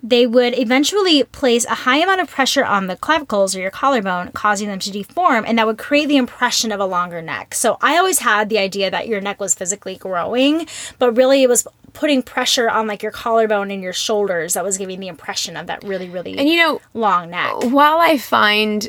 They 0.06 0.26
would 0.26 0.56
eventually 0.58 1.24
place 1.24 1.64
a 1.64 1.74
high 1.86 1.96
amount 1.96 2.20
of 2.20 2.28
pressure 2.30 2.62
on 2.64 2.88
the 2.88 2.96
clavicles 2.96 3.56
or 3.56 3.60
your 3.60 3.70
collarbone, 3.70 4.32
causing 4.32 4.68
them 4.68 4.78
to 4.80 4.90
deform, 4.90 5.44
and 5.46 5.56
that 5.58 5.66
would 5.66 5.78
create 5.78 6.08
the 6.08 6.18
impression 6.18 6.70
of 6.72 6.78
a 6.78 6.84
longer 6.84 7.22
neck. 7.22 7.54
So 7.54 7.78
I 7.80 7.96
always 7.96 8.18
had 8.18 8.50
the 8.50 8.58
idea 8.58 8.90
that 8.90 9.08
your 9.08 9.22
neck 9.22 9.40
was 9.40 9.54
physically 9.54 9.96
growing, 9.96 10.66
but 10.98 11.16
really 11.16 11.42
it 11.42 11.48
was 11.48 11.66
putting 11.94 12.22
pressure 12.22 12.68
on 12.68 12.86
like 12.86 13.02
your 13.02 13.12
collarbone 13.12 13.70
and 13.70 13.82
your 13.82 13.94
shoulders 13.94 14.52
that 14.54 14.62
was 14.64 14.76
giving 14.76 15.00
the 15.00 15.08
impression 15.08 15.56
of 15.56 15.68
that 15.68 15.82
really, 15.84 16.10
really 16.10 16.36
And 16.36 16.48
you 16.50 16.56
know, 16.56 16.80
long 16.92 17.30
neck. 17.30 17.52
while 17.62 17.98
I 17.98 18.18
find 18.18 18.86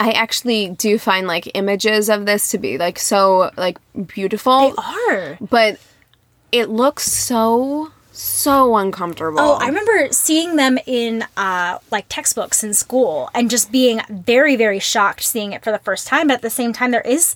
I 0.00 0.12
actually 0.12 0.70
do 0.70 0.98
find 0.98 1.26
like 1.26 1.50
images 1.54 2.08
of 2.08 2.24
this 2.26 2.50
to 2.52 2.58
be 2.58 2.78
like 2.78 2.98
so 2.98 3.50
like 3.56 3.78
beautiful, 4.06 4.70
They 4.70 4.76
Are. 5.12 5.38
but 5.40 5.78
it 6.50 6.68
looks 6.68 7.04
so 7.04 7.92
so 8.18 8.76
uncomfortable. 8.76 9.38
Oh, 9.40 9.58
I 9.60 9.66
remember 9.66 10.08
seeing 10.10 10.56
them 10.56 10.78
in 10.86 11.24
uh, 11.36 11.78
like 11.92 12.06
textbooks 12.08 12.64
in 12.64 12.74
school 12.74 13.30
and 13.32 13.48
just 13.48 13.70
being 13.70 14.00
very, 14.08 14.56
very 14.56 14.80
shocked 14.80 15.22
seeing 15.22 15.52
it 15.52 15.62
for 15.62 15.70
the 15.70 15.78
first 15.78 16.06
time. 16.06 16.26
But 16.26 16.34
at 16.34 16.42
the 16.42 16.50
same 16.50 16.72
time, 16.72 16.90
there 16.90 17.02
is, 17.02 17.34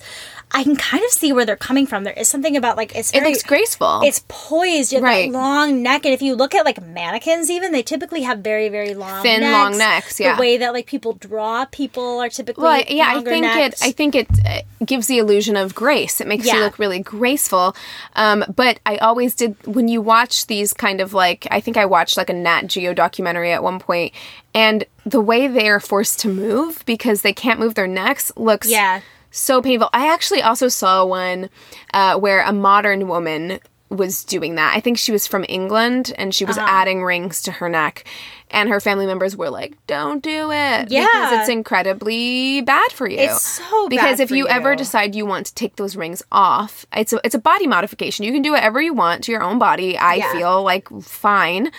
I 0.55 0.63
can 0.63 0.75
kind 0.75 1.03
of 1.03 1.09
see 1.09 1.33
where 1.33 1.45
they're 1.45 1.55
coming 1.55 1.87
from. 1.87 2.03
There 2.03 2.13
is 2.13 2.27
something 2.27 2.55
about 2.55 2.77
like 2.77 2.95
it's 2.95 3.11
it 3.13 3.23
looks 3.23 3.41
graceful. 3.41 4.01
It's 4.03 4.23
poised. 4.27 4.91
You 4.91 4.97
have 4.97 5.03
Right. 5.03 5.31
that 5.31 5.37
long 5.37 5.81
neck, 5.81 6.05
and 6.05 6.13
if 6.13 6.21
you 6.21 6.35
look 6.35 6.53
at 6.53 6.63
like 6.63 6.79
mannequins, 6.81 7.49
even 7.49 7.71
they 7.71 7.81
typically 7.81 8.21
have 8.21 8.39
very, 8.39 8.69
very 8.69 8.93
long, 8.93 9.23
Thin, 9.23 9.41
long 9.51 9.77
necks, 9.77 10.19
yeah. 10.19 10.35
the 10.35 10.39
way 10.39 10.57
that 10.57 10.73
like 10.73 10.85
people 10.85 11.13
draw 11.13 11.65
people 11.65 12.19
are 12.19 12.29
typically 12.29 12.63
well, 12.63 12.83
yeah, 12.87 13.13
I 13.15 13.23
think 13.23 13.43
necks. 13.45 13.81
it. 13.81 13.87
I 13.87 13.91
think 13.91 14.13
it 14.15 14.27
uh, 14.45 14.61
gives 14.85 15.07
the 15.07 15.17
illusion 15.17 15.55
of 15.57 15.73
grace. 15.73 16.21
It 16.21 16.27
makes 16.27 16.45
you 16.45 16.59
look 16.59 16.77
really 16.77 16.99
graceful. 16.99 17.75
Um, 18.15 18.43
but 18.55 18.79
I 18.85 18.97
always 18.97 19.33
did 19.33 19.55
when 19.65 19.87
you 19.87 20.01
watch 20.01 20.45
these 20.47 20.71
kind 20.73 21.01
of 21.01 21.13
like 21.13 21.47
I 21.49 21.61
think 21.61 21.77
I 21.77 21.85
watched 21.85 22.15
like 22.15 22.29
a 22.29 22.33
Nat 22.33 22.67
Geo 22.67 22.93
documentary 22.93 23.51
at 23.51 23.63
one 23.63 23.79
point, 23.79 24.13
and 24.53 24.85
the 25.05 25.19
way 25.19 25.47
they 25.47 25.67
are 25.67 25.79
forced 25.79 26.19
to 26.19 26.27
move 26.29 26.83
because 26.85 27.23
they 27.23 27.33
can't 27.33 27.59
move 27.59 27.73
their 27.75 27.87
necks 27.87 28.31
looks 28.37 28.69
Yeah. 28.69 29.01
So 29.33 29.61
painful. 29.61 29.89
I 29.93 30.11
actually 30.13 30.41
also 30.41 30.67
saw 30.69 31.03
one 31.05 31.49
uh, 31.93 32.17
where 32.17 32.41
a 32.41 32.53
modern 32.53 33.07
woman 33.07 33.59
was 33.89 34.23
doing 34.23 34.55
that. 34.55 34.75
I 34.75 34.79
think 34.79 34.97
she 34.97 35.11
was 35.11 35.27
from 35.27 35.45
England 35.47 36.13
and 36.17 36.33
she 36.33 36.45
was 36.45 36.57
Uh-huh. 36.57 36.67
adding 36.67 37.03
rings 37.03 37.41
to 37.43 37.51
her 37.51 37.69
neck. 37.69 38.05
And 38.49 38.69
her 38.69 38.79
family 38.79 39.05
members 39.07 39.35
were 39.35 39.49
like, 39.49 39.73
"Don't 39.87 40.21
do 40.23 40.51
it, 40.51 40.89
because 40.89 40.91
Yeah. 40.91 41.39
it's 41.39 41.49
incredibly 41.49 42.61
bad 42.61 42.91
for 42.91 43.07
you." 43.07 43.17
It's 43.19 43.41
so 43.43 43.83
bad 43.83 43.89
because 43.89 44.19
if 44.19 44.29
for 44.29 44.35
you, 44.35 44.47
ever 44.47 44.75
decide 44.75 45.15
you 45.15 45.25
want 45.25 45.47
to 45.47 45.53
take 45.55 45.75
those 45.75 45.95
rings 45.95 46.21
off, 46.31 46.85
it's 46.95 47.13
a, 47.13 47.19
it's 47.23 47.33
a 47.35 47.39
body 47.39 47.65
modification. 47.67 48.25
You 48.25 48.31
can 48.31 48.41
do 48.43 48.51
whatever 48.51 48.79
you 48.81 48.93
want 48.93 49.23
to 49.25 49.31
your 49.31 49.41
own 49.43 49.57
body. 49.59 49.97
I 49.97 50.15
Yeah. 50.15 50.31
feel 50.31 50.63
like 50.63 50.87
fine, 51.01 51.71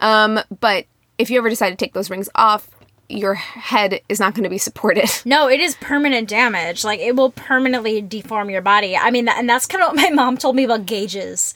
um, 0.00 0.40
but 0.60 0.86
if 1.18 1.30
you 1.30 1.38
ever 1.38 1.50
decide 1.50 1.70
to 1.70 1.76
take 1.76 1.92
those 1.92 2.08
rings 2.10 2.28
off, 2.34 2.68
your 3.12 3.34
head 3.34 4.00
is 4.08 4.18
not 4.20 4.34
going 4.34 4.44
to 4.44 4.50
be 4.50 4.58
supported. 4.58 5.08
No, 5.24 5.48
it 5.48 5.60
is 5.60 5.74
permanent 5.76 6.28
damage. 6.28 6.84
Like 6.84 7.00
it 7.00 7.14
will 7.16 7.30
permanently 7.30 8.00
deform 8.02 8.50
your 8.50 8.60
body. 8.62 8.96
I 8.96 9.10
mean, 9.10 9.26
that, 9.26 9.38
and 9.38 9.48
that's 9.48 9.66
kind 9.66 9.82
of 9.84 9.88
what 9.88 9.96
my 9.96 10.10
mom 10.10 10.36
told 10.36 10.56
me 10.56 10.64
about 10.64 10.84
gauges. 10.86 11.54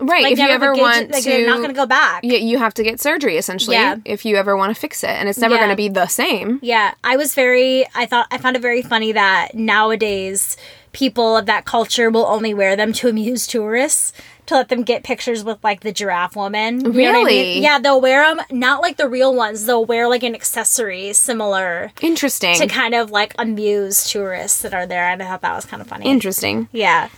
Right. 0.00 0.22
Like 0.22 0.32
if 0.34 0.38
you 0.38 0.48
ever 0.48 0.74
gauge- 0.74 0.80
want 0.80 1.10
like 1.10 1.22
to, 1.24 1.28
they're 1.30 1.46
not 1.46 1.56
going 1.56 1.70
to 1.70 1.74
go 1.74 1.86
back. 1.86 2.22
you, 2.24 2.36
you 2.36 2.58
have 2.58 2.72
to 2.74 2.82
get 2.84 3.00
surgery 3.00 3.36
essentially. 3.36 3.76
Yeah. 3.76 3.96
If 4.04 4.24
you 4.24 4.36
ever 4.36 4.56
want 4.56 4.74
to 4.74 4.80
fix 4.80 5.02
it, 5.02 5.10
and 5.10 5.28
it's 5.28 5.38
never 5.38 5.54
Yeah. 5.54 5.60
going 5.60 5.70
to 5.70 5.76
be 5.76 5.88
the 5.88 6.06
same. 6.06 6.58
Yeah, 6.62 6.94
I 7.02 7.16
was 7.16 7.34
very. 7.34 7.84
I 7.94 8.06
thought 8.06 8.26
I 8.30 8.38
found 8.38 8.54
it 8.56 8.62
very 8.62 8.82
funny 8.82 9.12
that 9.12 9.54
nowadays 9.54 10.56
people 10.92 11.36
of 11.36 11.46
that 11.46 11.64
culture 11.64 12.10
will 12.10 12.26
only 12.26 12.54
wear 12.54 12.76
them 12.76 12.92
to 12.94 13.08
amuse 13.08 13.46
tourists 13.46 14.12
to 14.46 14.54
let 14.54 14.68
them 14.70 14.82
get 14.82 15.04
pictures 15.04 15.44
with 15.44 15.62
like 15.62 15.80
the 15.80 15.92
giraffe 15.92 16.34
woman. 16.34 16.80
You 16.80 16.84
know 16.84 16.90
I 16.90 16.92
mean? 16.92 17.14
Really? 17.14 17.60
Yeah, 17.60 17.78
they'll 17.78 18.00
wear 18.00 18.34
them 18.34 18.44
not 18.50 18.80
like 18.80 18.96
the 18.96 19.08
real 19.08 19.34
ones. 19.34 19.66
They'll 19.66 19.84
wear 19.84 20.08
like 20.08 20.22
an 20.22 20.34
accessory 20.34 21.12
similar 21.12 21.92
Interesting. 22.00 22.54
to 22.56 22.66
kind 22.66 22.94
of 22.94 23.10
like 23.10 23.34
amuse 23.38 24.10
tourists 24.10 24.62
that 24.62 24.72
are 24.72 24.86
there. 24.86 25.04
And 25.10 25.22
I 25.22 25.26
thought 25.26 25.42
that 25.42 25.54
was 25.54 25.66
kind 25.66 25.82
of 25.82 25.88
funny. 25.88 26.06
Interesting. 26.06 26.68
yeah. 26.72 27.08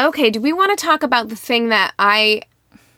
Okay. 0.00 0.30
Do 0.30 0.40
we 0.40 0.52
want 0.52 0.76
to 0.76 0.84
talk 0.84 1.04
about 1.04 1.28
the 1.28 1.36
thing 1.36 1.68
that 1.68 1.94
I 1.98 2.42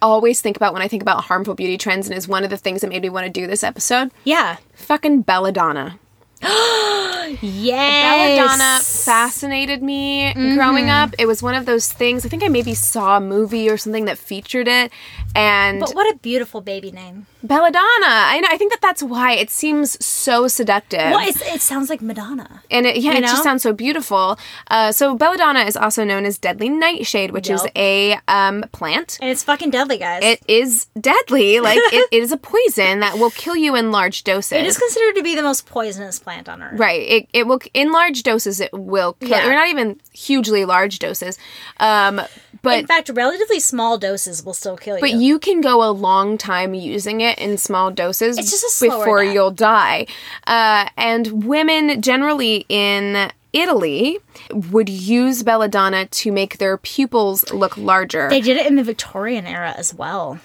always 0.01 0.41
think 0.41 0.57
about 0.57 0.73
when 0.73 0.83
I 0.83 0.89
think 0.89 1.03
about 1.03 1.25
harmful 1.25 1.55
beauty 1.55 1.77
trends, 1.77 2.09
and 2.09 2.17
is 2.17 2.27
one 2.29 2.45
of 2.45 2.51
the 2.51 2.57
things 2.57 2.81
that 2.81 2.89
made 2.89 3.03
me 3.03 3.09
want 3.11 3.27
to 3.27 3.31
do 3.31 3.47
this 3.47 3.63
episode? 3.63 4.11
Yeah. 4.25 4.57
Fucking 4.75 5.23
belladonna. 5.23 5.99
Yes. 7.43 8.37
Belladonna 8.39 8.81
fascinated 8.83 9.83
me 9.83 10.33
mm-hmm. 10.33 10.55
growing 10.55 10.91
up. 10.91 11.15
It 11.19 11.27
was 11.27 11.43
one 11.43 11.55
of 11.55 11.67
those 11.67 11.93
things. 11.93 12.25
I 12.25 12.29
think 12.29 12.43
I 12.43 12.49
maybe 12.49 12.75
saw 12.75 13.19
a 13.19 13.21
movie 13.21 13.69
or 13.69 13.77
something 13.77 14.07
that 14.07 14.19
featured 14.19 14.69
it, 14.69 14.93
and 15.35 15.81
But 15.81 15.93
what 15.93 16.13
a 16.15 16.19
beautiful 16.19 16.61
baby 16.61 16.91
name. 16.91 17.27
Belladonna. 17.47 18.07
I 18.07 18.41
know. 18.41 18.49
I 18.51 18.57
think 18.57 18.73
that 18.73 18.81
that's 18.81 19.03
why 19.03 19.33
it 19.33 19.51
seems 19.51 20.05
so 20.05 20.49
seductive. 20.49 20.99
Well, 20.99 21.27
it's, 21.29 21.41
it 21.43 21.61
sounds 21.61 21.89
like 21.91 22.01
Madonna. 22.03 22.63
and 22.71 22.87
it, 22.87 22.99
yeah, 22.99 23.15
it 23.15 23.23
just 23.23 23.43
sounds 23.43 23.63
so 23.63 23.73
beautiful. 23.73 24.39
Uh, 24.69 24.93
so 24.93 25.15
belladonna 25.17 25.61
is 25.61 25.77
also 25.77 26.05
known 26.05 26.25
as 26.25 26.39
deadly 26.39 26.69
nightshade, 26.69 27.31
which 27.31 27.49
is 27.51 27.67
a 27.77 28.19
um, 28.29 28.65
plant. 28.73 29.19
And 29.21 29.31
it's 29.31 29.43
fucking 29.43 29.71
deadly, 29.71 29.99
guys. 29.99 30.23
It 30.23 30.43
is 30.49 30.87
deadly. 31.01 31.61
Like 31.67 31.79
it, 31.79 32.09
it 32.13 32.23
is 32.23 32.31
a 32.31 32.37
poison 32.37 33.01
that 33.01 33.19
will 33.19 33.31
kill 33.31 33.57
you 33.57 33.75
in 33.75 33.91
large 33.91 34.23
doses. 34.23 34.53
it 34.53 34.65
is 34.67 34.79
considered 34.79 35.17
to 35.17 35.23
be 35.23 35.35
the 35.35 35.43
most 35.43 35.67
poisonous 35.67 36.19
plant 36.21 36.49
on 36.49 36.63
earth. 36.63 36.79
Right. 36.79 37.03
It, 37.03 37.29
it 37.33 37.47
will 37.49 37.61
in 37.75 37.91
large 37.91 38.23
doses. 38.23 38.61
It 38.61 38.73
will 38.73 39.15
kill. 39.15 39.31
Yeah. 39.31 39.49
Or 39.49 39.53
not 39.53 39.69
even 39.69 40.01
hugely 40.17 40.65
large 40.65 40.99
doses. 40.99 41.39
Um, 41.79 42.21
but 42.63 42.79
In 42.81 42.87
fact, 42.87 43.11
relatively 43.11 43.61
small 43.61 43.99
doses 43.99 44.45
will 44.45 44.55
still 44.55 44.77
kill 44.77 44.97
you. 44.97 45.01
but 45.01 45.13
you 45.13 45.39
can 45.39 45.61
go 45.61 45.89
a 45.89 45.93
long 45.93 46.39
time 46.39 46.75
using 46.75 47.21
it 47.21 47.39
in 47.39 47.59
small 47.59 47.91
doses. 47.91 48.39
It's 48.39 48.51
just 48.51 48.81
before 48.81 49.23
death. 49.23 49.35
you'll 49.35 49.51
die. 49.53 50.07
Uh, 50.47 50.89
and 50.97 51.45
women 51.45 52.01
generally 52.03 52.65
in 52.69 53.31
Italy 53.53 54.19
would 54.51 54.89
use 54.89 55.43
belladonna 55.43 56.07
to 56.07 56.33
make 56.33 56.59
their 56.59 56.77
pupils 56.77 57.51
look 57.53 57.77
larger. 57.77 58.29
they 58.29 58.41
did 58.41 58.57
it 58.57 58.67
in 58.67 58.77
the 58.77 58.83
Victorian 58.85 59.47
era 59.47 59.75
as 59.77 59.95
well. 59.95 60.39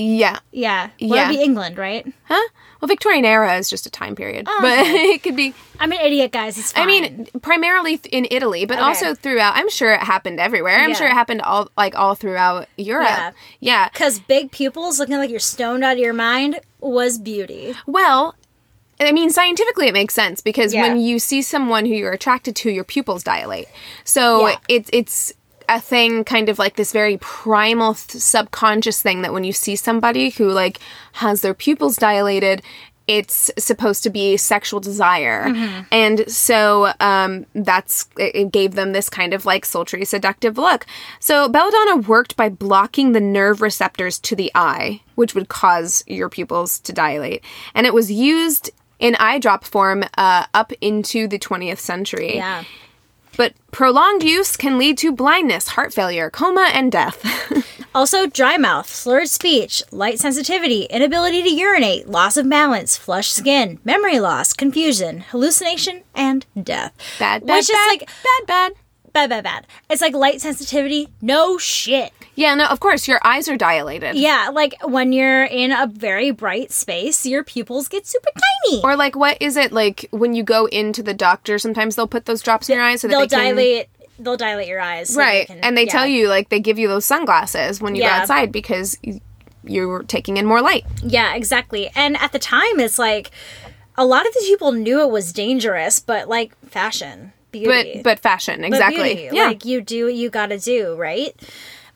Yeah. 0.00 0.38
Yeah. 0.52 0.90
Well, 1.00 1.16
Yeah. 1.16 1.28
it'd 1.30 1.36
be 1.38 1.42
England, 1.44 1.78
right? 1.78 2.06
Huh? 2.24 2.48
Well, 2.80 2.88
Victorian 2.88 3.24
era 3.26 3.56
is 3.58 3.68
just 3.68 3.84
a 3.86 3.90
time 3.90 4.16
period, 4.16 4.46
Oh, 4.48 4.58
but 4.62 4.78
it 4.86 5.22
could 5.22 5.36
be. 5.36 5.52
I'm 5.78 5.92
an 5.92 6.00
idiot, 6.00 6.32
guys. 6.32 6.56
It's 6.58 6.72
fine. 6.72 6.82
I 6.82 6.86
mean, 6.86 7.28
primarily 7.42 7.98
th- 7.98 8.12
in 8.14 8.26
Italy, 8.30 8.64
but 8.64 8.78
also 8.78 9.14
throughout. 9.14 9.54
I'm 9.56 9.68
sure 9.68 9.92
it 9.92 10.00
happened 10.00 10.40
everywhere. 10.40 10.78
I'm 10.78 10.90
Yeah. 10.90 10.96
sure 10.96 11.06
it 11.06 11.12
happened 11.12 11.42
all 11.42 11.70
like 11.76 11.94
all 11.94 12.14
throughout 12.14 12.68
Europe. 12.76 13.06
Yeah. 13.08 13.30
yeah. 13.60 13.88
because 13.90 14.18
big 14.18 14.50
pupils 14.50 14.98
looking 14.98 15.16
like 15.18 15.28
you're 15.30 15.38
stoned 15.40 15.84
out 15.84 15.92
of 15.94 15.98
your 15.98 16.14
mind 16.14 16.60
was 16.80 17.18
beauty. 17.18 17.74
Well, 17.86 18.34
I 18.98 19.12
mean, 19.12 19.30
scientifically, 19.30 19.88
it 19.88 19.92
makes 19.94 20.14
sense 20.14 20.40
because 20.40 20.72
Yeah. 20.74 20.82
when 20.82 21.00
you 21.00 21.18
see 21.18 21.40
someone 21.42 21.84
who 21.86 21.92
you're 21.94 22.12
attracted 22.12 22.54
to, 22.56 22.70
your 22.70 22.84
pupils 22.84 23.22
dilate. 23.22 23.68
So 24.04 24.46
Yeah. 24.48 24.56
it's 24.68 24.90
it's 24.92 25.32
a 25.76 25.80
thing, 25.80 26.24
kind 26.24 26.48
of 26.48 26.58
like 26.58 26.76
this 26.76 26.92
very 26.92 27.16
primal, 27.18 27.94
th- 27.94 28.22
subconscious 28.22 29.00
thing 29.00 29.22
that 29.22 29.32
when 29.32 29.44
you 29.44 29.52
see 29.52 29.76
somebody 29.76 30.30
who 30.30 30.50
like 30.50 30.78
has 31.12 31.40
their 31.40 31.54
pupils 31.54 31.96
dilated. 31.96 32.62
it's 33.06 33.50
supposed 33.58 34.04
to 34.04 34.10
be 34.10 34.36
sexual 34.36 34.78
desire. 34.78 35.42
And 35.90 36.30
so 36.30 36.92
um, 37.00 37.44
that's, 37.54 38.06
it 38.16 38.36
it 38.36 38.52
gave 38.52 38.74
them 38.76 38.92
this 38.92 39.08
kind 39.10 39.34
of 39.34 39.44
like 39.44 39.64
sultry, 39.64 40.04
seductive 40.04 40.56
look. 40.56 40.86
So 41.18 41.48
belladonna 41.48 41.96
worked 42.06 42.36
by 42.36 42.48
blocking 42.50 43.10
the 43.10 43.20
nerve 43.20 43.62
receptors 43.62 44.20
to 44.20 44.36
the 44.36 44.52
eye, 44.54 45.00
which 45.16 45.34
would 45.34 45.48
cause 45.48 46.04
your 46.06 46.28
pupils 46.28 46.78
to 46.80 46.92
dilate. 46.92 47.42
And 47.74 47.84
it 47.84 47.94
was 47.94 48.12
used 48.12 48.70
in 49.00 49.16
eye 49.18 49.40
drop 49.40 49.64
form 49.64 50.04
uh, 50.16 50.46
up 50.54 50.72
into 50.80 51.26
the 51.26 51.38
20th 51.38 51.78
century. 51.80 52.36
Yeah. 52.36 52.62
But 53.36 53.54
prolonged 53.70 54.22
use 54.22 54.56
can 54.56 54.78
lead 54.78 54.98
to 54.98 55.12
blindness, 55.12 55.68
heart 55.68 55.92
failure, 55.94 56.30
coma, 56.30 56.70
and 56.72 56.90
death. 56.92 57.24
Also, 57.92 58.26
dry 58.26 58.56
mouth, 58.56 58.88
slurred 58.88 59.28
speech, 59.28 59.82
light 59.90 60.20
sensitivity, 60.20 60.82
inability 60.84 61.42
to 61.42 61.50
urinate, 61.50 62.08
loss 62.08 62.36
of 62.36 62.48
balance, 62.48 62.96
flushed 62.96 63.32
skin, 63.32 63.80
memory 63.82 64.20
loss, 64.20 64.52
confusion, 64.52 65.20
hallucination, 65.30 66.02
and 66.14 66.46
death. 66.62 66.92
bad, 67.18 67.44
bad, 67.44 67.56
Which 67.56 67.68
is 67.68 67.76
like 67.88 68.08
bad, 68.22 68.46
bad. 68.46 68.72
Bad, 69.12 69.30
bad, 69.30 69.44
bad. 69.44 69.66
It's 69.88 70.00
like 70.02 70.14
light 70.14 70.40
sensitivity. 70.40 71.08
No 71.20 71.58
shit. 71.58 72.12
Yeah, 72.34 72.54
no, 72.54 72.66
of 72.66 72.80
course, 72.80 73.06
your 73.08 73.20
eyes 73.24 73.48
are 73.48 73.56
dilated. 73.56 74.16
Yeah, 74.16 74.50
like 74.52 74.74
when 74.82 75.12
you're 75.12 75.44
in 75.44 75.72
a 75.72 75.86
very 75.86 76.30
bright 76.30 76.72
space, 76.72 77.26
your 77.26 77.44
pupils 77.44 77.88
get 77.88 78.06
super 78.06 78.30
tiny. 78.64 78.82
Or 78.82 78.96
like, 78.96 79.16
what 79.16 79.36
is 79.40 79.56
it 79.56 79.72
like 79.72 80.06
when 80.10 80.34
you 80.34 80.42
go 80.42 80.66
into 80.66 81.02
the 81.02 81.14
doctor? 81.14 81.58
Sometimes 81.58 81.96
they'll 81.96 82.06
put 82.08 82.24
those 82.26 82.42
drops 82.42 82.68
in 82.68 82.76
your 82.76 82.84
eyes 82.84 83.00
so 83.02 83.08
they'll 83.08 83.20
they 83.20 83.26
can, 83.28 83.54
dilate. 83.54 83.88
They'll 84.18 84.36
dilate 84.36 84.68
your 84.68 84.80
eyes, 84.80 85.10
so 85.14 85.20
right? 85.20 85.46
can- 85.46 85.60
and 85.60 85.76
they 85.76 85.86
yeah. 85.86 85.92
tell 85.92 86.06
you 86.06 86.28
like 86.28 86.48
they 86.50 86.60
give 86.60 86.78
you 86.78 86.88
those 86.88 87.04
sunglasses 87.04 87.80
when 87.80 87.94
you 87.94 88.02
Yeah. 88.02 88.16
go 88.18 88.22
outside 88.22 88.52
because 88.52 88.98
you're 89.64 90.02
taking 90.04 90.36
in 90.36 90.46
more 90.46 90.60
light. 90.62 90.84
Yeah, 91.02 91.34
exactly. 91.34 91.90
And 91.94 92.16
at 92.18 92.32
the 92.32 92.38
time, 92.38 92.80
it's 92.80 92.98
like 92.98 93.30
a 93.96 94.04
lot 94.04 94.26
of 94.26 94.32
these 94.34 94.48
people 94.48 94.72
knew 94.72 95.00
it 95.00 95.10
was 95.10 95.32
dangerous, 95.32 96.00
but 96.00 96.28
like 96.28 96.54
fashion, 96.66 97.32
beauty, 97.52 97.92
But 97.96 98.02
but 98.04 98.18
fashion 98.20 98.60
But 98.60 98.66
exactly. 98.68 99.14
beauty, 99.14 99.36
Yeah. 99.36 99.46
like 99.46 99.64
you 99.64 99.80
do 99.80 100.06
what 100.06 100.14
you 100.14 100.30
got 100.30 100.46
to 100.46 100.58
do, 100.58 100.94
right? 100.96 101.34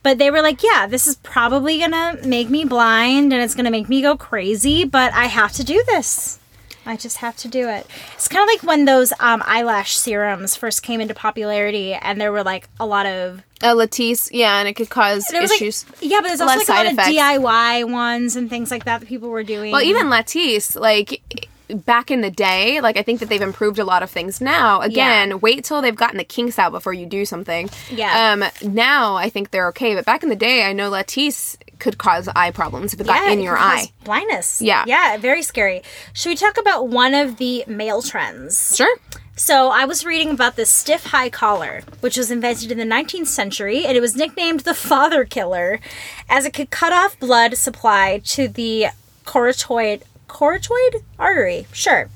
But 0.02 0.18
they 0.18 0.30
were 0.30 0.42
like, 0.42 0.62
yeah, 0.62 0.86
this 0.86 1.06
is 1.06 1.16
probably 1.16 1.78
gonna 1.78 2.18
make 2.24 2.50
me 2.50 2.64
blind 2.64 3.32
and 3.32 3.42
it's 3.42 3.54
gonna 3.54 3.70
make 3.70 3.88
me 3.88 4.02
go 4.02 4.16
crazy, 4.16 4.84
but 4.84 5.12
I 5.14 5.24
have 5.26 5.52
to 5.52 5.64
do 5.64 5.82
this. 5.86 6.38
I 6.86 6.96
just 6.96 7.16
have 7.18 7.34
to 7.38 7.48
do 7.48 7.66
it. 7.70 7.86
It's 8.12 8.28
kind 8.28 8.42
of 8.42 8.46
like 8.48 8.62
when 8.62 8.84
those 8.84 9.14
um, 9.18 9.42
eyelash 9.46 9.96
serums 9.96 10.54
first 10.54 10.82
came 10.82 11.00
into 11.00 11.14
popularity, 11.14 11.94
and 11.94 12.20
there 12.20 12.30
were 12.30 12.42
like 12.44 12.68
a 12.78 12.84
lot 12.84 13.06
of 13.06 13.42
a 13.62 13.68
Latisse, 13.68 14.28
yeah, 14.30 14.58
and 14.58 14.68
it 14.68 14.74
could 14.74 14.90
cause 14.90 15.24
was 15.32 15.50
like 15.50 15.62
issues. 15.62 15.86
yeah, 16.02 16.20
but 16.20 16.28
there's 16.28 16.42
also 16.42 16.58
like 16.58 16.68
a 16.68 16.72
lot 16.72 16.86
side 16.86 16.86
of. 16.92 16.98
DIY 17.42 17.90
ones 17.90 18.36
and 18.36 18.50
things 18.50 18.70
like 18.70 18.84
that 18.84 19.00
that 19.00 19.08
people 19.08 19.30
were 19.30 19.42
doing. 19.42 19.72
Well, 19.72 19.80
even 19.80 20.08
Latisse, 20.08 20.78
like 20.78 21.22
back 21.68 22.10
in 22.10 22.20
the 22.20 22.30
day, 22.30 22.80
like 22.80 22.96
I 22.96 23.02
think 23.02 23.20
that 23.20 23.28
they've 23.28 23.40
improved 23.42 23.78
a 23.78 23.84
lot 23.84 24.02
of 24.02 24.10
things 24.10 24.40
now. 24.40 24.80
Again, 24.80 25.30
Yeah. 25.30 25.34
wait 25.36 25.64
till 25.64 25.80
they've 25.82 25.94
gotten 25.94 26.18
the 26.18 26.24
kinks 26.24 26.58
out 26.58 26.72
before 26.72 26.92
you 26.92 27.06
do 27.06 27.24
something. 27.24 27.70
Yeah. 27.90 28.32
Um. 28.32 28.44
Now 28.74 29.16
I 29.16 29.28
think 29.30 29.50
they're 29.50 29.68
okay, 29.68 29.94
but 29.94 30.04
back 30.04 30.22
in 30.22 30.28
the 30.28 30.36
day, 30.36 30.64
I 30.64 30.72
know 30.72 30.90
Latisse 30.90 31.56
could 31.78 31.98
cause 31.98 32.28
eye 32.36 32.50
problems 32.50 32.94
if 32.94 33.00
it 33.00 33.06
got 33.06 33.30
in 33.32 33.40
your 33.40 33.58
eye. 33.58 33.86
blindness. 34.04 34.62
Yeah. 34.62 34.84
yeah, 34.86 35.16
very 35.18 35.42
scary. 35.42 35.82
Should 36.12 36.28
we 36.30 36.36
talk 36.36 36.56
about 36.56 36.88
one 36.88 37.14
of 37.14 37.36
the 37.38 37.64
male 37.66 38.00
trends? 38.00 38.76
Sure. 38.76 38.96
So 39.36 39.68
I 39.70 39.84
was 39.84 40.04
reading 40.04 40.30
about 40.30 40.54
the 40.54 40.64
stiff 40.64 41.06
high 41.06 41.28
collar, 41.28 41.82
which 42.00 42.16
was 42.16 42.30
invented 42.30 42.70
in 42.70 42.78
the 42.78 42.84
19th 42.84 43.26
century, 43.26 43.84
and 43.84 43.96
it 43.96 44.00
was 44.00 44.14
nicknamed 44.14 44.60
the 44.60 44.74
father 44.74 45.24
killer, 45.24 45.80
as 46.28 46.44
it 46.44 46.54
could 46.54 46.70
cut 46.70 46.92
off 46.92 47.18
blood 47.18 47.56
supply 47.56 48.20
to 48.26 48.46
the 48.46 48.86
carotid 49.24 50.04
carotid 50.34 51.04
artery. 51.18 51.66
Sure. 51.72 52.10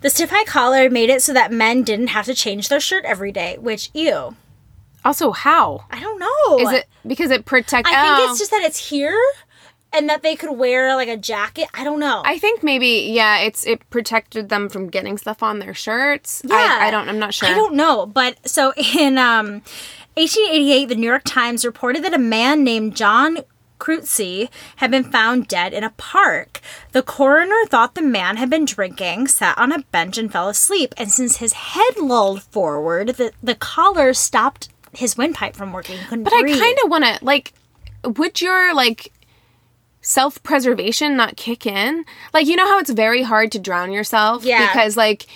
The 0.00 0.10
stiff 0.10 0.30
high 0.30 0.44
collar 0.44 0.90
made 0.90 1.10
it 1.10 1.22
so 1.22 1.32
that 1.32 1.52
men 1.52 1.82
didn't 1.82 2.08
have 2.08 2.26
to 2.26 2.34
change 2.34 2.68
their 2.68 2.80
shirt 2.80 3.04
every 3.04 3.32
day, 3.32 3.56
which 3.58 3.90
ew. 3.94 4.36
Also, 5.04 5.32
how 5.32 5.84
I 5.90 6.00
don't 6.00 6.18
know. 6.18 6.58
is 6.58 6.72
it? 6.72 6.86
Because 7.06 7.30
it 7.30 7.44
protects. 7.44 7.90
I 7.90 8.16
think 8.18 8.30
it's 8.30 8.38
just 8.38 8.50
that 8.50 8.62
it's 8.62 8.88
here 8.90 9.20
and 9.92 10.08
that 10.08 10.22
they 10.22 10.34
could 10.34 10.56
wear 10.58 10.96
like 10.96 11.08
a 11.08 11.16
jacket. 11.16 11.68
I 11.74 11.84
don't 11.84 12.00
know. 12.00 12.22
I 12.24 12.38
think 12.38 12.62
maybe 12.62 13.10
yeah, 13.12 13.38
it's 13.38 13.66
it 13.66 13.88
protected 13.90 14.48
them 14.48 14.68
from 14.68 14.88
getting 14.88 15.18
stuff 15.18 15.42
on 15.42 15.58
their 15.58 15.74
shirts. 15.74 16.42
Yeah. 16.44 16.54
I, 16.56 16.88
I 16.88 16.90
don't. 16.90 17.08
I'm 17.08 17.18
not 17.18 17.34
sure. 17.34 17.48
I 17.48 17.54
don't 17.54 17.74
know, 17.74 18.06
but 18.06 18.48
so 18.48 18.72
in 18.76 19.18
um, 19.18 19.62
1888, 20.16 20.86
the 20.86 20.94
New 20.96 21.06
York 21.06 21.22
Times 21.24 21.64
reported 21.64 22.04
that 22.04 22.14
a 22.14 22.18
man 22.18 22.64
named 22.64 22.96
John 22.96 23.38
Crutsey 23.84 24.48
had 24.76 24.90
been 24.90 25.04
found 25.04 25.46
dead 25.46 25.74
in 25.74 25.84
a 25.84 25.90
park. 25.90 26.60
The 26.92 27.02
coroner 27.02 27.66
thought 27.66 27.94
the 27.94 28.02
man 28.02 28.38
had 28.38 28.48
been 28.48 28.64
drinking, 28.64 29.28
sat 29.28 29.58
on 29.58 29.72
a 29.72 29.80
bench, 29.80 30.16
and 30.16 30.32
fell 30.32 30.48
asleep. 30.48 30.94
And 30.96 31.10
since 31.10 31.36
his 31.36 31.52
head 31.52 31.98
lolled 31.98 32.42
forward, 32.44 33.08
the, 33.08 33.32
the 33.42 33.54
collar 33.54 34.14
stopped 34.14 34.70
his 34.94 35.18
windpipe 35.18 35.54
from 35.54 35.72
working. 35.72 35.98
He 35.98 36.04
couldn't 36.06 36.24
But 36.24 36.32
I 36.32 36.42
kind 36.42 36.78
of 36.82 36.90
want 36.90 37.04
to 37.04 37.18
like. 37.22 37.52
Would 38.04 38.40
your 38.40 38.74
like 38.74 39.12
self 40.00 40.42
preservation 40.42 41.14
not 41.14 41.36
kick 41.36 41.66
in? 41.66 42.06
Like 42.32 42.46
you 42.46 42.56
know 42.56 42.66
how 42.66 42.78
it's 42.78 42.90
very 42.90 43.22
hard 43.22 43.52
to 43.52 43.58
drown 43.58 43.92
yourself. 43.92 44.44
Yeah. 44.44 44.66
Because 44.66 44.96
like. 44.96 45.26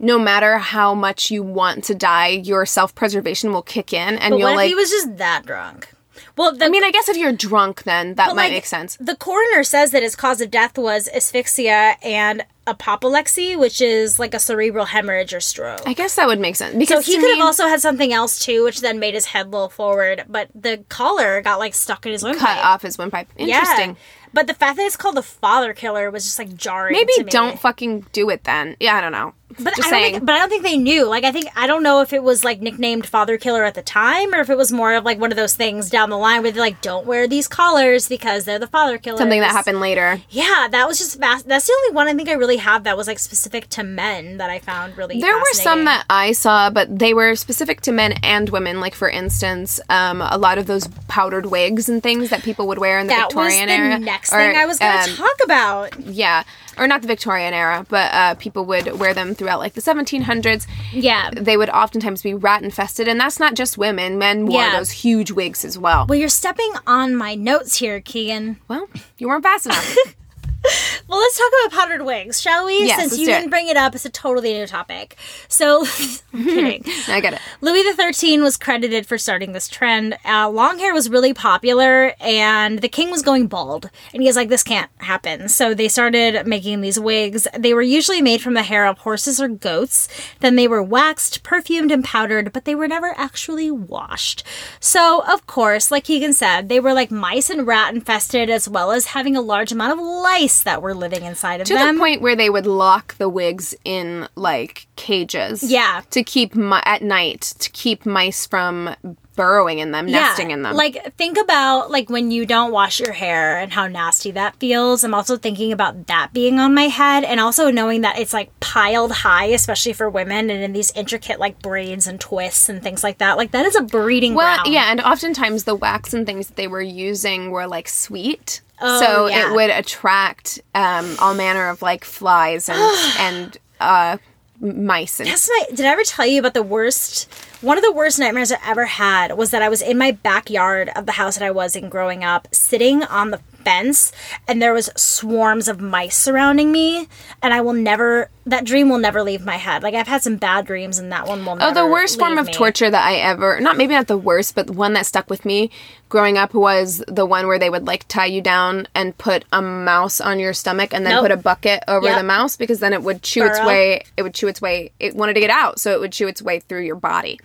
No 0.00 0.16
matter 0.16 0.58
how 0.58 0.94
much 0.94 1.28
you 1.28 1.42
want 1.42 1.82
to 1.82 1.94
die, 1.96 2.28
your 2.28 2.64
self 2.64 2.94
preservation 2.94 3.52
will 3.52 3.62
kick 3.62 3.92
in, 3.92 4.16
and 4.16 4.30
But 4.30 4.38
you'll 4.38 4.54
like. 4.54 4.68
he 4.68 4.76
was 4.76 4.90
just 4.90 5.16
that 5.16 5.44
drunk? 5.44 5.92
Well, 6.36 6.54
the, 6.54 6.66
I 6.66 6.68
mean, 6.68 6.84
I 6.84 6.90
guess 6.90 7.08
if 7.08 7.16
you're 7.16 7.32
drunk, 7.32 7.84
then 7.84 8.14
that 8.14 8.28
might 8.28 8.44
like, 8.44 8.52
make 8.52 8.66
sense. 8.66 8.96
The 9.00 9.16
coroner 9.16 9.62
says 9.64 9.90
that 9.92 10.02
his 10.02 10.16
cause 10.16 10.40
of 10.40 10.50
death 10.50 10.78
was 10.78 11.08
asphyxia 11.08 11.96
and 12.02 12.44
apoplexy, 12.66 13.56
which 13.56 13.80
is 13.80 14.18
like 14.18 14.34
a 14.34 14.38
cerebral 14.38 14.86
hemorrhage 14.86 15.32
or 15.32 15.40
stroke. 15.40 15.82
I 15.86 15.94
guess 15.94 16.16
that 16.16 16.26
would 16.26 16.38
make 16.38 16.56
sense 16.56 16.74
so 16.74 16.78
because 16.78 17.06
he 17.06 17.16
could 17.16 17.22
me- 17.22 17.38
have 17.38 17.46
also 17.46 17.66
had 17.66 17.80
something 17.80 18.12
else 18.12 18.44
too, 18.44 18.64
which 18.64 18.80
then 18.80 18.98
made 18.98 19.14
his 19.14 19.26
head 19.26 19.50
loll 19.50 19.68
forward. 19.68 20.24
But 20.28 20.50
the 20.54 20.84
collar 20.88 21.40
got 21.40 21.58
like 21.58 21.74
stuck 21.74 22.04
in 22.06 22.12
his 22.12 22.22
windpipe. 22.22 22.46
cut 22.46 22.64
off 22.64 22.82
his 22.82 22.98
windpipe. 22.98 23.28
Interesting. 23.36 23.90
Yeah. 23.90 23.96
But 24.34 24.46
the 24.46 24.54
fact 24.54 24.76
that 24.76 24.84
it's 24.84 24.96
called 24.96 25.16
the 25.16 25.22
father 25.22 25.72
killer 25.72 26.10
was 26.10 26.24
just 26.24 26.38
like 26.38 26.54
jarring. 26.54 26.92
Maybe 26.92 27.12
to 27.16 27.24
me. 27.24 27.30
don't 27.30 27.58
fucking 27.58 28.06
do 28.12 28.28
it 28.30 28.44
then. 28.44 28.76
Yeah, 28.78 28.96
I 28.96 29.00
don't 29.00 29.12
know. 29.12 29.32
But 29.60 29.74
Just 29.74 29.78
I 29.78 29.82
don't 29.82 29.90
saying. 29.90 30.12
think, 30.12 30.24
but 30.26 30.34
I 30.34 30.38
don't 30.38 30.50
think 30.50 30.62
they 30.62 30.76
knew. 30.76 31.06
Like, 31.06 31.24
I 31.24 31.32
think 31.32 31.48
I 31.56 31.66
don't 31.66 31.82
know 31.82 32.00
if 32.02 32.12
it 32.12 32.22
was 32.22 32.44
like 32.44 32.60
nicknamed 32.60 33.06
Father 33.06 33.38
Killer 33.38 33.64
at 33.64 33.74
the 33.74 33.82
time, 33.82 34.34
or 34.34 34.40
if 34.40 34.50
it 34.50 34.56
was 34.58 34.70
more 34.70 34.94
of 34.94 35.04
like 35.04 35.18
one 35.18 35.30
of 35.32 35.36
those 35.36 35.54
things 35.54 35.88
down 35.90 36.10
the 36.10 36.18
line 36.18 36.42
where 36.42 36.52
they're 36.52 36.60
like, 36.62 36.80
"Don't 36.82 37.06
wear 37.06 37.26
these 37.26 37.48
collars 37.48 38.08
because 38.08 38.44
they're 38.44 38.58
the 38.58 38.66
Father 38.66 38.98
Killer." 38.98 39.16
Something 39.18 39.40
that 39.40 39.50
happened 39.50 39.80
later. 39.80 40.20
Yeah, 40.30 40.68
that 40.70 40.86
was 40.86 40.98
just 40.98 41.18
fast. 41.18 41.48
That's 41.48 41.66
the 41.66 41.72
only 41.72 41.94
one 41.96 42.08
I 42.08 42.14
think 42.14 42.28
I 42.28 42.34
really 42.34 42.58
have 42.58 42.84
that 42.84 42.96
was 42.96 43.06
like 43.06 43.18
specific 43.18 43.68
to 43.70 43.82
men 43.82 44.36
that 44.36 44.50
I 44.50 44.58
found 44.58 44.96
really. 44.98 45.18
There 45.20 45.36
were 45.36 45.44
some 45.54 45.86
that 45.86 46.04
I 46.10 46.32
saw, 46.32 46.68
but 46.70 46.98
they 46.98 47.14
were 47.14 47.34
specific 47.34 47.80
to 47.82 47.92
men 47.92 48.12
and 48.22 48.50
women. 48.50 48.80
Like 48.80 48.94
for 48.94 49.08
instance, 49.08 49.80
um, 49.88 50.20
a 50.20 50.36
lot 50.38 50.58
of 50.58 50.66
those 50.66 50.88
powdered 51.08 51.46
wigs 51.46 51.88
and 51.88 52.02
things 52.02 52.28
that 52.30 52.42
people 52.42 52.68
would 52.68 52.78
wear 52.78 52.98
in 52.98 53.06
the 53.06 53.14
that 53.14 53.34
was 53.34 53.46
Victorian 53.52 53.68
the 53.68 53.74
era. 53.74 53.98
next 53.98 54.32
Or, 54.32 54.36
thing 54.38 54.56
I 54.56 54.66
was 54.66 54.78
going 54.78 55.04
to 55.04 55.10
um, 55.10 55.16
talk 55.16 55.36
about. 55.42 56.00
Yeah, 56.00 56.44
or 56.78 56.86
not 56.86 57.02
the 57.02 57.08
Victorian 57.08 57.52
era, 57.54 57.84
but 57.88 58.12
uh, 58.12 58.34
people 58.34 58.64
would 58.66 58.98
wear 58.98 59.12
them 59.14 59.34
throughout 59.34 59.58
like 59.58 59.74
the 59.74 59.80
1700s. 59.80 60.66
Yeah. 60.92 61.30
They 61.32 61.56
would 61.56 61.70
oftentimes 61.70 62.22
be 62.22 62.34
rat 62.34 62.62
infested, 62.62 63.08
and 63.08 63.18
that's 63.18 63.40
not 63.40 63.54
just 63.54 63.76
women. 63.78 64.18
Men 64.18 64.46
wore 64.46 64.60
Yeah. 64.62 64.76
those 64.78 64.90
huge 64.90 65.30
wigs 65.30 65.64
as 65.64 65.78
well. 65.78 66.06
Well, 66.08 66.18
you're 66.18 66.28
stepping 66.28 66.72
on 66.86 67.16
my 67.16 67.34
notes 67.34 67.76
here, 67.76 68.00
Keegan. 68.00 68.58
Well, 68.68 68.88
you 69.18 69.28
weren't 69.28 69.42
fast 69.44 69.66
enough. 69.66 69.96
Well, 71.08 71.20
let's 71.20 71.38
talk 71.38 71.50
about 71.64 71.80
powdered 71.80 72.04
wigs, 72.04 72.38
shall 72.38 72.66
we? 72.66 72.84
Yes, 72.84 73.00
Since 73.00 73.18
you 73.18 73.24
didn't 73.24 73.48
bring 73.48 73.68
it 73.68 73.78
up, 73.78 73.94
it's 73.94 74.04
a 74.04 74.10
totally 74.10 74.52
new 74.52 74.66
topic. 74.66 75.16
So, 75.48 75.86
I'm 76.34 76.44
kidding. 76.44 76.84
I 77.08 77.20
get 77.20 77.32
it. 77.32 77.40
Louis 77.62 77.82
XIII 77.94 78.40
was 78.40 78.58
credited 78.58 79.06
for 79.06 79.16
starting 79.16 79.52
this 79.52 79.68
trend. 79.68 80.18
Uh, 80.22 80.50
long 80.50 80.78
hair 80.78 80.92
was 80.92 81.08
really 81.08 81.32
popular, 81.32 82.12
and 82.20 82.80
the 82.80 82.90
king 82.90 83.10
was 83.10 83.22
going 83.22 83.46
bald. 83.46 83.88
And 84.12 84.22
he 84.22 84.28
was 84.28 84.36
like, 84.36 84.50
this 84.50 84.62
can't 84.62 84.90
happen. 84.98 85.48
So 85.48 85.72
they 85.72 85.88
started 85.88 86.46
making 86.46 86.82
these 86.82 87.00
wigs. 87.00 87.48
They 87.58 87.72
were 87.72 87.80
usually 87.80 88.20
made 88.20 88.42
from 88.42 88.52
the 88.52 88.62
hair 88.62 88.84
of 88.84 88.98
horses 88.98 89.40
or 89.40 89.48
goats. 89.48 90.08
Then 90.40 90.56
they 90.56 90.68
were 90.68 90.82
waxed, 90.82 91.42
perfumed, 91.42 91.90
and 91.90 92.04
powdered, 92.04 92.52
but 92.52 92.66
they 92.66 92.74
were 92.74 92.88
never 92.88 93.14
actually 93.16 93.70
washed. 93.70 94.44
So, 94.78 95.24
of 95.26 95.46
course, 95.46 95.90
like 95.90 96.04
Keegan 96.04 96.34
said, 96.34 96.68
they 96.68 96.80
were 96.80 96.92
like 96.92 97.10
mice 97.10 97.48
and 97.48 97.66
rat 97.66 97.94
infested, 97.94 98.50
as 98.50 98.68
well 98.68 98.92
as 98.92 99.06
having 99.06 99.34
a 99.34 99.40
large 99.40 99.72
amount 99.72 99.92
of 99.92 99.98
lice 99.98 100.47
that 100.62 100.82
were 100.82 100.94
living 100.94 101.24
inside 101.24 101.60
of 101.60 101.66
To 101.68 101.74
them. 101.74 101.86
To 101.86 101.92
the 101.92 101.98
point 101.98 102.22
where 102.22 102.36
they 102.36 102.50
would 102.50 102.66
lock 102.66 103.16
the 103.18 103.28
wigs 103.28 103.74
in 103.84 104.28
like 104.34 104.86
cages. 104.96 105.62
Yeah. 105.62 106.02
To 106.10 106.22
keep 106.22 106.54
mi- 106.54 106.80
at 106.84 107.02
night 107.02 107.40
to 107.58 107.70
keep 107.70 108.06
mice 108.06 108.46
from 108.46 108.94
burrowing 109.38 109.78
in 109.78 109.92
them, 109.92 110.06
nesting 110.06 110.50
in 110.50 110.62
them. 110.62 110.74
Like 110.74 111.14
think 111.16 111.38
about 111.38 111.92
like 111.92 112.10
when 112.10 112.32
you 112.32 112.44
don't 112.44 112.72
wash 112.72 112.98
your 112.98 113.12
hair 113.12 113.58
and 113.58 113.72
how 113.72 113.86
nasty 113.86 114.32
that 114.32 114.56
feels. 114.56 115.04
I'm 115.04 115.14
also 115.14 115.36
thinking 115.36 115.72
about 115.72 116.08
that 116.08 116.32
being 116.32 116.58
on 116.58 116.74
my 116.74 116.88
head 116.88 117.22
and 117.22 117.38
also 117.38 117.70
knowing 117.70 118.00
that 118.00 118.18
it's 118.18 118.32
like 118.32 118.50
piled 118.58 119.12
high, 119.12 119.44
especially 119.46 119.92
for 119.92 120.10
women 120.10 120.50
and 120.50 120.64
in 120.64 120.72
these 120.72 120.90
intricate 120.90 121.38
like 121.38 121.62
braids 121.62 122.08
and 122.08 122.20
twists 122.20 122.68
and 122.68 122.82
things 122.82 123.04
like 123.04 123.18
that. 123.18 123.36
Like 123.36 123.52
that 123.52 123.64
is 123.64 123.76
a 123.76 123.82
breeding 123.82 124.34
well, 124.34 124.56
ground. 124.56 124.74
yeah, 124.74 124.90
and 124.90 125.00
oftentimes 125.00 125.62
the 125.64 125.76
wax 125.76 126.12
and 126.12 126.26
things 126.26 126.48
that 126.48 126.56
they 126.56 126.66
were 126.66 126.82
using 126.82 127.52
were 127.52 127.68
like 127.68 127.88
sweet. 127.88 128.60
So 128.80 129.24
Oh, 129.24 129.26
yeah. 129.26 129.50
it 129.50 129.54
would 129.54 129.70
attract 129.70 130.60
um, 130.74 131.16
all 131.20 131.34
manner 131.34 131.68
of 131.68 131.82
like 131.82 132.04
flies 132.04 132.68
and 132.68 132.78
and 133.18 133.56
uh, 133.80 134.18
mice 134.60 135.20
and 135.20 135.28
That's 135.28 135.48
my. 135.48 135.64
Did 135.74 135.86
I 135.86 135.90
ever 135.92 136.04
tell 136.04 136.26
you 136.26 136.38
about 136.40 136.54
the 136.54 136.62
worst? 136.62 137.32
One 137.60 137.76
of 137.76 137.82
the 137.84 137.92
worst 137.92 138.18
nightmares 138.18 138.52
I 138.52 138.58
ever 138.64 138.86
had 138.86 139.36
was 139.36 139.50
that 139.50 139.62
I 139.62 139.68
was 139.68 139.82
in 139.82 139.98
my 139.98 140.12
backyard 140.12 140.90
of 140.94 141.06
the 141.06 141.12
house 141.12 141.36
that 141.38 141.44
I 141.44 141.50
was 141.50 141.74
in 141.76 141.88
growing 141.88 142.22
up, 142.22 142.46
sitting 142.52 143.02
on 143.04 143.30
the 143.30 143.40
fence, 143.68 144.12
and 144.46 144.62
there 144.62 144.72
was 144.72 144.88
swarms 144.96 145.68
of 145.68 145.80
mice 145.80 146.16
surrounding 146.16 146.72
me, 146.72 147.08
and 147.42 147.52
I 147.52 147.60
will 147.60 147.72
never. 147.74 148.30
That 148.46 148.64
dream 148.64 148.88
will 148.88 148.98
never 148.98 149.22
leave 149.22 149.44
my 149.44 149.56
head. 149.56 149.82
Like 149.82 149.94
I've 149.94 150.08
had 150.08 150.22
some 150.22 150.36
bad 150.36 150.64
dreams, 150.66 150.98
and 150.98 151.12
that 151.12 151.26
one 151.26 151.44
will. 151.44 151.58
Oh, 151.60 151.74
the 151.74 151.86
worst 151.86 152.18
form 152.18 152.38
of 152.38 152.46
me. 152.46 152.52
torture 152.52 152.90
that 152.90 153.06
I 153.06 153.16
ever, 153.16 153.60
not 153.60 153.76
maybe 153.76 153.92
not 153.94 154.06
the 154.06 154.16
worst, 154.16 154.54
but 154.54 154.68
the 154.68 154.72
one 154.72 154.94
that 154.94 155.04
stuck 155.06 155.28
with 155.28 155.44
me 155.44 155.70
growing 156.08 156.38
up 156.38 156.54
was 156.54 157.04
the 157.06 157.26
one 157.26 157.46
where 157.46 157.58
they 157.58 157.68
would 157.68 157.86
like 157.86 158.08
tie 158.08 158.24
you 158.24 158.40
down 158.40 158.88
and 158.94 159.16
put 159.18 159.44
a 159.52 159.60
mouse 159.60 160.20
on 160.20 160.38
your 160.40 160.54
stomach 160.54 160.94
and 160.94 161.04
then 161.04 161.12
Nope. 161.12 161.24
put 161.24 161.30
a 161.32 161.36
bucket 161.36 161.84
over 161.86 162.06
Yep. 162.06 162.16
the 162.16 162.22
mouse 162.22 162.56
because 162.56 162.80
then 162.80 162.94
it 162.94 163.02
would 163.02 163.22
chew 163.22 163.44
its 163.44 163.62
way, 163.62 164.02
it 164.16 164.22
would 164.22 164.32
chew 164.32 164.48
its 164.48 164.62
way, 164.62 164.92
it 164.98 165.14
wanted 165.14 165.34
to 165.34 165.40
get 165.40 165.50
out, 165.50 165.78
so 165.78 165.92
it 165.92 166.00
would 166.00 166.12
chew 166.12 166.26
its 166.26 166.40
way 166.40 166.60
through 166.60 166.84
your 166.84 166.96
body. 166.96 167.38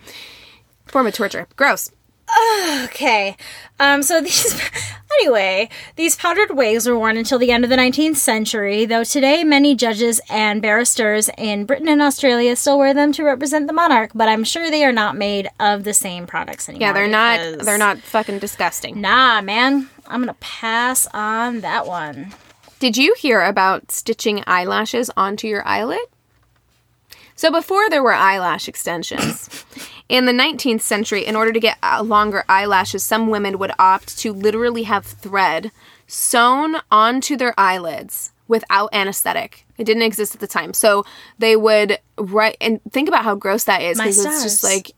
Form 0.86 1.06
of 1.06 1.12
torture. 1.14 1.46
Gross. 1.56 1.90
Okay. 2.84 3.36
Um, 3.80 4.02
so 4.02 4.20
these, 4.22 4.60
anyway, 5.20 5.68
these 5.96 6.16
powdered 6.16 6.56
wigs 6.56 6.86
were 6.86 6.98
worn 6.98 7.16
until 7.16 7.38
the 7.38 7.50
end 7.50 7.64
of 7.64 7.70
the 7.70 7.76
19th 7.76 8.16
century, 8.16 8.84
though 8.84 9.04
today 9.04 9.44
many 9.44 9.74
judges 9.74 10.20
and 10.28 10.62
barristers 10.62 11.30
in 11.38 11.64
Britain 11.64 11.88
and 11.88 12.02
Australia 12.02 12.56
still 12.56 12.78
wear 12.78 12.94
them 12.94 13.12
to 13.12 13.24
represent 13.24 13.66
the 13.66 13.72
monarch, 13.72 14.10
but 14.14 14.28
I'm 14.28 14.44
sure 14.44 14.70
they 14.70 14.84
are 14.84 14.92
not 14.92 15.16
made 15.16 15.48
of 15.60 15.84
the 15.84 15.94
same 15.94 16.26
products 16.26 16.68
anymore. 16.68 16.88
Yeah, 16.88 16.92
they're 16.92 17.08
not, 17.08 17.64
they're 17.64 17.78
not 17.78 17.98
fucking 17.98 18.38
disgusting. 18.38 19.00
Nah, 19.00 19.40
man. 19.40 19.88
I'm 20.06 20.20
gonna 20.20 20.34
pass 20.34 21.06
on 21.14 21.60
that 21.60 21.86
one. 21.86 22.34
Did 22.78 22.96
you 22.96 23.14
hear 23.18 23.40
about 23.42 23.90
stitching 23.90 24.44
eyelashes 24.46 25.10
onto 25.16 25.48
your 25.48 25.66
eyelid? 25.66 26.00
So 27.36 27.50
before 27.50 27.88
there 27.90 28.02
were 28.02 28.12
eyelash 28.12 28.68
extensions, 28.68 29.64
in 30.08 30.26
the 30.26 30.32
19th 30.32 30.82
century, 30.82 31.24
in 31.24 31.34
order 31.36 31.52
to 31.52 31.60
get 31.60 31.78
uh, 31.82 32.02
longer 32.02 32.44
eyelashes, 32.48 33.02
some 33.02 33.28
women 33.28 33.58
would 33.58 33.72
opt 33.78 34.18
to 34.18 34.32
literally 34.32 34.82
have 34.84 35.04
thread 35.06 35.70
sewn 36.06 36.76
onto 36.90 37.36
their 37.36 37.54
eyelids 37.58 38.32
without 38.46 38.90
anesthetic. 38.92 39.64
It 39.78 39.84
didn't 39.84 40.02
exist 40.02 40.34
at 40.34 40.40
the 40.40 40.46
time. 40.46 40.74
So 40.74 41.04
they 41.38 41.56
would 41.56 41.98
write 42.18 42.56
and 42.60 42.80
think 42.90 43.08
about 43.08 43.24
how 43.24 43.34
gross 43.34 43.64
that 43.64 43.80
is 43.82 43.98
because 43.98 44.24
it's 44.24 44.42
just 44.42 44.62
like 44.62 44.92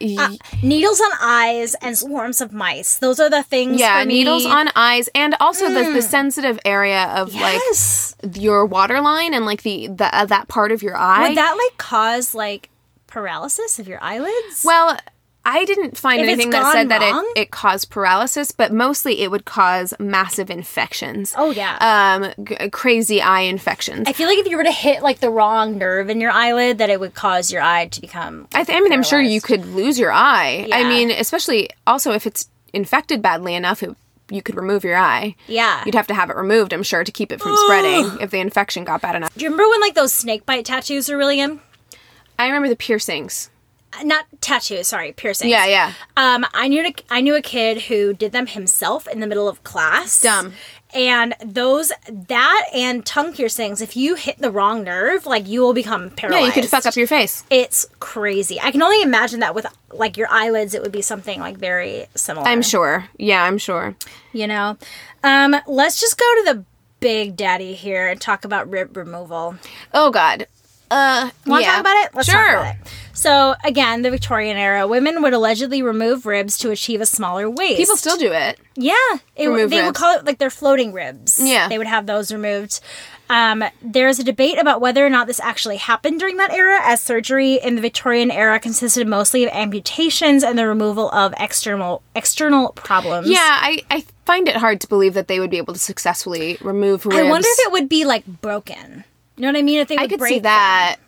y- 0.00 0.38
Needles 0.62 1.00
on 1.00 1.10
eyes 1.20 1.74
and 1.82 1.98
swarms 1.98 2.40
of 2.40 2.52
mice. 2.52 2.98
Those 2.98 3.18
are 3.18 3.28
the 3.28 3.42
things. 3.42 3.80
yeah, 3.80 4.00
for 4.02 4.06
me. 4.06 4.14
needles 4.14 4.46
on 4.46 4.68
eyes 4.76 5.08
and 5.14 5.34
also 5.40 5.68
the, 5.68 5.92
the 5.92 6.00
sensitive 6.02 6.58
area 6.64 7.06
of 7.16 7.34
Yes. 7.34 8.14
like 8.22 8.36
your 8.40 8.64
waterline 8.64 9.34
and 9.34 9.44
like 9.44 9.62
the, 9.62 9.88
the 9.88 10.16
uh, 10.16 10.24
that 10.26 10.46
part 10.48 10.70
of 10.70 10.82
your 10.82 10.96
eye. 10.96 11.28
Would 11.28 11.36
that 11.36 11.56
like 11.58 11.76
cause 11.78 12.34
like 12.34 12.68
paralysis 13.12 13.78
of 13.78 13.86
your 13.86 14.02
eyelids? 14.02 14.64
Well, 14.64 14.98
I 15.44 15.64
didn't 15.64 15.98
find 15.98 16.22
If 16.22 16.28
anything 16.28 16.50
that 16.50 16.72
said 16.72 16.88
that 16.88 17.02
it, 17.02 17.40
it 17.42 17.50
caused 17.50 17.90
paralysis, 17.90 18.52
but 18.52 18.72
mostly 18.72 19.22
it 19.22 19.30
would 19.30 19.44
cause 19.44 19.92
massive 19.98 20.50
infections. 20.50 21.34
Oh, 21.36 21.50
yeah. 21.50 21.76
Um, 21.80 22.44
g- 22.44 22.70
crazy 22.70 23.20
eye 23.20 23.40
infections. 23.40 24.08
I 24.08 24.12
feel 24.12 24.28
like 24.28 24.38
if 24.38 24.46
you 24.46 24.56
were 24.56 24.64
to 24.64 24.72
hit 24.72 25.02
like 25.02 25.18
the 25.18 25.30
wrong 25.30 25.78
nerve 25.78 26.08
in 26.08 26.20
your 26.20 26.30
eyelid, 26.30 26.78
that 26.78 26.90
it 26.90 27.00
would 27.00 27.14
cause 27.14 27.52
your 27.52 27.60
eye 27.60 27.86
to 27.88 28.00
become. 28.00 28.46
I, 28.54 28.64
th- 28.64 28.76
I 28.76 28.80
mean, 28.80 28.92
I'm 28.92 29.02
sure 29.02 29.20
you 29.20 29.40
could 29.40 29.66
lose 29.66 29.98
your 29.98 30.12
eye. 30.12 30.68
I 30.72 30.84
mean, 30.88 31.10
especially 31.10 31.68
also 31.86 32.12
if 32.12 32.26
it's 32.26 32.48
infected 32.72 33.20
badly 33.20 33.54
enough, 33.54 33.82
it, 33.82 33.94
you 34.30 34.42
could 34.42 34.54
remove 34.54 34.84
your 34.84 34.96
eye. 34.96 35.34
Yeah. 35.48 35.82
You'd 35.84 35.96
have 35.96 36.06
to 36.06 36.14
have 36.14 36.30
it 36.30 36.36
removed, 36.36 36.72
I'm 36.72 36.84
sure, 36.84 37.02
to 37.02 37.12
keep 37.12 37.32
it 37.32 37.40
from 37.40 37.56
spreading 37.64 38.18
if 38.20 38.30
the 38.30 38.38
infection 38.38 38.84
got 38.84 39.02
bad 39.02 39.16
enough. 39.16 39.34
Do 39.34 39.44
you 39.44 39.50
remember 39.50 39.68
when 39.68 39.80
like 39.80 39.94
those 39.94 40.12
snake 40.12 40.46
bite 40.46 40.64
tattoos 40.64 41.08
were 41.08 41.16
really 41.18 41.40
in? 41.40 41.60
I 42.38 42.46
remember 42.46 42.68
the 42.68 42.76
piercings. 42.76 43.50
Not 44.02 44.24
tattoos, 44.40 44.88
sorry, 44.88 45.12
piercings. 45.12 45.50
Yeah, 45.50 45.66
yeah. 45.66 45.92
Um, 46.16 46.46
I 46.54 46.66
knew 46.68 46.86
a, 46.86 46.94
I 47.10 47.20
knew 47.20 47.34
a 47.34 47.42
kid 47.42 47.82
who 47.82 48.14
did 48.14 48.32
them 48.32 48.46
himself 48.46 49.06
in 49.06 49.20
the 49.20 49.26
middle 49.26 49.48
of 49.48 49.62
class. 49.64 50.20
Dumb. 50.20 50.54
And 50.94 51.34
those 51.44 51.92
that 52.08 52.64
and 52.74 53.04
tongue 53.04 53.32
piercings, 53.34 53.80
if 53.80 53.96
you 53.96 54.14
hit 54.14 54.38
the 54.38 54.50
wrong 54.50 54.82
nerve, 54.82 55.26
like 55.26 55.46
you 55.46 55.60
will 55.60 55.74
become 55.74 56.10
paralyzed. 56.10 56.40
Yeah, 56.40 56.46
you 56.46 56.52
could 56.52 56.70
fuck 56.70 56.86
up 56.86 56.96
your 56.96 57.06
face. 57.06 57.44
It's 57.50 57.86
crazy. 58.00 58.58
I 58.60 58.70
can 58.70 58.82
only 58.82 59.02
imagine 59.02 59.40
that 59.40 59.54
with 59.54 59.66
like 59.90 60.16
your 60.16 60.28
eyelids, 60.30 60.74
it 60.74 60.82
would 60.82 60.92
be 60.92 61.02
something 61.02 61.40
like 61.40 61.56
very 61.58 62.06
similar. 62.14 62.46
I'm 62.46 62.62
sure. 62.62 63.08
Yeah, 63.18 63.44
I'm 63.44 63.58
sure. 63.58 63.94
You 64.32 64.46
know, 64.46 64.76
um, 65.22 65.56
let's 65.66 66.00
just 66.00 66.18
go 66.18 66.24
to 66.24 66.54
the 66.54 66.64
big 67.00 67.36
daddy 67.36 67.74
here 67.74 68.08
and 68.08 68.20
talk 68.20 68.44
about 68.44 68.70
rib 68.70 68.96
removal. 68.96 69.56
Oh, 69.92 70.10
God. 70.10 70.46
Uh, 70.92 71.30
Want 71.46 71.62
to 71.62 71.66
yeah. 71.66 71.72
talk 71.72 71.80
about 71.80 71.96
it? 72.04 72.14
Let's 72.14 72.28
sure. 72.28 72.34
talk 72.34 72.50
about 72.50 72.74
it. 72.76 72.92
So 73.14 73.54
again, 73.64 74.02
the 74.02 74.10
Victorian 74.10 74.56
era, 74.56 74.86
women 74.86 75.22
would 75.22 75.32
allegedly 75.32 75.82
remove 75.82 76.26
ribs 76.26 76.56
to 76.58 76.70
achieve 76.70 77.00
a 77.00 77.06
smaller 77.06 77.48
waist. 77.48 77.76
People 77.76 77.96
still 77.96 78.16
do 78.16 78.32
it. 78.32 78.58
Yeah, 78.74 78.94
it, 79.36 79.48
Remove 79.48 79.70
they 79.70 79.82
would 79.82 79.94
call 79.94 80.16
it 80.16 80.24
like 80.24 80.38
their 80.38 80.50
floating 80.50 80.92
ribs. 80.92 81.38
Yeah. 81.38 81.68
they 81.68 81.78
would 81.78 81.86
have 81.86 82.06
those 82.06 82.32
removed. 82.32 82.80
Um, 83.28 83.64
there's 83.80 84.18
a 84.18 84.24
debate 84.24 84.58
about 84.58 84.80
whether 84.80 85.06
or 85.06 85.10
not 85.10 85.26
this 85.26 85.40
actually 85.40 85.76
happened 85.76 86.20
during 86.20 86.36
that 86.38 86.50
era, 86.50 86.80
as 86.82 87.00
surgery 87.02 87.54
in 87.54 87.76
the 87.76 87.80
Victorian 87.80 88.30
era 88.30 88.58
consisted 88.58 89.06
mostly 89.06 89.44
of 89.44 89.50
amputations 89.52 90.42
and 90.42 90.58
the 90.58 90.66
removal 90.66 91.10
of 91.12 91.32
external 91.38 92.02
external 92.14 92.70
problems. 92.72 93.28
Yeah, 93.28 93.38
I, 93.38 93.82
I 93.90 94.04
find 94.26 94.48
it 94.48 94.56
hard 94.56 94.80
to 94.82 94.88
believe 94.88 95.14
that 95.14 95.28
they 95.28 95.40
would 95.40 95.50
be 95.50 95.58
able 95.58 95.72
to 95.74 95.80
successfully 95.80 96.58
remove 96.60 97.06
ribs. 97.06 97.18
I 97.18 97.22
wonder 97.22 97.48
if 97.48 97.66
it 97.66 97.72
would 97.72 97.88
be 97.88 98.04
like 98.04 98.26
broken. 98.26 99.04
You 99.42 99.48
know 99.48 99.54
what 99.54 99.58
I 99.58 99.62
mean? 99.62 99.80
If 99.80 99.88
they 99.88 99.96
I 99.96 100.06
could 100.06 100.20
break 100.20 100.34
see 100.34 100.38
that. 100.38 100.98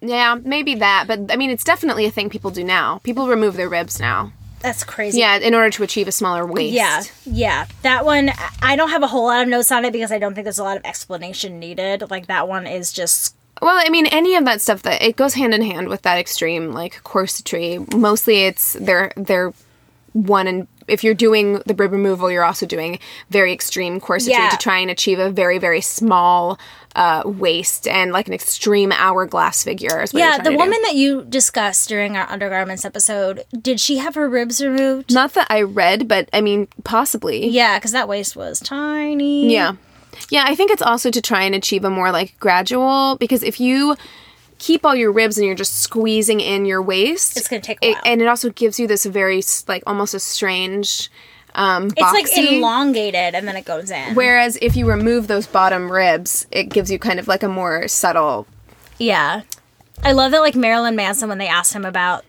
Yeah, 0.00 0.38
maybe 0.40 0.76
that, 0.76 1.06
but 1.08 1.32
I 1.32 1.34
mean, 1.34 1.50
it's 1.50 1.64
definitely 1.64 2.06
a 2.06 2.10
thing 2.12 2.30
people 2.30 2.52
do 2.52 2.62
now. 2.62 3.00
People 3.02 3.26
remove 3.26 3.56
their 3.56 3.68
ribs 3.68 3.98
now. 3.98 4.32
That's 4.60 4.84
crazy. 4.84 5.18
Yeah, 5.18 5.38
in 5.38 5.56
order 5.56 5.70
to 5.70 5.82
achieve 5.82 6.06
a 6.06 6.12
smaller 6.12 6.46
waist. 6.46 6.72
Yeah, 6.72 7.02
yeah. 7.24 7.66
That 7.82 8.04
one, 8.04 8.30
I 8.62 8.76
don't 8.76 8.90
have 8.90 9.02
a 9.02 9.08
whole 9.08 9.24
lot 9.24 9.42
of 9.42 9.48
notes 9.48 9.72
on 9.72 9.84
it 9.84 9.92
because 9.92 10.12
I 10.12 10.20
don't 10.20 10.34
think 10.36 10.44
there's 10.44 10.60
a 10.60 10.62
lot 10.62 10.76
of 10.76 10.84
explanation 10.84 11.58
needed. 11.58 12.08
Like 12.10 12.28
that 12.28 12.46
one 12.46 12.68
is 12.68 12.92
just 12.92 13.34
Well, 13.60 13.76
I 13.76 13.88
mean, 13.88 14.06
any 14.06 14.36
of 14.36 14.44
that 14.44 14.60
stuff 14.60 14.82
that 14.82 15.02
it 15.02 15.16
goes 15.16 15.34
hand 15.34 15.52
in 15.52 15.62
hand 15.62 15.88
with 15.88 16.02
that 16.02 16.16
extreme 16.16 16.70
like 16.70 17.02
corsetry. 17.02 17.92
Mostly, 17.92 18.44
it's 18.44 18.74
they're 18.74 19.10
they're 19.16 19.52
one 20.12 20.46
and 20.46 20.68
if 20.88 21.02
you're 21.04 21.14
doing 21.14 21.60
the 21.66 21.74
rib 21.74 21.92
removal, 21.92 22.30
you're 22.30 22.44
also 22.44 22.66
doing 22.66 22.98
very 23.30 23.52
extreme 23.52 24.00
corsetry 24.00 24.30
Yeah. 24.30 24.48
to 24.50 24.56
try 24.56 24.78
and 24.78 24.90
achieve 24.90 25.18
a 25.18 25.30
very 25.30 25.58
very 25.58 25.80
small 25.80 26.58
uh, 26.96 27.22
waist 27.24 27.88
and 27.88 28.12
like 28.12 28.28
an 28.28 28.34
extreme 28.34 28.92
hourglass 28.92 29.64
figure. 29.64 30.02
Is 30.02 30.14
what 30.14 30.20
you're 30.20 30.28
yeah. 30.30 30.38
The 30.38 30.44
to 30.44 30.50
do. 30.50 30.56
woman 30.56 30.80
that 30.82 30.94
you 30.94 31.24
discussed 31.24 31.88
during 31.88 32.16
our 32.16 32.30
undergarments 32.30 32.84
episode, 32.84 33.44
did 33.60 33.80
she 33.80 33.98
have 33.98 34.14
her 34.14 34.28
ribs 34.28 34.62
removed? 34.62 35.12
Not 35.12 35.34
that 35.34 35.48
I 35.50 35.62
read, 35.62 36.06
but 36.06 36.28
I 36.32 36.40
mean, 36.40 36.68
possibly. 36.84 37.48
Yeah, 37.48 37.78
because 37.78 37.92
that 37.92 38.06
waist 38.08 38.36
was 38.36 38.60
tiny. 38.60 39.52
Yeah. 39.52 39.72
Yeah, 40.30 40.44
I 40.46 40.54
think 40.54 40.70
it's 40.70 40.82
also 40.82 41.10
to 41.10 41.20
try 41.20 41.42
and 41.42 41.54
achieve 41.56 41.84
a 41.84 41.90
more 41.90 42.12
like 42.12 42.38
gradual 42.38 43.16
because 43.18 43.42
if 43.42 43.58
you 43.58 43.96
keep 44.58 44.84
all 44.86 44.94
your 44.94 45.12
ribs 45.12 45.36
and 45.38 45.46
you're 45.46 45.54
just 45.56 45.78
squeezing 45.80 46.40
in 46.40 46.64
your 46.64 46.80
waist, 46.82 47.36
It's 47.36 47.48
gonna 47.48 47.60
take 47.62 47.78
a 47.82 47.90
it, 47.90 47.92
while. 47.94 48.02
and 48.06 48.22
it 48.22 48.26
also 48.28 48.50
gives 48.50 48.78
you 48.80 48.86
this 48.86 49.04
very 49.04 49.42
like 49.68 49.82
almost 49.86 50.14
a 50.14 50.20
strange 50.20 51.10
um 51.54 51.90
It's 51.96 52.00
like 52.00 52.26
elongated 52.36 53.34
and 53.34 53.46
then 53.46 53.56
it 53.56 53.64
goes 53.64 53.90
in. 53.90 54.14
Whereas 54.14 54.58
if 54.60 54.76
you 54.76 54.86
remove 54.88 55.26
those 55.28 55.46
bottom 55.46 55.90
ribs, 55.90 56.46
it 56.50 56.64
gives 56.64 56.90
you 56.90 56.98
kind 56.98 57.18
of 57.20 57.28
like 57.28 57.42
a 57.42 57.48
more 57.48 57.86
subtle. 57.88 58.46
yeah. 58.98 59.42
I 60.02 60.12
love 60.12 60.32
that 60.32 60.40
like 60.40 60.56
Marilyn 60.56 60.96
Manson 60.96 61.28
when 61.28 61.38
they 61.38 61.46
asked 61.46 61.72
him 61.72 61.84
about 61.84 62.24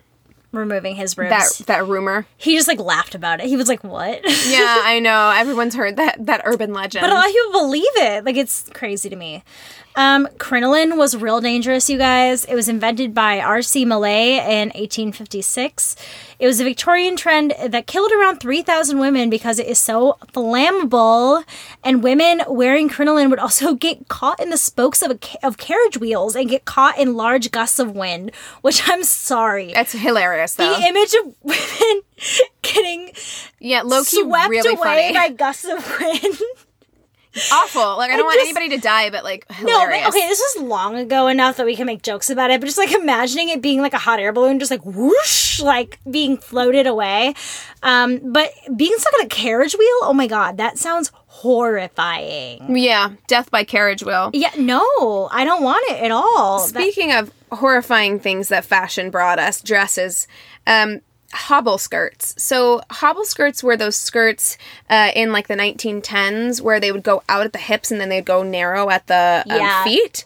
removing 0.52 0.96
his 0.96 1.18
ribs. 1.18 1.58
That 1.58 1.66
that 1.68 1.88
rumor. 1.88 2.26
he 2.38 2.56
just 2.56 2.68
like 2.68 2.80
laughed 2.80 3.16
about 3.16 3.40
it. 3.42 3.48
He 3.48 3.58
was 3.58 3.68
like, 3.68 3.84
"What?" 3.84 4.22
Yeah, 4.48 4.82
I 4.84 5.00
know. 5.02 5.32
Everyone's 5.36 5.74
heard 5.76 5.96
that 5.98 6.26
that 6.28 6.42
urban 6.46 6.72
legend. 6.74 7.02
But 7.02 7.10
a 7.10 7.14
lot 7.16 7.26
of 7.26 7.34
people 7.34 7.52
believe 7.62 7.84
it. 7.96 8.24
Like 8.24 8.38
it's 8.38 8.70
crazy 8.74 9.10
to 9.10 9.16
me. 9.16 9.44
Um, 9.96 10.28
crinoline 10.38 10.98
was 10.98 11.16
real 11.16 11.40
dangerous, 11.40 11.90
you 11.90 11.98
guys. 11.98 12.44
It 12.46 12.56
was 12.56 12.68
invented 12.68 13.14
by 13.14 13.40
R.C. 13.40 13.86
Milliet 13.86 14.44
in 14.44 14.70
1856. 14.70 15.96
It 16.38 16.48
was 16.48 16.60
a 16.60 16.66
Victorian 16.66 17.16
trend 17.16 17.54
that 17.66 17.88
killed 17.88 18.12
around 18.12 18.40
3,000 18.40 19.00
women 19.00 19.30
because 19.30 19.58
it 19.58 19.68
is 19.68 19.80
so 19.80 20.18
flammable. 20.34 21.44
And 21.84 22.04
women 22.04 22.42
wearing 22.48 22.90
crinoline 22.90 23.30
would 23.30 23.40
also 23.40 23.74
get 23.86 24.10
caught 24.10 24.42
in 24.42 24.50
the 24.50 24.58
spokes 24.58 25.02
of, 25.02 25.12
a, 25.12 25.46
of 25.46 25.58
carriage 25.58 25.98
wheels 25.98 26.36
and 26.36 26.50
get 26.50 26.66
caught 26.66 26.98
in 26.98 27.16
large 27.16 27.52
gusts 27.52 27.80
of 27.80 27.96
wind, 27.96 28.32
which 28.62 28.82
I'm 28.90 29.04
sorry. 29.04 29.74
That's 29.74 29.94
hilarious 29.94 30.56
though. 30.56 30.76
the 30.76 30.86
image 30.88 31.14
of 31.24 31.36
women 31.44 32.02
getting 32.62 33.12
yeah, 33.60 33.82
low 33.84 34.04
swept 34.04 34.50
really 34.50 34.74
away 34.74 35.14
funny. 35.14 35.14
by 35.14 35.30
gusts 35.30 35.66
of 35.66 36.00
wind. 36.00 36.38
awful. 37.52 37.98
Like 37.98 38.12
I 38.12 38.18
don't 38.18 38.26
want 38.26 38.36
just- 38.40 38.46
anybody 38.50 38.70
to 38.76 38.82
die, 38.82 39.10
but 39.10 39.24
like 39.24 39.46
No, 39.62 39.86
but, 39.86 40.08
okay, 40.10 40.28
this 40.28 40.40
is 40.40 40.62
long 40.62 40.96
ago 40.96 41.28
enough 41.28 41.58
that 41.58 41.66
we 41.66 41.76
can 41.76 41.86
make 41.86 42.02
jokes 42.02 42.30
about 42.30 42.52
it, 42.52 42.60
but 42.62 42.66
just 42.68 42.78
like 42.78 42.92
imagining 42.92 43.50
it 43.50 43.62
being 43.62 43.82
like 43.82 43.94
a 43.94 43.98
hot 43.98 44.20
air 44.20 44.32
balloon, 44.34 44.60
just 44.60 44.72
like 44.72 44.86
whoosh, 44.86 45.60
like 45.62 46.00
being 46.10 46.38
floated 46.38 46.88
away. 46.88 47.34
Um, 47.84 48.32
but 48.32 48.52
being 48.76 48.94
stuck 48.98 49.14
on 49.20 49.26
a 49.26 49.30
carriage 49.30 49.74
wheel, 49.78 49.98
oh 50.04 50.14
my 50.14 50.28
god, 50.28 50.58
that 50.58 50.78
sounds 50.78 51.12
horrifying. 51.28 52.76
Yeah, 52.78 53.12
death 53.28 53.52
by 53.52 53.64
carriage 53.64 54.04
wheel. 54.04 54.30
Yeah, 54.34 54.52
no, 54.58 55.30
I 55.32 55.44
don't 55.46 55.64
want 55.64 55.86
it 55.92 56.04
at 56.04 56.12
all. 56.12 56.60
That- 56.60 56.70
Speaking 56.70 57.12
of 57.12 57.32
horrifying 57.52 58.20
things 58.20 58.48
that 58.50 58.66
fashion 58.66 59.10
brought 59.10 59.40
us, 59.40 59.62
dresses, 59.62 60.28
um, 60.68 61.02
hobble 61.36 61.78
skirts. 61.78 62.34
So 62.42 62.82
hobble 62.90 63.26
skirts 63.26 63.64
were 63.64 63.78
those 63.78 63.96
skirts 63.96 64.58
uh, 64.90 65.12
in 65.16 65.32
like 65.32 65.48
the 65.48 65.56
1910s 65.56 66.62
where 66.62 66.80
they 66.80 66.92
would 66.92 67.04
go 67.04 67.22
out 67.30 67.46
at 67.46 67.54
the 67.54 67.60
hips 67.60 67.92
and 67.92 68.00
then 68.02 68.10
they'd 68.10 68.26
go 68.26 68.42
narrow 68.44 68.90
at 68.90 69.06
the 69.08 69.44
um, 69.50 69.58
Yeah. 69.60 69.84
feet. 69.84 70.26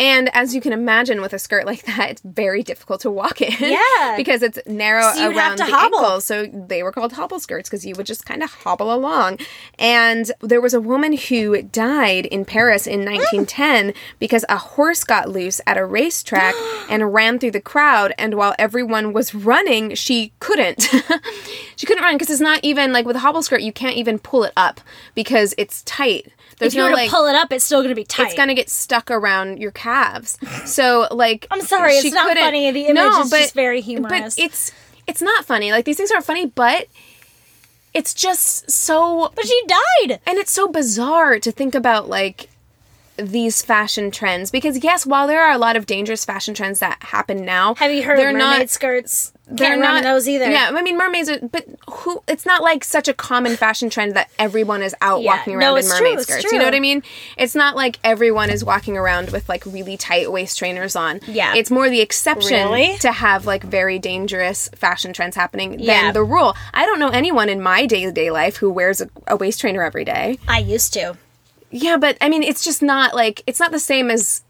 And 0.00 0.30
as 0.34 0.54
you 0.54 0.60
can 0.60 0.72
imagine, 0.72 1.20
with 1.20 1.32
a 1.32 1.38
skirt 1.38 1.66
like 1.66 1.82
that, 1.86 2.10
it's 2.10 2.22
very 2.22 2.62
difficult 2.62 3.00
to 3.02 3.10
walk 3.10 3.40
in. 3.40 3.52
Yeah. 3.58 4.14
because 4.16 4.42
it's 4.42 4.58
narrow 4.66 5.12
So 5.14 5.30
around 5.30 5.58
the 5.58 5.64
hobble. 5.66 5.98
ankles. 5.98 6.24
So 6.24 6.46
they 6.46 6.82
were 6.82 6.92
called 6.92 7.12
hobble 7.12 7.40
skirts 7.40 7.68
because 7.68 7.84
you 7.84 7.94
would 7.96 8.06
just 8.06 8.24
kind 8.24 8.42
of 8.42 8.52
hobble 8.52 8.92
along. 8.94 9.38
And 9.78 10.30
there 10.40 10.60
was 10.60 10.74
a 10.74 10.80
woman 10.80 11.14
who 11.16 11.62
died 11.62 12.26
in 12.26 12.44
Paris 12.44 12.86
in 12.86 13.00
1910 13.04 13.92
because 14.18 14.44
a 14.48 14.56
horse 14.56 15.04
got 15.04 15.28
loose 15.28 15.60
at 15.66 15.76
a 15.76 15.84
racetrack 15.84 16.54
and 16.90 17.12
ran 17.12 17.38
through 17.38 17.52
the 17.52 17.60
crowd. 17.60 18.12
And 18.18 18.34
while 18.34 18.54
everyone 18.58 19.12
was 19.12 19.34
running, 19.34 19.94
she 19.94 20.32
couldn't. 20.40 20.82
she 21.76 21.86
couldn't 21.86 22.02
run 22.04 22.14
because 22.14 22.30
it's 22.30 22.40
not 22.40 22.60
even 22.62 22.92
like 22.92 23.06
with 23.06 23.16
a 23.16 23.20
hobble 23.20 23.42
skirt, 23.42 23.60
you 23.62 23.72
can't 23.72 23.96
even 23.96 24.18
pull 24.18 24.44
it 24.44 24.52
up 24.56 24.80
because 25.14 25.54
it's 25.58 25.82
tight. 25.82 26.32
There's 26.58 26.72
if 26.72 26.76
you 26.76 26.82
no 26.82 26.86
were 26.86 26.90
to 26.90 26.96
like. 26.96 27.10
pull 27.10 27.26
it 27.26 27.34
up, 27.34 27.52
it's 27.52 27.64
still 27.64 27.80
going 27.80 27.90
to 27.90 27.94
be 27.94 28.04
tight. 28.04 28.26
it's 28.26 28.34
gonna 28.34 28.54
get 28.54 28.68
stuck 28.68 29.10
around 29.10 29.58
your 29.60 29.70
calves. 29.70 30.38
So 30.66 31.06
like 31.10 31.46
I'm 31.50 31.60
sorry, 31.62 31.92
it's 31.94 32.12
not 32.14 32.36
funny. 32.36 32.70
The 32.70 32.86
image 32.86 33.12
is 33.20 33.30
just 33.30 33.54
very 33.54 33.80
humorous. 33.80 34.36
But 34.36 34.44
it's 34.44 34.72
it's 35.06 35.22
not 35.22 35.44
funny. 35.44 35.70
Like 35.72 35.84
these 35.84 35.96
things 35.96 36.10
aren't 36.10 36.24
funny, 36.24 36.46
but 36.46 36.88
it's 37.94 38.12
just 38.14 38.70
so 38.70 39.32
but 39.34 39.46
she 39.46 39.62
died. 39.66 40.20
and 40.26 40.38
it's 40.38 40.50
so 40.52 40.68
bizarre 40.68 41.38
to 41.38 41.50
think 41.50 41.74
about 41.74 42.08
like 42.08 42.48
these 43.18 43.62
fashion 43.62 44.10
trends 44.10 44.50
because 44.50 44.82
yes, 44.82 45.04
while 45.04 45.26
there 45.26 45.42
are 45.42 45.52
a 45.52 45.58
lot 45.58 45.76
of 45.76 45.86
dangerous 45.86 46.24
fashion 46.24 46.54
trends 46.54 46.78
that 46.80 47.02
happen 47.02 47.44
now, 47.44 47.74
Have 47.76 47.92
you 47.92 48.02
heard 48.02 48.18
they're 48.18 48.28
of 48.30 48.34
mermaid 48.36 48.58
not 48.60 48.70
skirts? 48.70 49.32
they're 49.50 49.76
Can't 49.80 49.96
in 49.98 50.02
those 50.04 50.28
either. 50.28 50.50
Yeah, 50.50 50.70
I 50.74 50.82
mean 50.82 50.98
mermaids, 50.98 51.28
are, 51.30 51.38
but 51.40 51.64
who? 51.90 52.22
It's 52.28 52.44
not 52.44 52.62
like 52.62 52.84
such 52.84 53.08
a 53.08 53.14
common 53.14 53.56
fashion 53.56 53.88
trend 53.88 54.14
that 54.14 54.28
everyone 54.38 54.82
is 54.82 54.94
out 55.00 55.22
Yeah, 55.22 55.36
walking 55.36 55.54
no, 55.54 55.58
around 55.58 55.72
in 55.74 55.78
it's 55.80 55.88
mermaid 55.88 56.12
true, 56.12 56.20
it's 56.20 56.30
skirts. 56.32 56.52
You 56.52 56.58
know 56.58 56.66
what 56.66 56.74
I 56.74 56.80
mean? 56.80 57.02
It's 57.38 57.54
not 57.54 57.74
like 57.74 57.98
everyone 58.04 58.50
is 58.50 58.62
walking 58.64 58.96
around 58.96 59.30
with 59.30 59.48
like 59.48 59.64
really 59.64 59.96
tight 59.96 60.30
waist 60.30 60.58
trainers 60.58 60.94
on. 60.96 61.20
Yeah. 61.26 61.54
it's 61.54 61.70
more 61.70 61.88
the 61.88 62.00
exception 62.02 62.68
Really? 62.68 62.98
to 62.98 63.10
have 63.10 63.46
like 63.46 63.62
very 63.64 63.98
dangerous 63.98 64.68
fashion 64.74 65.12
trends 65.14 65.34
happening 65.34 65.78
Yeah. 65.80 66.02
than 66.04 66.12
the 66.14 66.24
rule. 66.24 66.54
I 66.74 66.84
don't 66.84 66.98
know 66.98 67.08
anyone 67.08 67.48
in 67.48 67.62
my 67.62 67.86
day 67.86 68.04
to 68.04 68.12
day 68.12 68.30
life 68.30 68.56
who 68.58 68.70
wears 68.70 69.00
a, 69.00 69.08
a 69.26 69.36
waist 69.36 69.60
trainer 69.60 69.82
every 69.82 70.04
day. 70.04 70.38
I 70.46 70.58
used 70.58 70.92
to. 70.94 71.16
Yeah, 71.70 71.96
but 71.96 72.16
I 72.20 72.28
mean, 72.28 72.42
it's 72.42 72.64
just 72.64 72.82
not 72.82 73.14
like 73.14 73.42
it's 73.46 73.60
not 73.60 73.70
the 73.72 73.78
same 73.78 74.10
as 74.10 74.42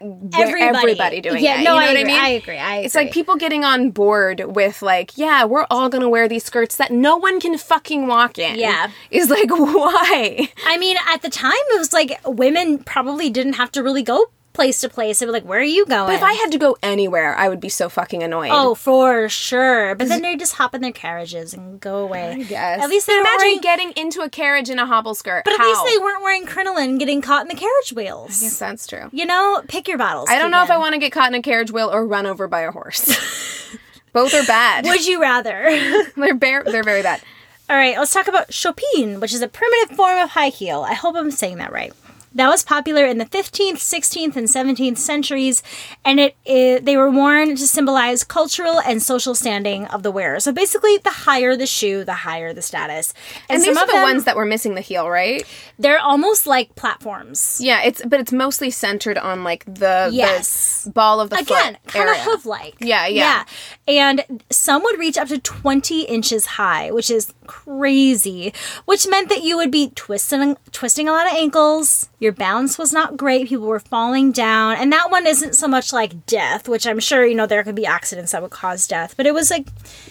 Everybody. 0.00 0.62
everybody 0.62 1.20
doing 1.20 1.42
Yeah, 1.42 1.60
it. 1.60 1.64
no, 1.64 1.74
you 1.74 1.76
know 1.76 1.76
I 1.76 1.86
what 1.86 1.90
agree, 1.96 2.00
I 2.02 2.04
mean? 2.04 2.24
I 2.24 2.28
agree, 2.30 2.58
I 2.58 2.76
It's 2.78 2.94
like 2.94 3.10
people 3.12 3.36
getting 3.36 3.64
on 3.64 3.90
board 3.90 4.42
with 4.44 4.82
like, 4.82 5.16
yeah, 5.16 5.44
we're 5.44 5.66
all 5.70 5.88
gonna 5.88 6.08
wear 6.08 6.28
these 6.28 6.44
skirts 6.44 6.76
that 6.76 6.90
no 6.90 7.16
one 7.16 7.40
can 7.40 7.56
fucking 7.56 8.06
walk 8.06 8.38
in. 8.38 8.58
Yeah. 8.58 8.90
is 9.10 9.30
like 9.30 9.48
why? 9.50 10.48
I 10.66 10.76
mean, 10.78 10.96
at 11.08 11.22
the 11.22 11.30
time, 11.30 11.52
it 11.70 11.78
was 11.78 11.92
like 11.92 12.20
women 12.26 12.78
probably 12.82 13.30
didn't 13.30 13.54
have 13.54 13.70
to 13.72 13.82
really 13.82 14.02
go 14.02 14.26
place 14.54 14.80
to 14.80 14.88
place. 14.88 15.18
They 15.18 15.26
be 15.26 15.32
like, 15.32 15.44
"Where 15.44 15.58
are 15.58 15.62
you 15.62 15.84
going?" 15.84 16.06
But 16.06 16.14
if 16.14 16.22
I 16.22 16.32
had 16.32 16.50
to 16.52 16.58
go 16.58 16.78
anywhere, 16.82 17.36
I 17.36 17.50
would 17.50 17.60
be 17.60 17.68
so 17.68 17.90
fucking 17.90 18.22
annoyed. 18.22 18.50
oh, 18.52 18.74
for 18.74 19.28
sure. 19.28 19.94
But 19.94 20.08
then 20.08 20.22
they 20.22 20.36
just 20.36 20.54
hop 20.54 20.74
in 20.74 20.80
their 20.80 20.92
carriages 20.92 21.52
and 21.52 21.78
go 21.78 21.98
away. 21.98 22.46
yes. 22.48 22.82
At 22.82 22.88
least 22.88 23.06
they 23.06 23.18
imagine 23.18 23.38
wearing. 23.40 23.60
getting 23.60 23.92
into 23.96 24.22
a 24.22 24.30
carriage 24.30 24.70
in 24.70 24.78
a 24.78 24.86
hobble 24.86 25.14
skirt. 25.14 25.42
but 25.44 25.52
at 25.52 25.60
How? 25.60 25.66
least 25.68 25.84
they 25.84 26.02
weren't 26.02 26.22
wearing 26.22 26.46
crinoline 26.46 26.96
getting 26.96 27.20
caught 27.20 27.42
in 27.42 27.48
the 27.48 27.54
carriage 27.54 27.92
wheels. 27.92 28.42
Yes, 28.42 28.58
that's 28.58 28.86
true. 28.86 29.10
You 29.12 29.26
know, 29.26 29.62
pick 29.68 29.86
your 29.88 29.98
battles. 29.98 30.30
I 30.30 30.38
don't 30.38 30.50
know 30.50 30.62
if 30.62 30.70
I 30.70 30.78
want 30.78 30.94
to 30.94 30.98
get 30.98 31.12
caught 31.12 31.28
in 31.28 31.34
a 31.34 31.42
carriage 31.42 31.70
wheel 31.70 31.90
or 31.92 32.06
run 32.06 32.24
over 32.24 32.48
by 32.48 32.60
a 32.62 32.70
horse. 32.70 33.04
Both 34.12 34.32
are 34.32 34.46
bad. 34.46 34.84
Would 34.84 35.04
you 35.06 35.20
rather? 35.20 35.68
they're 36.16 36.34
bare, 36.34 36.62
they're 36.62 36.84
very 36.84 37.02
bad. 37.02 37.20
All 37.68 37.76
right, 37.76 37.98
let's 37.98 38.12
talk 38.12 38.28
about 38.28 38.52
chopine, 38.52 39.18
which 39.20 39.32
is 39.32 39.42
a 39.42 39.48
primitive 39.48 39.96
form 39.96 40.18
of 40.18 40.30
high 40.30 40.50
heel. 40.50 40.82
I 40.86 40.94
hope 40.94 41.16
I'm 41.16 41.30
saying 41.32 41.56
that 41.58 41.72
right. 41.72 41.92
That 42.34 42.48
was 42.48 42.62
popular 42.62 43.06
in 43.06 43.18
the 43.18 43.26
15th, 43.26 43.74
16th, 43.74 44.36
and 44.36 44.48
17th 44.48 44.98
centuries, 44.98 45.62
and 46.04 46.18
it, 46.18 46.36
it 46.44 46.84
they 46.84 46.96
were 46.96 47.10
worn 47.10 47.56
to 47.56 47.66
symbolize 47.66 48.24
cultural 48.24 48.80
and 48.80 49.02
social 49.02 49.34
standing 49.34 49.86
of 49.86 50.02
the 50.02 50.10
wearer. 50.10 50.40
So 50.40 50.52
basically, 50.52 50.98
the 50.98 51.10
higher 51.10 51.56
the 51.56 51.66
shoe, 51.66 52.04
the 52.04 52.14
higher 52.14 52.52
the 52.52 52.62
status. 52.62 53.14
And 53.48 53.62
some 53.62 53.70
these 53.74 53.78
are 53.78 53.82
of 53.84 53.88
the 53.88 53.94
them, 53.94 54.02
ones 54.02 54.24
that 54.24 54.36
were 54.36 54.46
missing 54.46 54.74
the 54.74 54.80
heel, 54.80 55.08
right? 55.08 55.44
they're 55.78 56.00
almost 56.00 56.46
like 56.46 56.74
platforms. 56.76 57.60
Yeah, 57.62 57.82
it's 57.82 58.02
but 58.04 58.20
it's 58.20 58.32
mostly 58.32 58.70
centered 58.70 59.18
on 59.18 59.44
like 59.44 59.64
the, 59.66 60.10
Yes. 60.12 60.82
the 60.84 60.90
ball 60.90 61.20
of 61.20 61.30
the 61.30 61.36
Again, 61.36 61.76
foot 61.84 61.92
kind 61.94 62.08
of 62.10 62.16
hoof 62.18 62.46
like. 62.46 62.74
Yeah, 62.80 63.06
yeah. 63.06 63.44
And 63.86 64.42
some 64.50 64.82
would 64.84 64.98
reach 64.98 65.16
up 65.18 65.28
to 65.28 65.38
20 65.38 66.02
inches 66.02 66.46
high, 66.46 66.90
which 66.90 67.10
is 67.10 67.32
crazy, 67.46 68.52
which 68.84 69.06
meant 69.08 69.28
that 69.28 69.42
you 69.42 69.56
would 69.56 69.70
be 69.70 69.90
twisting 69.90 70.56
twisting 70.72 71.08
a 71.08 71.12
lot 71.12 71.26
of 71.26 71.32
ankles. 71.32 72.08
Your 72.24 72.32
balance 72.32 72.78
was 72.78 72.90
not 72.90 73.18
great. 73.18 73.48
People 73.48 73.66
were 73.66 73.78
falling 73.78 74.32
down. 74.32 74.76
And 74.78 74.90
that 74.92 75.10
one 75.10 75.26
isn't 75.26 75.54
so 75.54 75.68
much 75.68 75.92
like 75.92 76.24
death, 76.24 76.66
which 76.70 76.86
I'm 76.86 76.98
sure, 76.98 77.26
you 77.26 77.34
know, 77.34 77.46
there 77.46 77.62
could 77.62 77.74
be 77.74 77.84
accidents 77.84 78.32
that 78.32 78.40
would 78.40 78.50
cause 78.50 78.86
death, 78.86 79.14
but 79.18 79.26
it 79.26 79.34
was 79.34 79.50
like 79.50 79.66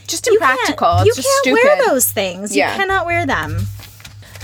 Just 0.05 0.27
you 0.27 0.37
can't- 0.37 0.59
impractical. 0.59 1.03
You 1.05 1.13
can't 1.15 1.53
wear 1.63 1.87
those 1.87 2.11
things. 2.11 2.55
Yeah. 2.55 2.71
You 2.71 2.77
cannot 2.77 3.07
wear 3.07 3.25
them. 3.25 3.65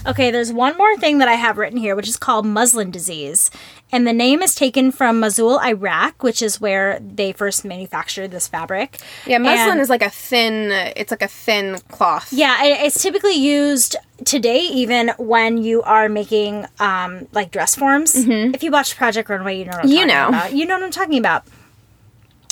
Okay, 0.07 0.31
there's 0.31 0.51
one 0.51 0.77
more 0.77 0.97
thing 0.97 1.19
that 1.19 1.27
I 1.27 1.33
have 1.33 1.57
written 1.59 1.77
here, 1.77 1.95
which 1.95 2.07
is 2.07 2.17
called 2.17 2.45
muslin 2.45 2.89
disease. 2.89 3.51
And 3.91 4.05
the 4.05 4.13
name 4.13 4.43
is 4.43 4.53
taken 4.53 4.91
from 4.91 5.19
Mosul, 5.19 5.59
Iraq, 5.61 6.21
which 6.21 6.43
is 6.43 6.61
where 6.61 6.99
they 6.99 7.31
first 7.31 7.65
manufactured 7.65 8.29
this 8.29 8.47
fabric. 8.47 8.99
Yeah, 9.25 9.39
muslin 9.39 9.71
And- 9.71 9.81
is 9.81 9.89
like 9.89 10.03
a 10.03 10.11
thin. 10.11 10.71
It's 10.95 11.09
like 11.09 11.23
a 11.23 11.27
thin 11.27 11.79
cloth. 11.89 12.31
Yeah, 12.31 12.63
it- 12.63 12.85
it's 12.85 13.01
typically 13.01 13.33
used 13.33 13.95
today, 14.25 14.59
even 14.59 15.09
when 15.17 15.57
you 15.57 15.81
are 15.81 16.07
making 16.07 16.67
um, 16.79 17.27
like 17.31 17.49
dress 17.49 17.73
forms. 17.75 18.13
If 18.15 18.61
you 18.61 18.69
watch 18.69 18.95
Project 18.95 19.27
Runway, 19.29 19.57
you 19.57 19.65
know 19.65 19.71
what 19.71 19.79
I'm 19.85 19.89
Mm-hmm. 19.89 19.91
You 19.91 20.07
talking 20.07 20.07
know. 20.15 20.27
about. 20.29 20.53
You 20.53 20.65
know 20.67 20.73
what 20.75 20.83
I'm 20.83 20.91
talking 20.91 21.17
about. 21.17 21.43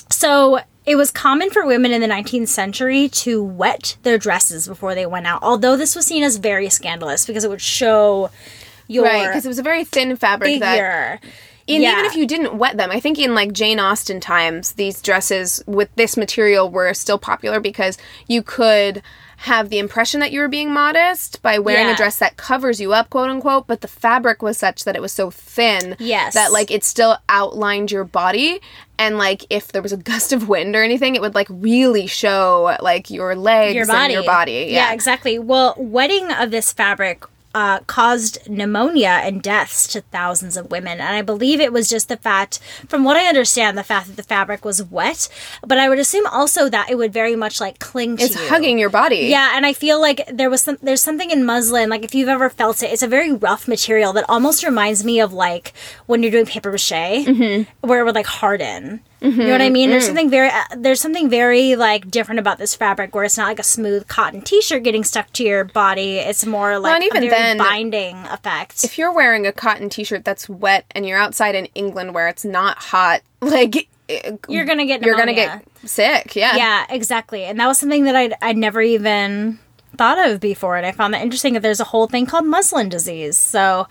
So 0.09 0.59
it 0.85 0.95
was 0.95 1.11
common 1.11 1.49
for 1.49 1.65
women 1.65 1.91
in 1.91 2.01
the 2.01 2.07
19th 2.07 2.47
century 2.47 3.09
to 3.09 3.43
wet 3.43 3.97
their 4.03 4.17
dresses 4.17 4.67
before 4.67 4.95
they 4.95 5.05
went 5.05 5.27
out, 5.27 5.43
although 5.43 5.75
this 5.75 5.95
was 5.95 6.05
seen 6.05 6.23
as 6.23 6.38
very 6.38 6.69
scandalous 6.69 7.25
because 7.25 7.43
it 7.43 7.49
would 7.49 7.61
show 7.61 8.29
your 8.88 9.05
right. 9.05 9.27
Because 9.27 9.45
it 9.45 9.49
was 9.49 9.59
a 9.59 9.63
very 9.63 9.83
thin 9.83 10.15
fabric 10.15 10.59
that. 10.59 11.19
And 11.69 11.83
Yeah. 11.83 11.91
even 11.93 12.05
if 12.05 12.15
you 12.15 12.25
didn't 12.25 12.57
wet 12.57 12.77
them, 12.77 12.91
I 12.91 12.99
think 13.01 13.19
in 13.19 13.35
like 13.35 13.51
Jane 13.51 13.79
Austen 13.79 14.19
times, 14.21 14.73
these 14.73 15.01
dresses 15.01 15.61
with 15.67 15.89
this 15.95 16.15
material 16.15 16.69
were 16.69 16.93
still 16.93 17.17
popular 17.19 17.59
because 17.59 17.97
you 18.27 18.41
could 18.41 19.01
have 19.41 19.69
the 19.69 19.77
impression 19.77 20.19
that 20.21 20.31
you 20.31 20.39
were 20.39 20.47
being 20.47 20.71
modest 20.73 21.41
by 21.43 21.59
wearing 21.59 21.85
Yeah. 21.88 21.93
a 21.93 21.97
dress 21.97 22.17
that 22.19 22.38
covers 22.38 22.79
you 22.81 22.93
up, 22.93 23.09
quote 23.11 23.29
unquote, 23.29 23.67
but 23.67 23.81
the 23.81 23.88
fabric 23.88 24.41
was 24.41 24.57
such 24.57 24.83
that 24.85 24.95
it 24.95 25.01
was 25.01 25.11
so 25.13 25.29
thin 25.29 25.95
Yes. 25.99 26.33
that 26.33 26.51
like 26.53 26.71
it 26.71 26.83
still 26.83 27.17
outlined 27.29 27.91
your 27.91 28.03
body. 28.05 28.61
And 28.97 29.17
like 29.19 29.45
if 29.51 29.67
there 29.73 29.81
was 29.83 29.91
a 29.93 29.97
gust 30.11 30.31
of 30.33 30.47
wind 30.47 30.73
or 30.75 30.81
anything, 30.83 31.15
it 31.15 31.21
would 31.21 31.35
like 31.35 31.47
really 31.49 32.07
show 32.07 32.77
like 32.81 33.11
your 33.11 33.35
legs 33.35 33.75
your 33.75 33.85
body. 33.85 34.03
and 34.05 34.13
your 34.13 34.23
body. 34.23 34.69
Yeah. 34.71 34.91
exactly. 34.93 35.38
Well, 35.38 35.75
wetting 35.77 36.31
of 36.31 36.49
this 36.49 36.71
fabric 36.73 37.23
uh, 37.55 37.79
caused 37.87 38.47
pneumonia 38.49 39.19
and 39.23 39.41
deaths 39.41 39.87
to 39.87 40.01
thousands 40.01 40.57
of 40.57 40.69
women. 40.69 40.99
And 40.99 41.15
I 41.15 41.21
believe 41.21 41.59
it 41.59 41.73
was 41.73 41.89
just 41.89 42.07
the 42.07 42.17
fact, 42.17 42.59
from 42.87 43.03
what 43.03 43.17
I 43.17 43.25
understand, 43.25 43.77
the 43.77 43.83
fact 43.83 44.07
that 44.07 44.15
the 44.15 44.23
fabric 44.23 44.63
was 44.63 44.83
wet. 44.83 45.27
But 45.65 45.79
I 45.79 45.89
would 45.89 45.97
assume 45.99 46.27
also 46.27 46.69
that 46.69 46.89
it 46.89 46.95
would 46.97 47.11
very 47.13 47.35
much 47.35 47.59
like 47.59 47.79
cling 47.79 48.17
to 48.17 48.23
It's 48.25 48.35
you. 48.39 48.47
hugging 48.49 48.77
your 48.77 48.89
body. 48.89 49.27
Yeah, 49.27 49.53
and 49.55 49.65
I 49.65 49.73
feel 49.73 49.99
like 49.99 50.21
there 50.31 50.49
was 50.49 50.61
some 50.61 50.77
there's 50.81 51.01
something 51.01 51.31
in 51.31 51.45
muslin, 51.45 51.89
like 51.89 52.03
if 52.03 52.13
you've 52.13 52.29
ever 52.29 52.49
felt 52.49 52.83
it, 52.83 52.91
it's 52.91 53.01
a 53.03 53.07
very 53.07 53.33
rough 53.33 53.67
material 53.67 54.13
that 54.13 54.25
almost 54.29 54.63
reminds 54.63 55.03
me 55.03 55.19
of 55.19 55.33
like 55.33 55.73
when 56.05 56.21
you're 56.21 56.31
doing 56.31 56.45
paper 56.45 56.71
mache, 56.71 56.91
Mm-hmm. 56.91 57.87
where 57.87 58.01
it 58.01 58.03
would 58.03 58.15
like 58.15 58.25
harden. 58.27 59.01
You 59.20 59.32
know 59.32 59.51
what 59.51 59.61
I 59.61 59.70
mean? 59.70 59.89
Mm. 59.89 59.93
There's 59.93 60.05
something 60.05 60.30
very 60.30 60.49
uh, 60.49 60.63
there's 60.78 61.01
something 61.01 61.28
very 61.30 61.76
like 61.76 62.09
different 62.11 62.38
about 62.39 62.59
this 62.59 62.76
fabric 62.76 63.15
where 63.15 63.24
it's 63.24 63.38
not 63.38 63.47
like 63.47 63.57
a 63.59 63.63
smooth 63.63 64.07
cotton 64.07 64.41
t-shirt 64.41 64.84
getting 64.84 65.03
stuck 65.03 65.34
to 65.34 65.43
your 65.43 65.63
body. 65.63 66.18
It's 66.18 66.45
more 66.45 66.78
like 66.78 67.01
even 67.03 67.28
then- 67.30 67.57
binding 67.57 68.15
effect. 68.28 68.84
if 68.84 68.97
you're 68.97 69.11
wearing 69.11 69.47
a 69.47 69.51
cotton 69.51 69.89
t-shirt 69.89 70.24
that's 70.24 70.47
wet 70.47 70.86
and 70.91 71.05
you're 71.07 71.18
outside 71.18 71.55
in 71.55 71.65
England 71.74 72.13
where 72.13 72.28
it's 72.28 72.45
not 72.45 72.78
hot, 72.78 73.22
like 73.41 73.88
it- 74.07 74.39
You're 74.47 74.65
gonna 74.65 74.86
get 74.86 75.01
you're 75.01 75.18
gonna 75.18 75.34
get 75.34 75.63
sick. 75.84 76.36
Yeah. 76.36 76.55
yeah, 76.55 76.86
exactly. 76.89 77.43
And 77.43 77.59
that 77.59 77.68
was 77.68 77.78
something 77.80 78.03
that 78.03 78.15
I'd 78.15 78.36
I'd 78.41 78.57
never 78.57 78.82
even 78.82 79.57
thought 79.97 80.30
of 80.30 80.39
before, 80.39 80.78
and 80.78 80.86
I 80.86 80.91
found 80.91 81.15
that 81.15 81.24
interesting 81.24 81.53
that 81.53 81.61
there's 81.63 81.80
a 81.80 81.84
whole 81.86 82.05
thing 82.05 82.28
called 82.28 82.45
muslin 82.45 82.88
disease. 82.88 83.36
So, 83.36 83.88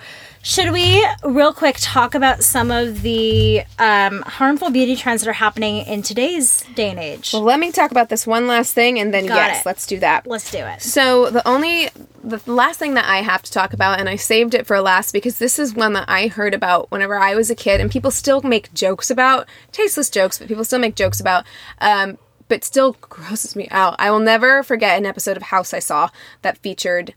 should 0.46 0.70
we 0.70 1.04
real 1.24 1.52
quick 1.52 1.74
talk 1.80 2.14
about 2.14 2.44
some 2.44 2.70
of 2.70 3.02
the 3.02 3.64
um, 3.80 4.22
harmful 4.22 4.70
beauty 4.70 4.94
trends 4.94 5.22
that 5.22 5.28
are 5.28 5.32
happening 5.32 5.78
in 5.78 6.02
today's 6.02 6.62
day 6.76 6.90
and 6.90 7.00
age? 7.00 7.32
Well, 7.32 7.42
let 7.42 7.58
me 7.58 7.72
talk 7.72 7.90
about 7.90 8.10
this 8.10 8.28
one 8.28 8.46
last 8.46 8.72
thing, 8.72 9.00
and 9.00 9.12
then 9.12 9.26
Got 9.26 9.34
yes, 9.34 9.60
it. 9.62 9.66
let's 9.66 9.86
do 9.88 9.98
that. 9.98 10.24
Let's 10.24 10.48
do 10.52 10.58
it. 10.58 10.80
So 10.82 11.30
the 11.30 11.46
only 11.48 11.88
the 12.22 12.40
last 12.46 12.78
thing 12.78 12.94
that 12.94 13.06
I 13.06 13.22
have 13.22 13.42
to 13.42 13.50
talk 13.50 13.72
about, 13.72 13.98
and 13.98 14.08
I 14.08 14.14
saved 14.14 14.54
it 14.54 14.68
for 14.68 14.80
last 14.80 15.10
because 15.10 15.38
this 15.38 15.58
is 15.58 15.74
one 15.74 15.94
that 15.94 16.08
I 16.08 16.28
heard 16.28 16.54
about 16.54 16.92
whenever 16.92 17.18
I 17.18 17.34
was 17.34 17.50
a 17.50 17.56
kid, 17.56 17.80
and 17.80 17.90
people 17.90 18.12
still 18.12 18.40
make 18.42 18.72
jokes 18.72 19.10
about 19.10 19.48
tasteless 19.72 20.10
jokes, 20.10 20.38
but 20.38 20.46
people 20.46 20.64
still 20.64 20.78
make 20.78 20.94
jokes 20.94 21.18
about. 21.18 21.44
Um, 21.80 22.18
but 22.46 22.62
still 22.62 22.92
grosses 23.00 23.56
me 23.56 23.66
out. 23.72 23.96
I 23.98 24.12
will 24.12 24.20
never 24.20 24.62
forget 24.62 24.96
an 24.96 25.06
episode 25.06 25.36
of 25.36 25.42
House 25.42 25.74
I 25.74 25.80
saw 25.80 26.10
that 26.42 26.56
featured 26.58 27.14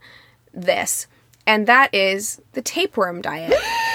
this, 0.52 1.06
and 1.50 1.66
that 1.66 1.92
is 1.92 2.40
the 2.52 2.62
tapeworm 2.62 3.20
diet. 3.20 3.52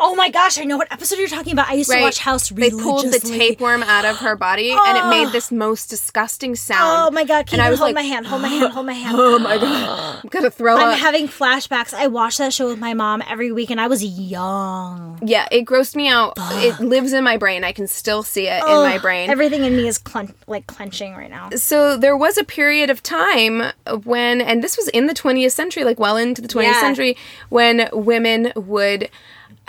Oh 0.00 0.14
my 0.16 0.28
gosh, 0.30 0.58
I 0.58 0.64
know 0.64 0.76
what 0.76 0.90
episode 0.92 1.18
you're 1.18 1.28
talking 1.28 1.52
about. 1.52 1.68
I 1.68 1.74
used 1.74 1.90
to 1.90 2.00
watch 2.00 2.18
House 2.18 2.48
They 2.50 2.70
pulled 2.70 3.06
the 3.12 3.18
tapeworm 3.20 3.82
out 3.82 4.04
of 4.04 4.16
her 4.18 4.34
body, 4.36 4.70
and 4.72 4.98
it 4.98 5.06
made 5.08 5.32
this 5.32 5.52
most 5.52 5.88
disgusting 5.88 6.56
sound. 6.56 7.08
Oh 7.08 7.10
my 7.10 7.24
god, 7.24 7.46
can 7.46 7.60
and 7.60 7.64
you 7.64 7.68
I 7.68 7.70
was 7.70 7.78
hold 7.78 7.88
like, 7.88 7.94
my 7.94 8.02
hand? 8.02 8.26
Hold 8.26 8.42
my 8.42 8.48
hand, 8.48 8.72
hold 8.72 8.86
my 8.86 8.92
hand. 8.92 9.16
Oh 9.24 9.38
my 9.38 9.56
god, 9.58 10.20
I'm 10.24 10.28
gonna 10.28 10.50
throw 10.50 10.76
I'm 10.76 10.88
up. 10.90 10.98
having 10.98 11.28
flashbacks. 11.28 11.94
I 11.94 12.08
watched 12.08 12.38
that 12.38 12.52
show 12.52 12.66
with 12.68 12.78
my 12.78 12.94
mom 12.94 13.22
every 13.28 13.52
week 13.52 13.70
and 13.70 13.80
I 13.80 13.86
was 13.86 14.04
young. 14.04 15.18
Yeah, 15.22 15.46
it 15.50 15.64
grossed 15.64 15.96
me 15.96 16.08
out. 16.08 16.34
It 16.38 16.80
lives 16.80 17.12
in 17.12 17.24
my 17.24 17.36
brain. 17.36 17.64
I 17.64 17.72
can 17.72 17.86
still 17.86 18.22
see 18.22 18.48
it 18.48 18.62
in 18.62 18.68
my 18.68 18.98
brain. 18.98 19.30
Everything 19.30 19.64
in 19.64 19.76
me 19.76 19.86
is 19.88 19.98
clen- 19.98 20.34
like 20.46 20.66
clenching 20.66 21.14
right 21.14 21.30
now. 21.30 21.50
so 21.56 21.96
there 21.96 22.16
was 22.16 22.36
a 22.38 22.44
period 22.44 22.90
of 22.90 23.02
time 23.02 23.62
when, 24.04 24.40
and 24.40 24.62
this 24.62 24.76
was 24.76 24.88
in 24.88 25.06
the 25.06 25.14
20th 25.14 25.52
century, 25.52 25.84
like 25.84 25.98
well 25.98 26.16
into 26.16 26.42
the 26.42 26.48
20th 26.48 26.64
Yeah. 26.64 26.80
century, 26.80 27.16
when 27.48 27.88
women 27.92 28.52
would 28.56 29.08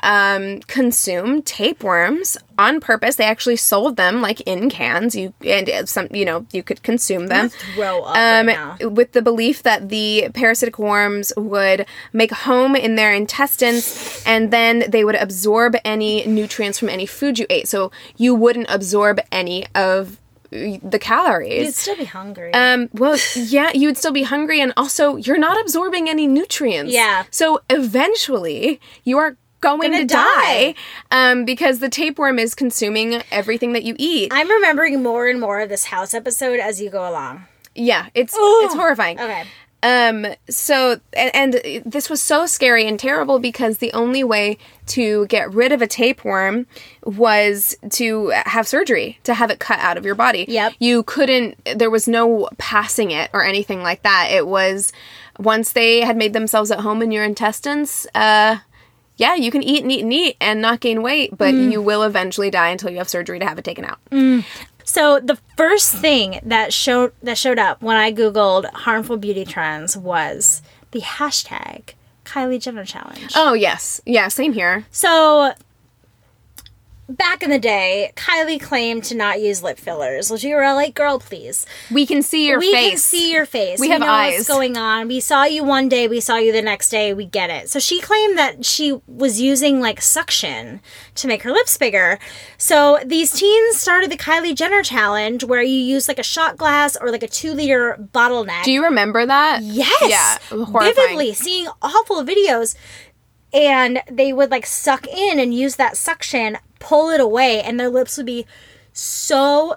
um, 0.04 0.60
consume 0.62 1.42
tapeworms 1.42 2.38
on 2.58 2.80
purpose. 2.80 3.16
They 3.16 3.26
actually 3.26 3.56
sold 3.56 3.98
them 3.98 4.22
like 4.22 4.42
in 4.42 4.70
cans. 4.70 5.16
You 5.16 5.34
and 5.46 5.70
uh, 5.70 5.86
some, 5.86 6.08
you 6.12 6.26
know, 6.26 6.46
you 6.52 6.64
could 6.64 6.84
consume 6.84 7.28
them. 7.28 7.50
um, 8.08 8.48
right 8.48 8.78
now. 8.80 8.90
with 8.90 9.14
the 9.14 9.22
belief 9.22 9.64
that 9.64 9.90
the 9.90 10.30
parasitic 10.34 10.78
worms 10.80 11.34
would 11.38 11.86
make 12.14 12.32
home 12.32 12.76
in 12.76 12.96
their 12.96 13.14
intestines 13.14 14.24
and 14.26 14.52
then 14.52 14.86
they 14.90 15.04
would 15.04 15.16
absorb 15.16 15.76
any 15.84 16.26
nutrients 16.26 16.80
from 16.80 16.90
any 16.90 17.06
food 17.06 17.40
you 17.40 17.46
ate. 17.50 17.68
So 17.68 17.92
you 18.18 18.36
wouldn't 18.36 18.68
absorb 18.70 19.20
any 19.32 19.66
of 19.76 20.20
the 20.52 21.00
calories. 21.00 21.66
You'd 21.66 21.74
still 21.74 21.98
be 21.98 22.06
hungry. 22.06 22.54
Um, 22.54 22.90
well, 22.94 23.18
yeah, 23.36 23.72
you 23.74 23.88
would 23.88 23.98
still 23.98 24.14
be 24.14 24.24
hungry, 24.24 24.62
and 24.62 24.72
also 24.78 25.18
you're 25.18 25.38
not 25.38 25.60
absorbing 25.60 26.08
any 26.08 26.28
nutrients. 26.28 26.94
Yeah. 26.94 27.26
So 27.30 27.62
eventually, 27.70 28.80
you 29.04 29.18
are 29.18 29.38
going 29.62 29.92
to 29.92 30.06
die, 30.06 30.76
um, 31.12 31.46
because 31.46 31.80
the 31.80 31.90
tapeworm 31.90 32.40
is 32.40 32.54
consuming 32.56 33.22
everything 33.32 33.74
that 33.74 33.84
you 33.84 33.96
eat. 33.98 34.32
I'm 34.32 34.50
remembering 34.50 35.02
more 35.02 35.28
and 35.28 35.40
more 35.40 35.60
of 35.60 35.70
this 35.70 35.86
house 35.86 36.14
episode 36.14 36.60
as 36.60 36.82
you 36.82 36.90
go 36.90 37.10
along. 37.10 37.46
yeah, 37.74 38.08
it's 38.14 38.34
it's 38.38 38.76
horrifying. 38.76 39.20
Okay. 39.20 39.44
Um, 39.84 40.26
so, 40.50 41.00
and, 41.14 41.36
and 41.36 41.84
this 41.86 42.10
was 42.10 42.20
so 42.20 42.48
scary 42.48 42.88
and 42.88 43.00
terrible 43.00 43.38
because 43.38 43.78
the 43.78 43.94
only 43.94 44.24
way 44.24 44.58
to 44.88 45.28
get 45.28 45.54
rid 45.54 45.72
of 45.72 45.80
a 45.80 45.86
tapeworm 45.86 46.66
was 47.04 47.76
to 47.92 48.30
have 48.48 48.68
surgery, 48.68 49.20
to 49.26 49.36
have 49.36 49.52
it 49.52 49.60
cut 49.60 49.78
out 49.78 49.96
of 49.96 50.04
your 50.04 50.16
body. 50.16 50.46
Yep. 50.48 50.74
You 50.80 51.04
couldn't, 51.04 51.64
there 51.76 51.92
was 51.92 52.08
no 52.08 52.50
passing 52.58 53.12
it 53.12 53.30
or 53.32 53.44
anything 53.44 53.84
like 53.84 54.02
that. 54.02 54.30
It 54.32 54.48
was 54.48 54.92
once 55.38 55.74
they 55.74 56.00
had 56.02 56.18
made 56.18 56.34
themselves 56.34 56.72
at 56.72 56.80
home 56.80 57.04
in 57.04 57.12
your 57.12 57.24
intestines, 57.24 58.08
uh, 58.16 58.58
yeah, 59.18 59.36
you 59.36 59.52
can 59.52 59.64
eat 59.64 59.82
and 59.84 59.92
eat 59.92 60.02
and 60.02 60.14
eat 60.14 60.38
and 60.42 60.62
not 60.62 60.80
gain 60.80 61.02
weight, 61.02 61.38
but 61.38 61.54
mm. 61.54 61.72
you 61.72 61.82
will 61.82 62.04
eventually 62.04 62.50
die 62.50 62.70
until 62.70 62.90
you 62.90 62.98
have 62.98 63.10
surgery 63.10 63.40
to 63.40 63.46
have 63.46 63.58
it 63.58 63.66
taken 63.66 63.86
out. 63.86 64.00
Mm. 64.12 64.44
So 64.84 65.20
the 65.20 65.38
first 65.58 65.94
thing 65.94 66.40
that 66.44 66.72
showed 66.72 67.14
that 67.24 67.38
showed 67.38 67.58
up 67.58 67.82
when 67.82 67.98
I 67.98 68.12
googled 68.12 68.66
harmful 68.72 69.18
beauty 69.18 69.46
trends 69.46 69.98
was 69.98 70.62
the 70.92 71.02
hashtag 71.02 71.94
Kylie 72.26 72.62
Jenner 72.62 72.86
challenge. 72.86 73.32
Oh, 73.36 73.54
yes. 73.54 74.02
Yeah, 74.06 74.28
same 74.28 74.54
here. 74.54 74.86
So 74.92 75.54
back 77.08 77.44
in 77.44 77.50
the 77.50 77.60
day, 77.60 78.12
Kylie 78.16 78.62
claimed 78.62 79.04
to 79.06 79.16
not 79.16 79.40
use 79.40 79.62
lip 79.62 79.78
fillers, 79.78 80.32
which 80.32 80.44
we 80.44 80.54
were 80.54 80.74
like, 80.74 80.96
"Girl, 80.96 81.20
please." 81.20 81.66
We 81.92 82.06
can 82.06 82.22
see 82.22 82.48
your 82.48 82.60
we 82.60 82.72
face. 82.72 82.84
We 82.84 82.90
can 82.90 82.98
see 82.98 83.32
your 83.32 83.46
face. 83.46 83.80
We 83.80 83.90
have 83.90 84.02
know 84.02 84.08
eyes. 84.08 84.40
What's 84.40 84.48
going 84.48 84.78
on? 84.78 85.08
We 85.08 85.20
saw 85.20 85.44
you 85.44 85.64
one 85.64 85.88
day. 85.90 86.08
We 86.08 86.20
saw 86.20 86.38
you 86.38 86.52
the 86.52 86.62
next 86.62 86.90
day. 86.90 87.14
We 87.14 87.26
get 87.26 87.50
it. 87.50 87.70
So 87.70 87.80
she 87.80 88.02
claimed 88.02 88.38
that 88.38 88.66
she 88.66 89.00
was 89.08 89.40
using 89.40 89.80
like 89.80 90.02
suction 90.02 90.82
to 91.16 91.28
make 91.28 91.44
her 91.44 91.52
lips 91.52 91.78
bigger. 91.78 92.20
So 92.58 93.00
these 93.06 93.32
teens 93.32 93.78
started 93.78 94.12
the 94.12 94.18
Kylie 94.18 94.56
Jenner 94.56 94.84
challenge, 94.84 95.44
where 95.44 95.62
you 95.62 95.78
use 95.78 96.08
like 96.08 96.20
a 96.20 96.24
shot 96.24 96.58
glass 96.58 96.96
or 97.00 97.12
like 97.12 97.24
a 97.24 97.28
two 97.28 97.54
liter 97.54 97.98
bottleneck. 98.14 98.64
Do 98.64 98.72
you 98.72 98.84
remember 98.84 99.26
that? 99.26 99.62
Yes. 99.62 100.10
Yeah. 100.10 100.38
Horrifying. 100.50 100.94
Vividly 100.96 101.34
seeing 101.34 101.68
awful 101.82 102.24
videos. 102.24 102.76
And 103.54 104.02
they 104.12 104.34
would 104.34 104.52
like 104.52 104.66
suck 104.66 105.08
in 105.08 105.40
and 105.40 105.54
use 105.54 105.78
that 105.78 105.96
suction, 105.96 106.58
pull 106.86 107.10
it 107.10 107.20
away, 107.20 107.62
and 107.62 107.80
their 107.80 107.90
lips 107.90 108.18
would 108.18 108.26
be 108.28 108.46
so 108.94 109.76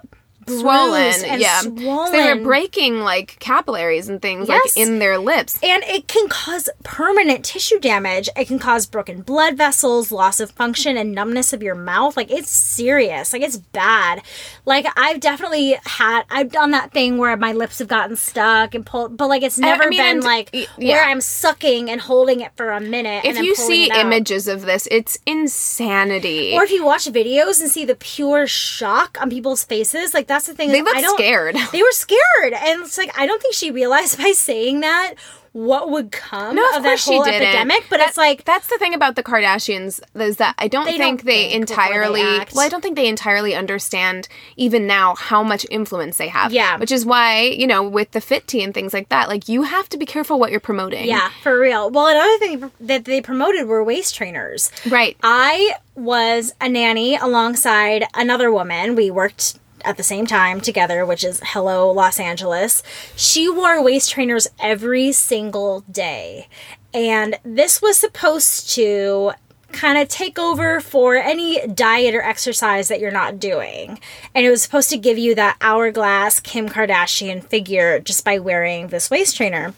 Swollen. 0.49 1.39
Yeah. 1.39 1.59
swollen. 1.61 2.11
They 2.11 2.33
were 2.33 2.41
breaking 2.43 2.99
like 3.01 3.37
capillaries 3.39 4.09
and 4.09 4.21
things 4.21 4.47
Yes. 4.49 4.77
like 4.77 4.87
in 4.87 4.99
their 4.99 5.17
lips. 5.17 5.59
And 5.63 5.83
it 5.83 6.07
can 6.07 6.27
cause 6.29 6.69
permanent 6.83 7.45
tissue 7.45 7.79
damage. 7.79 8.29
It 8.35 8.47
can 8.47 8.59
cause 8.59 8.85
broken 8.85 9.21
blood 9.21 9.57
vessels, 9.57 10.11
loss 10.11 10.39
of 10.39 10.51
function, 10.51 10.97
and 10.97 11.13
numbness 11.13 11.53
of 11.53 11.61
your 11.63 11.75
mouth. 11.75 12.15
Like 12.17 12.31
it's 12.31 12.49
serious. 12.49 13.33
Like 13.33 13.41
it's 13.41 13.57
bad. 13.57 14.21
Like 14.65 14.85
I've 14.97 15.19
definitely 15.19 15.77
had. 15.85 16.23
I've 16.29 16.51
done 16.51 16.71
that 16.71 16.91
thing 16.91 17.17
where 17.17 17.35
my 17.37 17.51
lips 17.53 17.79
have 17.79 17.87
gotten 17.87 18.15
stuck 18.15 18.73
and 18.75 18.85
pulled, 18.85 19.17
but 19.17 19.27
like 19.27 19.43
it's 19.43 19.57
never 19.57 19.89
mean, 19.89 19.99
been 19.99 20.07
and- 20.17 20.23
like 20.23 20.49
y- 20.53 20.67
where. 20.77 21.03
I'm 21.03 21.21
sucking 21.21 21.89
and 21.89 21.99
holding 22.01 22.39
it 22.41 22.51
for 22.55 22.69
a 22.71 22.79
minute. 22.79 23.25
If 23.25 23.39
you 23.39 23.55
see 23.55 23.89
images 23.91 24.47
of 24.47 24.61
this, 24.61 24.87
it's 24.91 25.17
insanity. 25.25 26.53
Or 26.53 26.63
if 26.63 26.71
you 26.71 26.85
watch 26.85 27.05
videos 27.05 27.59
and 27.61 27.69
see 27.69 27.85
the 27.85 27.95
pure 27.95 28.47
shock 28.47 29.17
on 29.19 29.29
people's 29.29 29.63
faces, 29.63 30.13
like 30.13 30.27
that's 30.27 30.38
the 30.47 30.53
thing. 30.53 30.69
They 30.71 30.79
is 30.79 30.85
look 30.85 30.95
I 30.95 31.01
don't- 31.01 31.17
scared. 31.17 31.55
They 31.71 31.81
were 31.81 31.91
scared, 31.91 32.53
and 32.53 32.81
it's 32.81 32.97
like 32.97 33.17
I 33.17 33.25
don't 33.25 33.41
think 33.41 33.53
she 33.55 33.71
realized 33.71 34.17
by 34.17 34.31
saying 34.31 34.81
that 34.81 35.13
what 35.51 35.89
would 35.89 36.11
come 36.11 36.55
no, 36.55 36.69
of, 36.69 36.77
of 36.77 36.83
that 36.83 36.99
whole 37.01 37.25
epidemic. 37.25 37.85
But 37.89 37.97
That- 37.97 38.09
it's 38.09 38.17
like 38.17 38.45
that's 38.45 38.67
the 38.67 38.77
thing 38.77 38.93
about 38.93 39.15
the 39.15 39.23
Kardashians 39.23 39.99
is 40.15 40.37
that 40.37 40.53
I 40.59 40.67
don't 40.67 40.85
They 40.85 40.91
think 40.97 41.21
don't 41.21 41.25
they 41.25 41.49
think 41.49 41.67
before 41.67 41.79
they 41.83 41.83
entirely. 42.21 42.21
well, 42.53 42.65
I 42.65 42.69
don't 42.69 42.81
think 42.81 42.95
they 42.95 43.07
entirely 43.07 43.55
understand 43.55 44.27
even 44.57 44.85
now 44.85 45.15
how 45.15 45.41
much 45.41 45.65
influence 45.71 46.17
they 46.17 46.27
have. 46.27 46.53
Yeah. 46.53 46.77
which 46.77 46.91
is 46.91 47.03
why 47.03 47.41
you 47.41 47.65
know 47.65 47.81
with 47.81 48.11
the 48.11 48.21
fit 48.21 48.45
tea 48.47 48.61
and 48.63 48.75
things 48.75 48.93
like 48.93 49.09
that, 49.09 49.27
like 49.27 49.49
you 49.49 49.63
have 49.63 49.89
to 49.89 49.97
be 49.97 50.05
careful 50.05 50.39
what 50.39 50.51
you're 50.51 50.59
promoting. 50.59 51.05
yeah, 51.07 51.29
for 51.41 51.59
real. 51.59 51.89
Well, 51.89 52.07
another 52.07 52.37
thing 52.37 52.71
that 52.81 53.05
they 53.05 53.19
promoted 53.21 53.67
were 53.67 53.83
waist 53.83 54.13
trainers. 54.15 54.71
right. 54.87 55.17
I 55.23 55.73
was 55.95 56.53
a 56.61 56.69
nanny 56.69 57.15
alongside 57.17 58.05
another 58.13 58.51
woman. 58.51 58.95
We 58.95 59.11
worked 59.11 59.58
at 59.85 59.97
the 59.97 60.03
same 60.03 60.25
time 60.25 60.61
together, 60.61 61.05
which 61.05 61.23
is 61.23 61.41
Hello 61.43 61.91
Los 61.91 62.19
Angeles. 62.19 62.83
She 63.15 63.49
wore 63.49 63.83
waist 63.83 64.11
trainers 64.11 64.47
every 64.59 65.11
single 65.11 65.81
day. 65.91 66.47
And 66.93 67.37
this 67.43 67.81
was 67.81 67.97
supposed 67.97 68.69
to 68.71 69.33
kind 69.71 69.97
of 69.97 70.07
take 70.07 70.39
over 70.39 70.79
for 70.79 71.15
any 71.15 71.65
diet 71.67 72.15
or 72.15 72.21
exercise 72.21 72.87
that 72.87 72.99
you're 72.99 73.11
not 73.11 73.39
doing. 73.39 73.99
And 74.33 74.45
it 74.45 74.49
was 74.49 74.63
supposed 74.63 74.89
to 74.89 74.97
give 74.97 75.17
you 75.17 75.35
that 75.35 75.57
hourglass 75.61 76.39
Kim 76.39 76.67
Kardashian 76.67 77.43
figure 77.43 77.99
just 77.99 78.25
by 78.25 78.39
wearing 78.39 78.87
this 78.87 79.11
waist 79.11 79.37
trainer. 79.37 79.73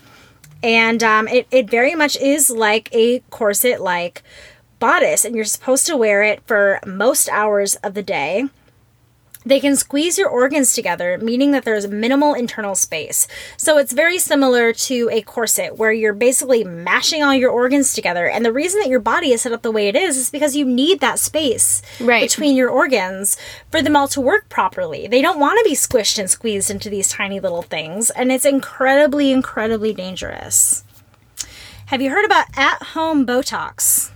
And 0.64 1.04
um, 1.04 1.28
it, 1.28 1.48
it 1.52 1.70
very 1.70 1.96
much 1.96 2.16
is 2.18 2.50
like 2.50 2.88
a 2.94 3.20
corset 3.32 3.82
like 3.82 4.24
bodice, 4.80 5.26
and 5.26 5.36
you're 5.36 5.46
supposed 5.46 5.86
to 5.88 5.98
wear 5.98 6.24
it 6.24 6.42
for 6.46 6.80
most 6.86 7.30
hours 7.30 7.76
of 7.78 7.94
the 7.94 8.04
day. 8.04 8.46
They 9.44 9.60
can 9.60 9.76
squeeze 9.76 10.20
your 10.20 10.30
organs 10.30 10.74
together, 10.74 11.18
meaning 11.18 11.50
that 11.52 11.66
there's 11.66 11.88
minimal 11.88 12.36
internal 12.36 12.76
space. 12.76 13.28
So 13.58 13.80
it's 13.80 13.92
very 13.92 14.20
similar 14.20 14.72
to 14.72 15.10
a 15.12 15.24
corset 15.24 15.78
where 15.78 15.92
you're 15.92 16.14
basically 16.14 16.64
mashing 16.64 17.24
all 17.24 17.34
your 17.34 17.50
organs 17.50 17.94
together. 17.94 18.30
And 18.30 18.46
the 18.46 18.54
reason 18.54 18.80
that 18.82 18.90
your 18.90 19.00
body 19.00 19.32
is 19.32 19.42
set 19.42 19.52
up 19.52 19.64
the 19.64 19.72
way 19.72 19.88
it 19.88 19.96
is 19.96 20.16
is 20.16 20.30
because 20.30 20.56
you 20.56 20.64
need 20.66 21.00
that 21.00 21.18
space 21.18 21.82
Right. 22.00 22.22
between 22.22 22.56
your 22.56 22.70
organs 22.70 23.36
for 23.72 23.82
them 23.82 23.96
all 23.96 24.08
to 24.10 24.22
work 24.22 24.48
properly. 24.48 25.08
They 25.08 25.24
don't 25.24 25.40
want 25.40 25.58
to 25.58 25.68
be 25.68 25.76
squished 25.76 26.20
and 26.20 26.30
squeezed 26.30 26.70
into 26.70 26.90
these 26.92 27.10
tiny 27.10 27.40
little 27.40 27.64
things. 27.64 28.12
And 28.12 28.32
it's 28.32 28.46
incredibly, 28.46 29.32
incredibly 29.32 29.92
dangerous. 29.92 30.84
Have 31.88 32.00
you 32.02 32.12
heard 32.12 32.26
about 32.26 32.46
at 32.56 32.82
home 32.94 33.26
Botox? 33.26 34.12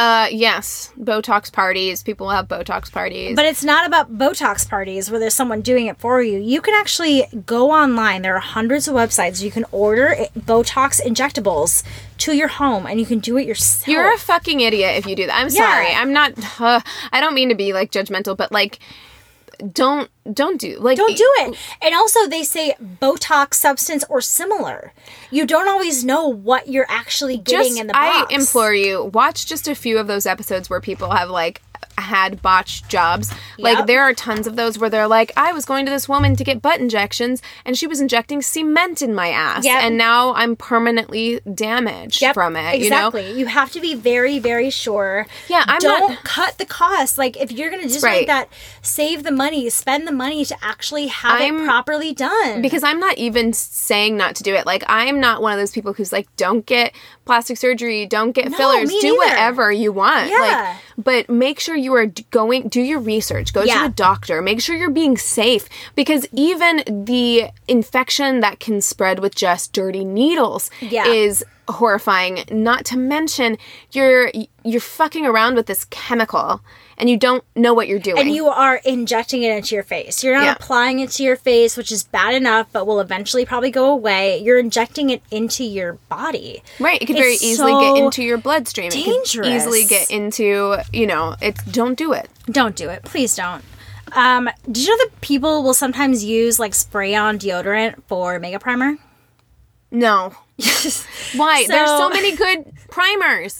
Uh, 0.00 0.28
yes, 0.32 0.90
Botox 0.98 1.52
parties. 1.52 2.02
People 2.02 2.30
have 2.30 2.48
Botox 2.48 2.90
parties. 2.90 3.36
But 3.36 3.44
it's 3.44 3.62
not 3.62 3.86
about 3.86 4.16
Botox 4.16 4.66
parties 4.66 5.10
where 5.10 5.20
there's 5.20 5.34
someone 5.34 5.60
doing 5.60 5.88
it 5.88 5.98
for 5.98 6.22
you. 6.22 6.38
You 6.38 6.62
can 6.62 6.72
actually 6.74 7.26
go 7.44 7.70
online. 7.70 8.22
There 8.22 8.34
are 8.34 8.38
hundreds 8.40 8.88
of 8.88 8.94
websites. 8.94 9.42
You 9.42 9.50
can 9.50 9.66
order 9.72 10.14
Botox 10.38 11.02
injectables 11.02 11.82
to 12.18 12.32
your 12.34 12.48
home 12.48 12.86
and 12.86 12.98
you 12.98 13.04
can 13.04 13.18
do 13.18 13.36
it 13.36 13.46
yourself. 13.46 13.88
You're 13.88 14.14
a 14.14 14.16
fucking 14.16 14.60
idiot 14.60 14.96
if 14.96 15.04
you 15.04 15.14
do 15.14 15.26
that. 15.26 15.36
I'm 15.36 15.48
Yeah. 15.50 15.70
sorry. 15.70 15.92
I'm 15.94 16.14
not. 16.14 16.32
Uh, 16.58 16.80
I 17.12 17.20
don't 17.20 17.34
mean 17.34 17.50
to 17.50 17.54
be 17.54 17.74
like 17.74 17.90
judgmental, 17.92 18.34
but 18.34 18.50
like, 18.50 18.78
don't 19.72 20.10
don't 20.32 20.60
do 20.60 20.78
like 20.78 20.96
don't 20.96 21.16
do 21.16 21.32
it. 21.38 21.56
And 21.82 21.94
also, 21.94 22.26
they 22.26 22.42
say 22.42 22.74
Botox 22.80 23.54
substance 23.54 24.04
or 24.08 24.20
similar. 24.20 24.92
You 25.30 25.46
don't 25.46 25.68
always 25.68 26.04
know 26.04 26.28
what 26.28 26.68
you're 26.68 26.86
actually 26.88 27.36
getting 27.36 27.72
Just 27.72 27.80
in 27.80 27.86
the 27.88 27.92
box. 27.92 28.32
I 28.32 28.34
implore 28.34 28.74
you, 28.74 29.10
watch 29.12 29.46
just 29.46 29.68
a 29.68 29.74
few 29.74 29.98
of 29.98 30.06
those 30.06 30.26
episodes 30.26 30.68
where 30.70 30.80
people 30.80 31.10
have 31.10 31.30
like 31.30 31.62
had 32.00 32.42
botched 32.42 32.88
jobs. 32.88 33.32
Like 33.58 33.78
Yep. 33.78 33.86
there 33.86 34.02
are 34.02 34.12
tons 34.14 34.46
of 34.46 34.56
those 34.56 34.78
where 34.78 34.90
they're 34.90 35.06
like, 35.08 35.32
I 35.36 35.52
was 35.52 35.64
going 35.64 35.84
to 35.86 35.90
this 35.90 36.08
woman 36.08 36.34
to 36.36 36.44
get 36.44 36.60
butt 36.62 36.80
injections, 36.80 37.42
and 37.64 37.76
she 37.78 37.86
was 37.86 38.00
injecting 38.00 38.42
cement 38.42 39.02
in 39.02 39.14
my 39.14 39.28
ass, 39.28 39.64
Yep. 39.64 39.82
and 39.82 39.96
now 39.98 40.34
I'm 40.34 40.56
permanently 40.56 41.40
damaged 41.54 42.20
Yep, 42.22 42.34
from 42.34 42.56
it. 42.56 42.78
You 42.80 42.90
know. 42.90 43.08
exactly. 43.08 43.32
You, 43.38 43.46
have 43.46 43.70
to 43.72 43.80
be 43.80 43.94
very, 43.94 44.38
very 44.38 44.70
sure. 44.70 45.26
Yeah, 45.48 45.64
I'm 45.66 45.78
don't 45.80 46.10
not- 46.10 46.24
cut 46.24 46.58
the 46.58 46.64
cost. 46.66 47.18
Like 47.18 47.36
if 47.36 47.52
you're 47.52 47.70
gonna 47.70 47.82
just 47.82 48.02
Right. 48.04 48.18
like 48.20 48.26
that, 48.28 48.48
save 48.82 49.22
the 49.24 49.30
money, 49.32 49.68
spend 49.70 50.06
the 50.06 50.12
money 50.12 50.44
to 50.44 50.56
actually 50.62 51.08
have 51.08 51.40
it 51.40 51.44
I'm- 51.44 51.64
properly 51.64 52.12
done. 52.12 52.62
because 52.62 52.82
I'm 52.82 52.98
not 53.00 53.18
even 53.18 53.52
saying 53.52 54.16
not 54.16 54.34
to 54.36 54.42
do 54.42 54.54
it. 54.54 54.66
Like 54.66 54.84
I'm 54.88 55.20
not 55.20 55.42
one 55.42 55.52
of 55.52 55.58
those 55.58 55.70
people 55.72 55.92
who's 55.92 56.12
like, 56.12 56.28
don't 56.36 56.64
get 56.64 56.92
plastic 57.30 57.56
surgery, 57.56 58.06
don't 58.06 58.32
get 58.32 58.50
No, 58.50 58.56
fillers, 58.56 58.92
do 59.00 59.16
whatever 59.16 59.70
you 59.70 59.92
want. 59.92 60.28
Yeah. 60.30 60.38
Like, 60.40 60.76
but 61.04 61.30
make 61.30 61.60
sure 61.60 61.76
you 61.76 61.94
are 61.94 62.06
going, 62.32 62.66
do 62.68 62.80
your 62.80 62.98
research, 62.98 63.52
go 63.52 63.62
Yeah. 63.62 63.78
to 63.80 63.84
a 63.86 63.88
doctor, 63.88 64.42
make 64.42 64.60
sure 64.60 64.74
you're 64.74 64.90
being 64.90 65.16
safe 65.16 65.68
because 65.94 66.26
even 66.32 66.82
the 67.06 67.50
infection 67.68 68.40
that 68.40 68.58
can 68.58 68.80
spread 68.80 69.20
with 69.20 69.36
just 69.36 69.72
dirty 69.72 70.04
needles 70.04 70.70
Yeah. 70.80 71.06
is 71.06 71.44
horrifying. 71.72 72.44
Not 72.50 72.84
to 72.86 72.98
mention 72.98 73.56
you're 73.92 74.30
you're 74.64 74.80
fucking 74.80 75.24
around 75.26 75.54
with 75.54 75.66
this 75.66 75.84
chemical 75.86 76.60
and 76.98 77.08
you 77.08 77.16
don't 77.16 77.42
know 77.56 77.72
what 77.72 77.88
you're 77.88 77.98
doing. 77.98 78.18
and 78.18 78.30
you 78.34 78.48
are 78.48 78.76
injecting 78.84 79.42
it 79.42 79.56
into 79.56 79.74
your 79.74 79.82
face. 79.84 80.22
You're 80.22 80.34
not 80.36 80.44
Yeah. 80.44 80.52
applying 80.52 81.00
it 81.00 81.10
to 81.12 81.22
your 81.22 81.36
face, 81.36 81.76
which 81.76 81.90
is 81.90 82.04
bad 82.04 82.34
enough, 82.34 82.66
but 82.72 82.86
will 82.86 83.00
eventually 83.00 83.46
probably 83.46 83.70
go 83.70 83.86
away. 83.90 84.38
You're 84.38 84.58
injecting 84.58 85.08
it 85.08 85.22
into 85.30 85.64
your 85.64 85.94
body. 86.10 86.62
Right, 86.78 87.00
it 87.00 87.06
could 87.06 87.16
very 87.16 87.34
easily 87.40 87.72
so 87.72 87.80
get 87.94 88.02
into 88.04 88.22
your 88.22 88.36
bloodstream. 88.36 88.88
It 88.88 88.92
could 88.92 89.04
dangerous. 89.04 89.46
easily 89.48 89.84
get 89.86 90.10
into, 90.10 90.76
you 90.92 91.06
know, 91.06 91.36
it's 91.40 91.62
don't 91.64 91.96
do 91.96 92.12
it. 92.12 92.28
Don't 92.50 92.76
do 92.76 92.90
it. 92.90 93.02
Please 93.04 93.34
don't. 93.34 93.64
Um, 94.12 94.50
did 94.66 94.78
you 94.84 94.88
know 94.90 95.04
that 95.04 95.20
people 95.22 95.62
will 95.62 95.72
sometimes 95.72 96.22
use 96.22 96.58
like 96.58 96.74
spray 96.74 97.14
on 97.14 97.38
deodorant 97.38 98.02
for 98.08 98.38
makeup 98.38 98.60
primer? 98.62 98.96
No. 99.90 100.34
Why? 101.36 101.66
There's 101.66 101.88
So- 101.90 101.98
so 101.98 102.08
many 102.10 102.34
good 102.36 102.72
primers. 102.90 103.58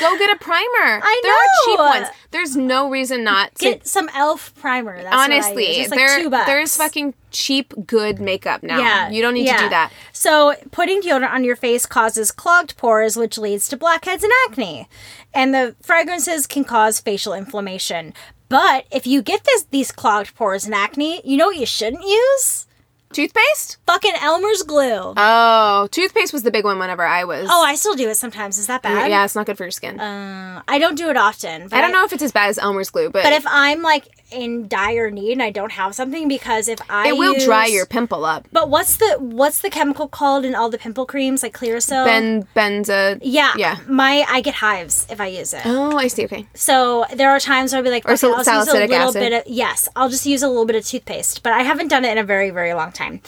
Go 0.00 0.18
get 0.18 0.36
a 0.36 0.38
primer. 0.38 0.60
I 1.02 1.20
There 1.22 1.32
are 1.32 1.48
cheap 1.64 1.78
ones. 2.02 2.16
There's 2.30 2.54
no 2.56 2.90
reason 2.90 3.24
not 3.24 3.54
to. 3.56 3.64
Get 3.64 3.86
some 3.86 4.10
elf 4.14 4.54
primer. 4.60 5.02
That's 5.02 5.14
what 5.16 5.30
I 5.30 5.34
use. 5.36 5.44
honestly, 5.46 5.78
like 5.78 5.90
there 5.90 6.20
two 6.22 6.28
bucks. 6.30 6.46
there's 6.46 6.76
fucking 6.76 7.14
cheap 7.30 7.72
good 7.86 8.20
makeup 8.20 8.62
now. 8.62 8.78
Yeah, 8.78 9.08
You 9.10 9.22
don't 9.22 9.32
need 9.32 9.46
yeah. 9.46 9.56
to 9.56 9.62
do 9.64 9.68
that. 9.70 9.90
So, 10.12 10.54
putting 10.72 11.00
deodorant 11.00 11.30
on 11.32 11.42
your 11.44 11.56
face 11.56 11.86
causes 11.86 12.30
clogged 12.30 12.76
pores, 12.76 13.16
which 13.16 13.38
leads 13.38 13.66
to 13.68 13.78
blackheads 13.78 14.22
and 14.22 14.32
acne. 14.46 14.88
And 15.32 15.54
the 15.54 15.74
fragrances 15.80 16.46
can 16.46 16.64
cause 16.64 17.00
facial 17.00 17.32
inflammation. 17.32 18.12
But 18.50 18.84
if 18.92 19.06
you 19.06 19.22
get 19.22 19.44
this 19.44 19.62
these 19.70 19.90
clogged 19.90 20.34
pores 20.34 20.66
and 20.66 20.74
acne, 20.74 21.22
you 21.24 21.38
know 21.38 21.46
what 21.46 21.56
you 21.56 21.64
shouldn't 21.64 22.04
use? 22.06 22.66
Toothpaste? 23.12 23.76
Fucking 23.86 24.12
Elmer's 24.20 24.62
glue. 24.62 25.14
Oh, 25.16 25.88
toothpaste 25.90 26.32
was 26.32 26.42
the 26.42 26.50
big 26.50 26.64
one 26.64 26.78
whenever 26.78 27.04
I 27.04 27.24
was. 27.24 27.48
oh, 27.50 27.64
I 27.64 27.74
still 27.74 27.94
do 27.94 28.08
it 28.08 28.14
sometimes. 28.16 28.58
Is 28.58 28.66
that 28.68 28.82
bad? 28.82 29.10
yeah, 29.10 29.24
it's 29.24 29.34
not 29.34 29.46
good 29.46 29.56
for 29.56 29.64
your 29.64 29.70
skin. 29.70 30.00
Uh, 30.00 30.62
I 30.66 30.78
don't 30.78 30.96
do 30.96 31.10
it 31.10 31.16
often. 31.16 31.68
But 31.68 31.74
I 31.76 31.80
don't 31.80 31.92
know 31.92 32.04
if 32.04 32.12
it's 32.12 32.22
as 32.22 32.32
bad 32.32 32.48
as 32.48 32.58
Elmer's 32.58 32.90
glue, 32.90 33.10
but, 33.10 33.22
But 33.22 33.32
if 33.32 33.44
I'm 33.46 33.82
like 33.82 34.08
in 34.32 34.68
dire 34.68 35.10
need 35.10 35.32
and 35.32 35.42
I 35.42 35.50
don't 35.50 35.72
have 35.72 35.94
something, 35.94 36.26
because 36.28 36.68
if 36.68 36.78
I 36.90 37.08
it 37.08 37.16
will 37.16 37.38
dry 37.44 37.66
your 37.66 37.86
pimple 37.86 38.24
up. 38.24 38.48
But 38.52 38.68
what's 38.70 38.96
the 38.96 39.16
what's 39.20 39.60
the 39.60 39.70
chemical 39.70 40.08
called 40.08 40.44
in 40.44 40.54
all 40.54 40.68
the 40.70 40.78
pimple 40.78 41.06
creams 41.06 41.42
like 41.42 41.52
Clearasil? 41.54 42.04
Ben 42.04 42.46
benza. 42.56 43.18
Yeah, 43.22 43.52
Yeah. 43.56 43.78
My 43.88 44.24
I 44.28 44.40
get 44.40 44.54
hives 44.54 45.06
if 45.10 45.20
I 45.20 45.26
use 45.26 45.52
it. 45.54 45.62
Oh, 45.64 45.96
I 45.96 46.08
see. 46.08 46.24
Okay. 46.24 46.46
So 46.54 47.04
there 47.14 47.30
are 47.30 47.38
times 47.40 47.72
where 47.72 47.78
I'll 47.78 47.84
be 47.84 47.90
like, 47.90 48.04
Or 48.06 48.12
okay, 48.12 48.16
sal- 48.16 48.34
I'll 48.34 48.44
just 48.44 48.66
use 48.66 48.68
a 48.74 48.80
little 48.86 49.08
acid. 49.08 49.20
bit 49.20 49.32
of 49.32 49.42
yes, 49.46 49.88
I'll 49.94 50.08
just 50.08 50.26
use 50.26 50.42
a 50.42 50.48
little 50.48 50.66
bit 50.66 50.76
of 50.76 50.84
toothpaste, 50.86 51.42
but 51.42 51.52
I 51.52 51.62
haven't 51.62 51.88
done 51.88 52.04
it 52.04 52.12
in 52.12 52.18
a 52.18 52.24
very 52.24 52.50
very 52.50 52.74
long 52.74 52.92
time. 52.92 53.20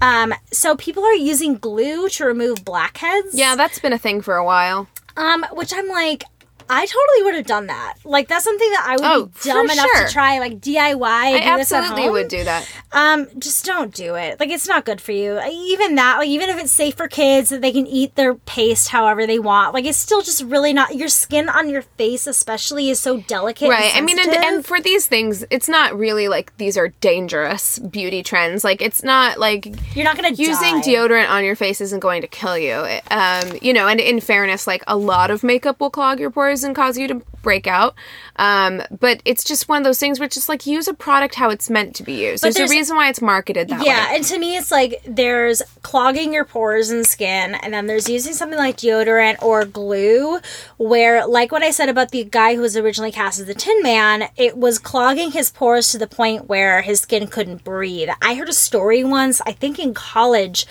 Um, 0.00 0.34
so 0.50 0.74
people 0.76 1.04
are 1.04 1.14
using 1.14 1.54
glue 1.58 2.08
to 2.08 2.24
remove 2.24 2.64
blackheads. 2.64 3.34
Yeah, 3.34 3.54
that's 3.54 3.78
been 3.78 3.92
a 3.92 3.98
thing 3.98 4.20
for 4.20 4.34
a 4.34 4.44
while. 4.44 4.88
Um, 5.16 5.44
which 5.52 5.72
I'm 5.74 5.86
like, 5.88 6.24
I 6.68 6.86
totally 6.86 7.22
would 7.24 7.34
have 7.34 7.46
done 7.46 7.66
that. 7.66 7.94
Like 8.04 8.28
that's 8.28 8.44
something 8.44 8.70
that 8.70 8.84
I 8.86 8.92
would 8.96 9.04
Oh, 9.04 9.26
be 9.26 9.32
dumb 9.48 9.70
enough 9.70 9.86
sure. 9.94 10.06
to 10.06 10.12
try, 10.12 10.38
like 10.38 10.60
DIY. 10.60 11.02
I 11.02 11.32
do 11.52 11.56
this 11.58 11.72
at 11.72 11.84
absolutely 11.84 12.10
would 12.10 12.28
do 12.28 12.44
that. 12.44 12.68
Um, 12.92 13.26
just 13.38 13.64
don't 13.64 13.94
do 13.94 14.14
it. 14.16 14.38
Like 14.40 14.50
it's 14.50 14.68
not 14.68 14.84
good 14.84 15.00
for 15.00 15.12
you. 15.12 15.40
Even 15.50 15.94
that, 15.96 16.18
like 16.18 16.28
even 16.28 16.50
if 16.50 16.58
it's 16.58 16.72
safe 16.72 16.94
for 16.96 17.08
kids 17.08 17.48
that 17.50 17.60
they 17.62 17.72
can 17.72 17.86
eat 17.86 18.14
their 18.16 18.34
paste 18.34 18.88
however 18.88 19.26
they 19.26 19.38
want, 19.38 19.72
like 19.74 19.84
it's 19.84 19.98
still 19.98 20.22
just 20.22 20.42
really 20.42 20.72
not. 20.72 20.94
Your 20.94 21.08
skin 21.08 21.48
on 21.48 21.68
your 21.68 21.82
face, 21.82 22.26
especially, 22.26 22.90
is 22.90 23.00
so 23.00 23.18
delicate. 23.22 23.68
Right. 23.70 23.92
I 23.94 24.00
mean, 24.00 24.18
and, 24.18 24.30
and 24.34 24.66
for 24.66 24.80
these 24.80 25.06
things, 25.06 25.44
it's 25.50 25.68
not 25.68 25.96
really 25.98 26.28
like 26.28 26.54
these 26.58 26.76
are 26.76 26.88
dangerous 27.00 27.78
beauty 27.78 28.22
trends. 28.22 28.64
Like, 28.64 28.82
it's 28.82 29.02
not 29.02 29.38
like 29.38 29.66
you're 29.94 30.04
not 30.04 30.16
gonna 30.16 30.30
using 30.32 30.80
die. 30.80 30.82
deodorant 30.82 31.30
on 31.30 31.44
your 31.44 31.56
face 31.56 31.80
isn't 31.80 32.00
going 32.00 32.20
to 32.22 32.28
kill 32.28 32.58
you. 32.58 32.84
Um, 33.10 33.52
you 33.62 33.72
know, 33.72 33.88
and 33.88 34.00
in 34.00 34.20
fairness, 34.20 34.66
like 34.66 34.82
a 34.86 34.96
lot 34.96 35.30
of 35.30 35.42
makeup 35.42 35.80
will 35.80 35.90
clog 35.90 36.20
your 36.20 36.30
pores 36.30 36.51
and 36.64 36.76
cause 36.76 36.98
you 36.98 37.08
to 37.08 37.22
break 37.42 37.66
out. 37.66 37.94
Um, 38.36 38.82
but 39.00 39.20
it's 39.24 39.42
just 39.44 39.68
one 39.68 39.78
of 39.78 39.84
those 39.84 39.98
things 39.98 40.18
where 40.20 40.26
it's 40.26 40.34
just 40.36 40.48
like 40.48 40.66
use 40.66 40.86
a 40.88 40.94
product 40.94 41.34
how 41.34 41.50
it's 41.50 41.68
meant 41.68 41.94
to 41.96 42.02
be 42.02 42.12
used. 42.12 42.42
There's, 42.44 42.54
there's- 42.54 42.70
a 42.70 42.74
reason 42.74 42.96
why 42.96 43.08
it's 43.08 43.20
marketed 43.20 43.68
that 43.68 43.78
Yeah, 43.78 43.82
way. 43.82 43.86
Yeah, 43.86 44.14
and 44.16 44.24
to 44.24 44.38
me, 44.38 44.56
it's 44.56 44.70
like 44.70 45.02
there's 45.06 45.60
clogging 45.82 46.32
your 46.32 46.44
pores 46.44 46.90
and 46.90 47.04
skin, 47.06 47.54
and 47.56 47.72
then 47.74 47.86
there's 47.86 48.08
using 48.08 48.32
something 48.32 48.58
like 48.58 48.76
deodorant 48.76 49.42
or 49.42 49.64
glue, 49.64 50.38
where, 50.76 51.26
like 51.26 51.50
what 51.52 51.62
I 51.62 51.70
said 51.70 51.88
about 51.88 52.10
the 52.10 52.24
guy 52.24 52.54
who 52.54 52.60
was 52.62 52.76
originally 52.76 53.12
cast 53.12 53.40
as 53.40 53.46
the 53.46 53.54
Tin 53.54 53.82
Man, 53.82 54.28
it 54.36 54.56
was 54.56 54.78
clogging 54.78 55.32
his 55.32 55.50
pores 55.50 55.90
to 55.92 55.98
the 55.98 56.06
point 56.06 56.48
where 56.48 56.82
his 56.82 57.00
skin 57.00 57.26
couldn't 57.26 57.64
breathe. 57.64 58.08
I 58.22 58.34
heard 58.34 58.48
a 58.48 58.52
story 58.54 59.02
once, 59.04 59.40
I 59.46 59.52
think 59.52 59.78
in 59.78 59.94
college, 59.94 60.66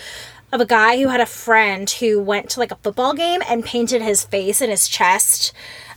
of 0.52 0.62
a 0.62 0.66
guy 0.66 1.00
who 1.02 1.08
had 1.08 1.22
a 1.22 1.26
friend 1.26 1.90
who 1.90 2.20
went 2.22 2.50
to 2.52 2.60
like 2.60 2.72
a 2.72 2.76
football 2.76 3.14
game 3.14 3.42
and 3.48 3.64
painted 3.64 4.02
his 4.02 4.24
face 4.24 4.62
and 4.62 4.72
his 4.72 4.88
chest 4.88 5.54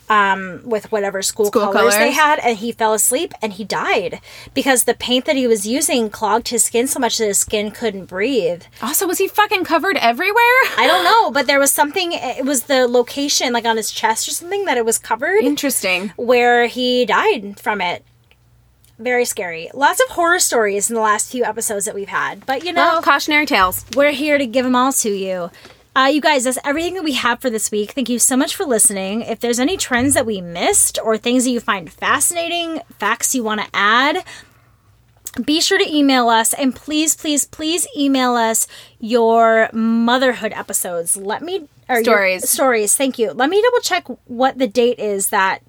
um, 0.08 0.60
with 0.64 0.92
whatever 0.92 1.22
school, 1.22 1.46
School 1.46 1.72
colors, 1.72 1.94
they 1.94 2.12
had, 2.12 2.38
and 2.40 2.58
he 2.58 2.72
fell 2.72 2.92
asleep 2.92 3.32
and 3.40 3.54
he 3.54 3.64
died 3.64 4.20
because 4.52 4.84
the 4.84 4.94
paint 4.94 5.24
that 5.24 5.36
he 5.36 5.46
was 5.46 5.66
using 5.66 6.10
clogged 6.10 6.48
his 6.48 6.64
skin 6.64 6.86
so 6.86 7.00
much 7.00 7.18
that 7.18 7.26
his 7.26 7.38
skin 7.38 7.70
couldn't 7.70 8.06
breathe. 8.06 8.64
Also, 8.82 9.06
was 9.06 9.18
he 9.18 9.28
fucking 9.28 9.64
covered 9.64 9.96
everywhere? 9.96 10.34
I 10.76 10.84
don't 10.86 11.04
know, 11.04 11.30
but 11.30 11.46
there 11.46 11.58
was 11.58 11.72
something. 11.72 12.12
It 12.12 12.44
was 12.44 12.64
the 12.64 12.86
location, 12.86 13.52
like 13.52 13.64
on 13.64 13.76
his 13.76 13.90
chest 13.90 14.28
or 14.28 14.32
something, 14.32 14.64
that 14.66 14.76
it 14.76 14.84
was 14.84 14.98
covered 14.98 15.38
Interesting. 15.42 16.12
where 16.16 16.66
he 16.66 17.06
died 17.06 17.58
from 17.58 17.80
it. 17.80 18.04
Very 18.98 19.24
scary. 19.24 19.70
Lots 19.74 20.00
of 20.00 20.10
horror 20.14 20.38
stories 20.38 20.88
in 20.88 20.94
the 20.94 21.00
last 21.00 21.30
few 21.32 21.44
episodes 21.44 21.84
that 21.86 21.94
we've 21.94 22.08
had, 22.08 22.46
but 22.46 22.64
you 22.64 22.72
know, 22.72 22.82
Well, 22.82 23.02
cautionary 23.02 23.44
tales. 23.46 23.84
we're 23.96 24.12
here 24.12 24.38
to 24.38 24.46
give 24.46 24.64
them 24.64 24.76
all 24.76 24.92
to 24.92 25.10
you. 25.10 25.50
Uh, 25.96 26.06
you 26.12 26.20
guys, 26.20 26.44
that's 26.44 26.58
everything 26.64 26.94
that 26.94 27.04
we 27.04 27.12
have 27.12 27.40
for 27.40 27.50
this 27.50 27.70
week. 27.70 27.92
Thank 27.92 28.08
you 28.08 28.18
so 28.18 28.36
much 28.36 28.54
for 28.54 28.64
listening. 28.64 29.22
If 29.22 29.40
there's 29.40 29.60
any 29.60 29.76
trends 29.76 30.14
that 30.14 30.26
we 30.26 30.40
missed 30.40 30.98
or 31.02 31.16
things 31.16 31.44
that 31.44 31.50
you 31.50 31.60
find 31.60 31.92
fascinating, 31.92 32.80
facts 32.98 33.34
you 33.34 33.44
want 33.44 33.60
to 33.62 33.68
add, 33.74 34.24
be 35.44 35.60
sure 35.60 35.78
to 35.78 35.92
email 35.96 36.28
us 36.28 36.52
and 36.54 36.74
please, 36.74 37.16
please, 37.16 37.44
please 37.44 37.86
email 37.96 38.34
us 38.34 38.66
your 39.00 39.68
motherhood 39.72 40.52
episodes. 40.52 41.16
Let 41.16 41.42
me 41.42 41.68
or 41.88 41.96
your- 41.96 42.04
Stories. 42.04 42.48
stories. 42.50 42.96
Thank 42.96 43.18
you. 43.18 43.32
Let 43.32 43.50
me 43.50 43.60
double 43.62 43.80
check 43.80 44.06
what 44.26 44.58
the 44.58 44.66
date 44.68 44.98
is 45.00 45.28
that 45.28 45.62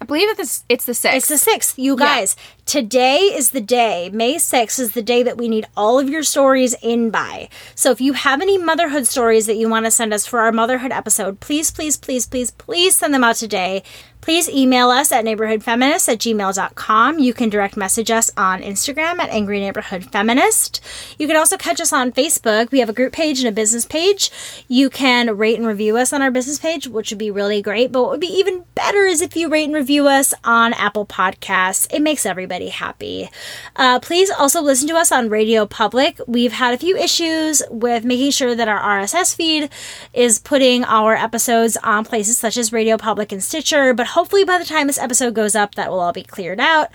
I 0.00 0.04
believe 0.04 0.28
that 0.28 0.36
this 0.36 0.62
it's 0.68 0.84
the 0.84 0.94
sixth. 0.94 1.16
it's 1.16 1.44
the 1.44 1.50
6th. 1.50 1.74
You 1.76 1.96
guys, 1.96 2.36
today 2.68 3.20
is 3.34 3.50
the 3.50 3.62
day. 3.62 4.10
May 4.12 4.34
6th 4.34 4.78
is 4.78 4.92
the 4.92 5.00
day 5.00 5.22
that 5.22 5.38
we 5.38 5.48
need 5.48 5.66
all 5.74 5.98
of 5.98 6.10
your 6.10 6.22
stories 6.22 6.74
in 6.82 7.08
by. 7.08 7.48
So 7.74 7.90
if 7.90 7.98
you 7.98 8.12
have 8.12 8.42
any 8.42 8.58
motherhood 8.58 9.06
stories 9.06 9.46
that 9.46 9.56
you 9.56 9.70
want 9.70 9.86
to 9.86 9.90
send 9.90 10.12
us 10.12 10.26
for 10.26 10.40
our 10.40 10.52
motherhood 10.52 10.92
episode, 10.92 11.40
please, 11.40 11.70
please, 11.70 11.96
please, 11.96 12.26
please, 12.26 12.50
please 12.50 12.94
send 12.94 13.14
them 13.14 13.24
out 13.24 13.36
today. 13.36 13.82
please 14.20 14.48
email 14.50 14.90
us 14.90 15.10
at 15.10 15.24
neighborhoodfeminist 15.24 16.06
at 16.06 16.18
gmail.com. 16.18 17.18
You 17.18 17.32
can 17.32 17.48
direct 17.48 17.76
message 17.76 18.10
us 18.10 18.30
on 18.36 18.60
Instagram 18.60 19.18
at 19.20 19.30
Angry 19.30 19.60
Neighborhood 19.60 20.04
Feminist. 20.10 20.82
You 21.18 21.26
can 21.26 21.36
also 21.36 21.56
catch 21.56 21.80
us 21.80 21.92
on 21.92 22.12
Facebook. 22.12 22.70
We 22.70 22.80
have 22.80 22.90
a 22.90 22.92
group 22.92 23.12
page 23.12 23.38
and 23.38 23.48
a 23.48 23.52
business 23.52 23.86
page. 23.86 24.30
You 24.68 24.90
can 24.90 25.36
rate 25.38 25.56
and 25.56 25.66
review 25.66 25.96
us 25.96 26.12
on 26.12 26.20
our 26.20 26.30
business 26.30 26.58
page, 26.58 26.88
which 26.88 27.10
would 27.10 27.18
be 27.18 27.30
really 27.30 27.62
great. 27.62 27.90
But 27.92 28.02
what 28.02 28.10
would 28.10 28.20
be 28.20 28.26
even 28.26 28.64
better 28.74 29.04
is 29.04 29.22
if 29.22 29.36
you 29.36 29.48
rate 29.48 29.64
and 29.64 29.74
review 29.74 30.08
us 30.08 30.34
on 30.44 30.74
Apple 30.74 31.06
Podcasts. 31.06 31.90
It 31.90 32.02
makes 32.02 32.26
everybody 32.26 32.57
happy. 32.66 33.30
Uh, 33.76 34.00
please 34.00 34.28
also 34.28 34.60
listen 34.60 34.88
to 34.88 34.96
us 34.96 35.12
on 35.12 35.28
Radio 35.28 35.66
Public. 35.66 36.20
We've 36.26 36.50
had 36.50 36.74
a 36.74 36.78
few 36.78 36.96
issues 36.96 37.62
with 37.70 38.04
making 38.04 38.32
sure 38.32 38.56
that 38.56 38.66
our 38.66 38.80
RSS 38.80 39.36
feed 39.36 39.70
is 40.12 40.40
putting 40.40 40.82
our 40.82 41.14
episodes 41.14 41.76
on 41.84 42.04
places 42.04 42.38
such 42.38 42.56
as 42.56 42.72
Radio 42.72 42.96
Public 42.96 43.30
and 43.30 43.42
Stitcher, 43.42 43.94
but 43.94 44.08
hopefully 44.08 44.42
by 44.42 44.58
the 44.58 44.64
time 44.64 44.88
this 44.88 44.98
episode 44.98 45.34
goes 45.34 45.54
up, 45.54 45.76
that 45.76 45.90
will 45.90 46.00
all 46.00 46.12
be 46.12 46.24
cleared 46.24 46.58
out. 46.58 46.88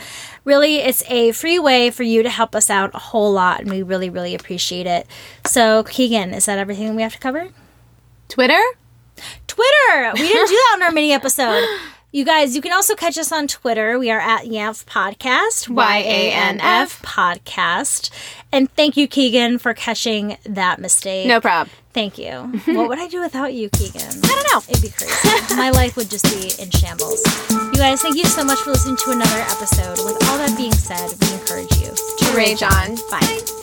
Really, 0.44 0.80
it's 0.80 1.04
a 1.10 1.32
free 1.32 1.60
way 1.60 1.90
for 1.90 2.04
you 2.04 2.22
to 2.22 2.30
help 2.30 2.54
us 2.54 2.70
out 2.70 2.92
a 2.94 3.00
whole 3.00 3.32
lot, 3.32 3.62
and 3.62 3.70
we 3.72 3.82
really, 3.82 4.10
really 4.10 4.36
appreciate 4.36 4.86
it. 4.86 5.08
So, 5.48 5.84
Keegan, 5.84 6.34
is 6.34 6.46
that 6.46 6.60
everything 6.60 6.96
we 6.96 7.02
have 7.02 7.14
to 7.14 7.20
cover? 7.20 7.48
Twitter? 8.28 8.62
Twitter! 9.48 10.12
We 10.14 10.20
didn't 10.28 10.50
do 10.50 10.56
that 10.56 10.74
on 10.76 10.84
our 10.84 10.92
mini 10.92 11.14
episode. 11.14 11.64
You 12.16 12.26
guys, 12.26 12.56
you 12.56 12.62
can 12.62 12.72
also 12.72 12.94
catch 12.94 13.18
us 13.18 13.32
on 13.32 13.48
Twitter. 13.48 13.98
We 13.98 14.12
are 14.12 14.20
at 14.20 14.44
Yanf 14.44 14.86
Podcast, 14.86 15.68
Y 15.68 15.98
A 15.98 16.32
N 16.32 16.62
F 16.62 17.02
Podcast. 17.02 18.12
And 18.52 18.72
thank 18.74 18.96
you, 18.96 19.08
Keegan, 19.08 19.58
for 19.58 19.74
catching 19.74 20.38
that 20.44 20.80
mistake. 20.80 21.26
No 21.26 21.42
problem. 21.42 21.76
Thank 21.92 22.20
you. 22.20 22.30
what 22.76 22.88
would 22.88 23.00
I 23.00 23.08
do 23.08 23.20
without 23.20 23.56
you, 23.56 23.68
Keegan? 23.70 24.04
I 24.04 24.28
don't 24.28 24.54
know. 24.54 24.62
It'd 24.70 24.84
be 24.84 24.90
crazy. 24.90 25.56
My 25.56 25.72
life 25.72 25.98
would 25.98 26.12
just 26.12 26.26
be 26.26 26.54
in 26.62 26.70
shambles. 26.70 27.20
You 27.50 27.80
guys, 27.80 28.04
thank 28.04 28.16
you 28.16 28.26
so 28.26 28.44
much 28.44 28.60
for 28.60 28.70
listening 28.70 28.98
to 28.98 29.10
another 29.10 29.42
episode. 29.50 29.98
With 30.06 30.24
all 30.30 30.38
that 30.38 30.54
being 30.56 30.72
said, 30.72 31.10
we 31.20 31.34
encourage 31.34 31.76
you 31.78 31.96
To 32.28 32.38
rage 32.38 32.62
on. 32.62 32.96
Bye. 33.10 33.63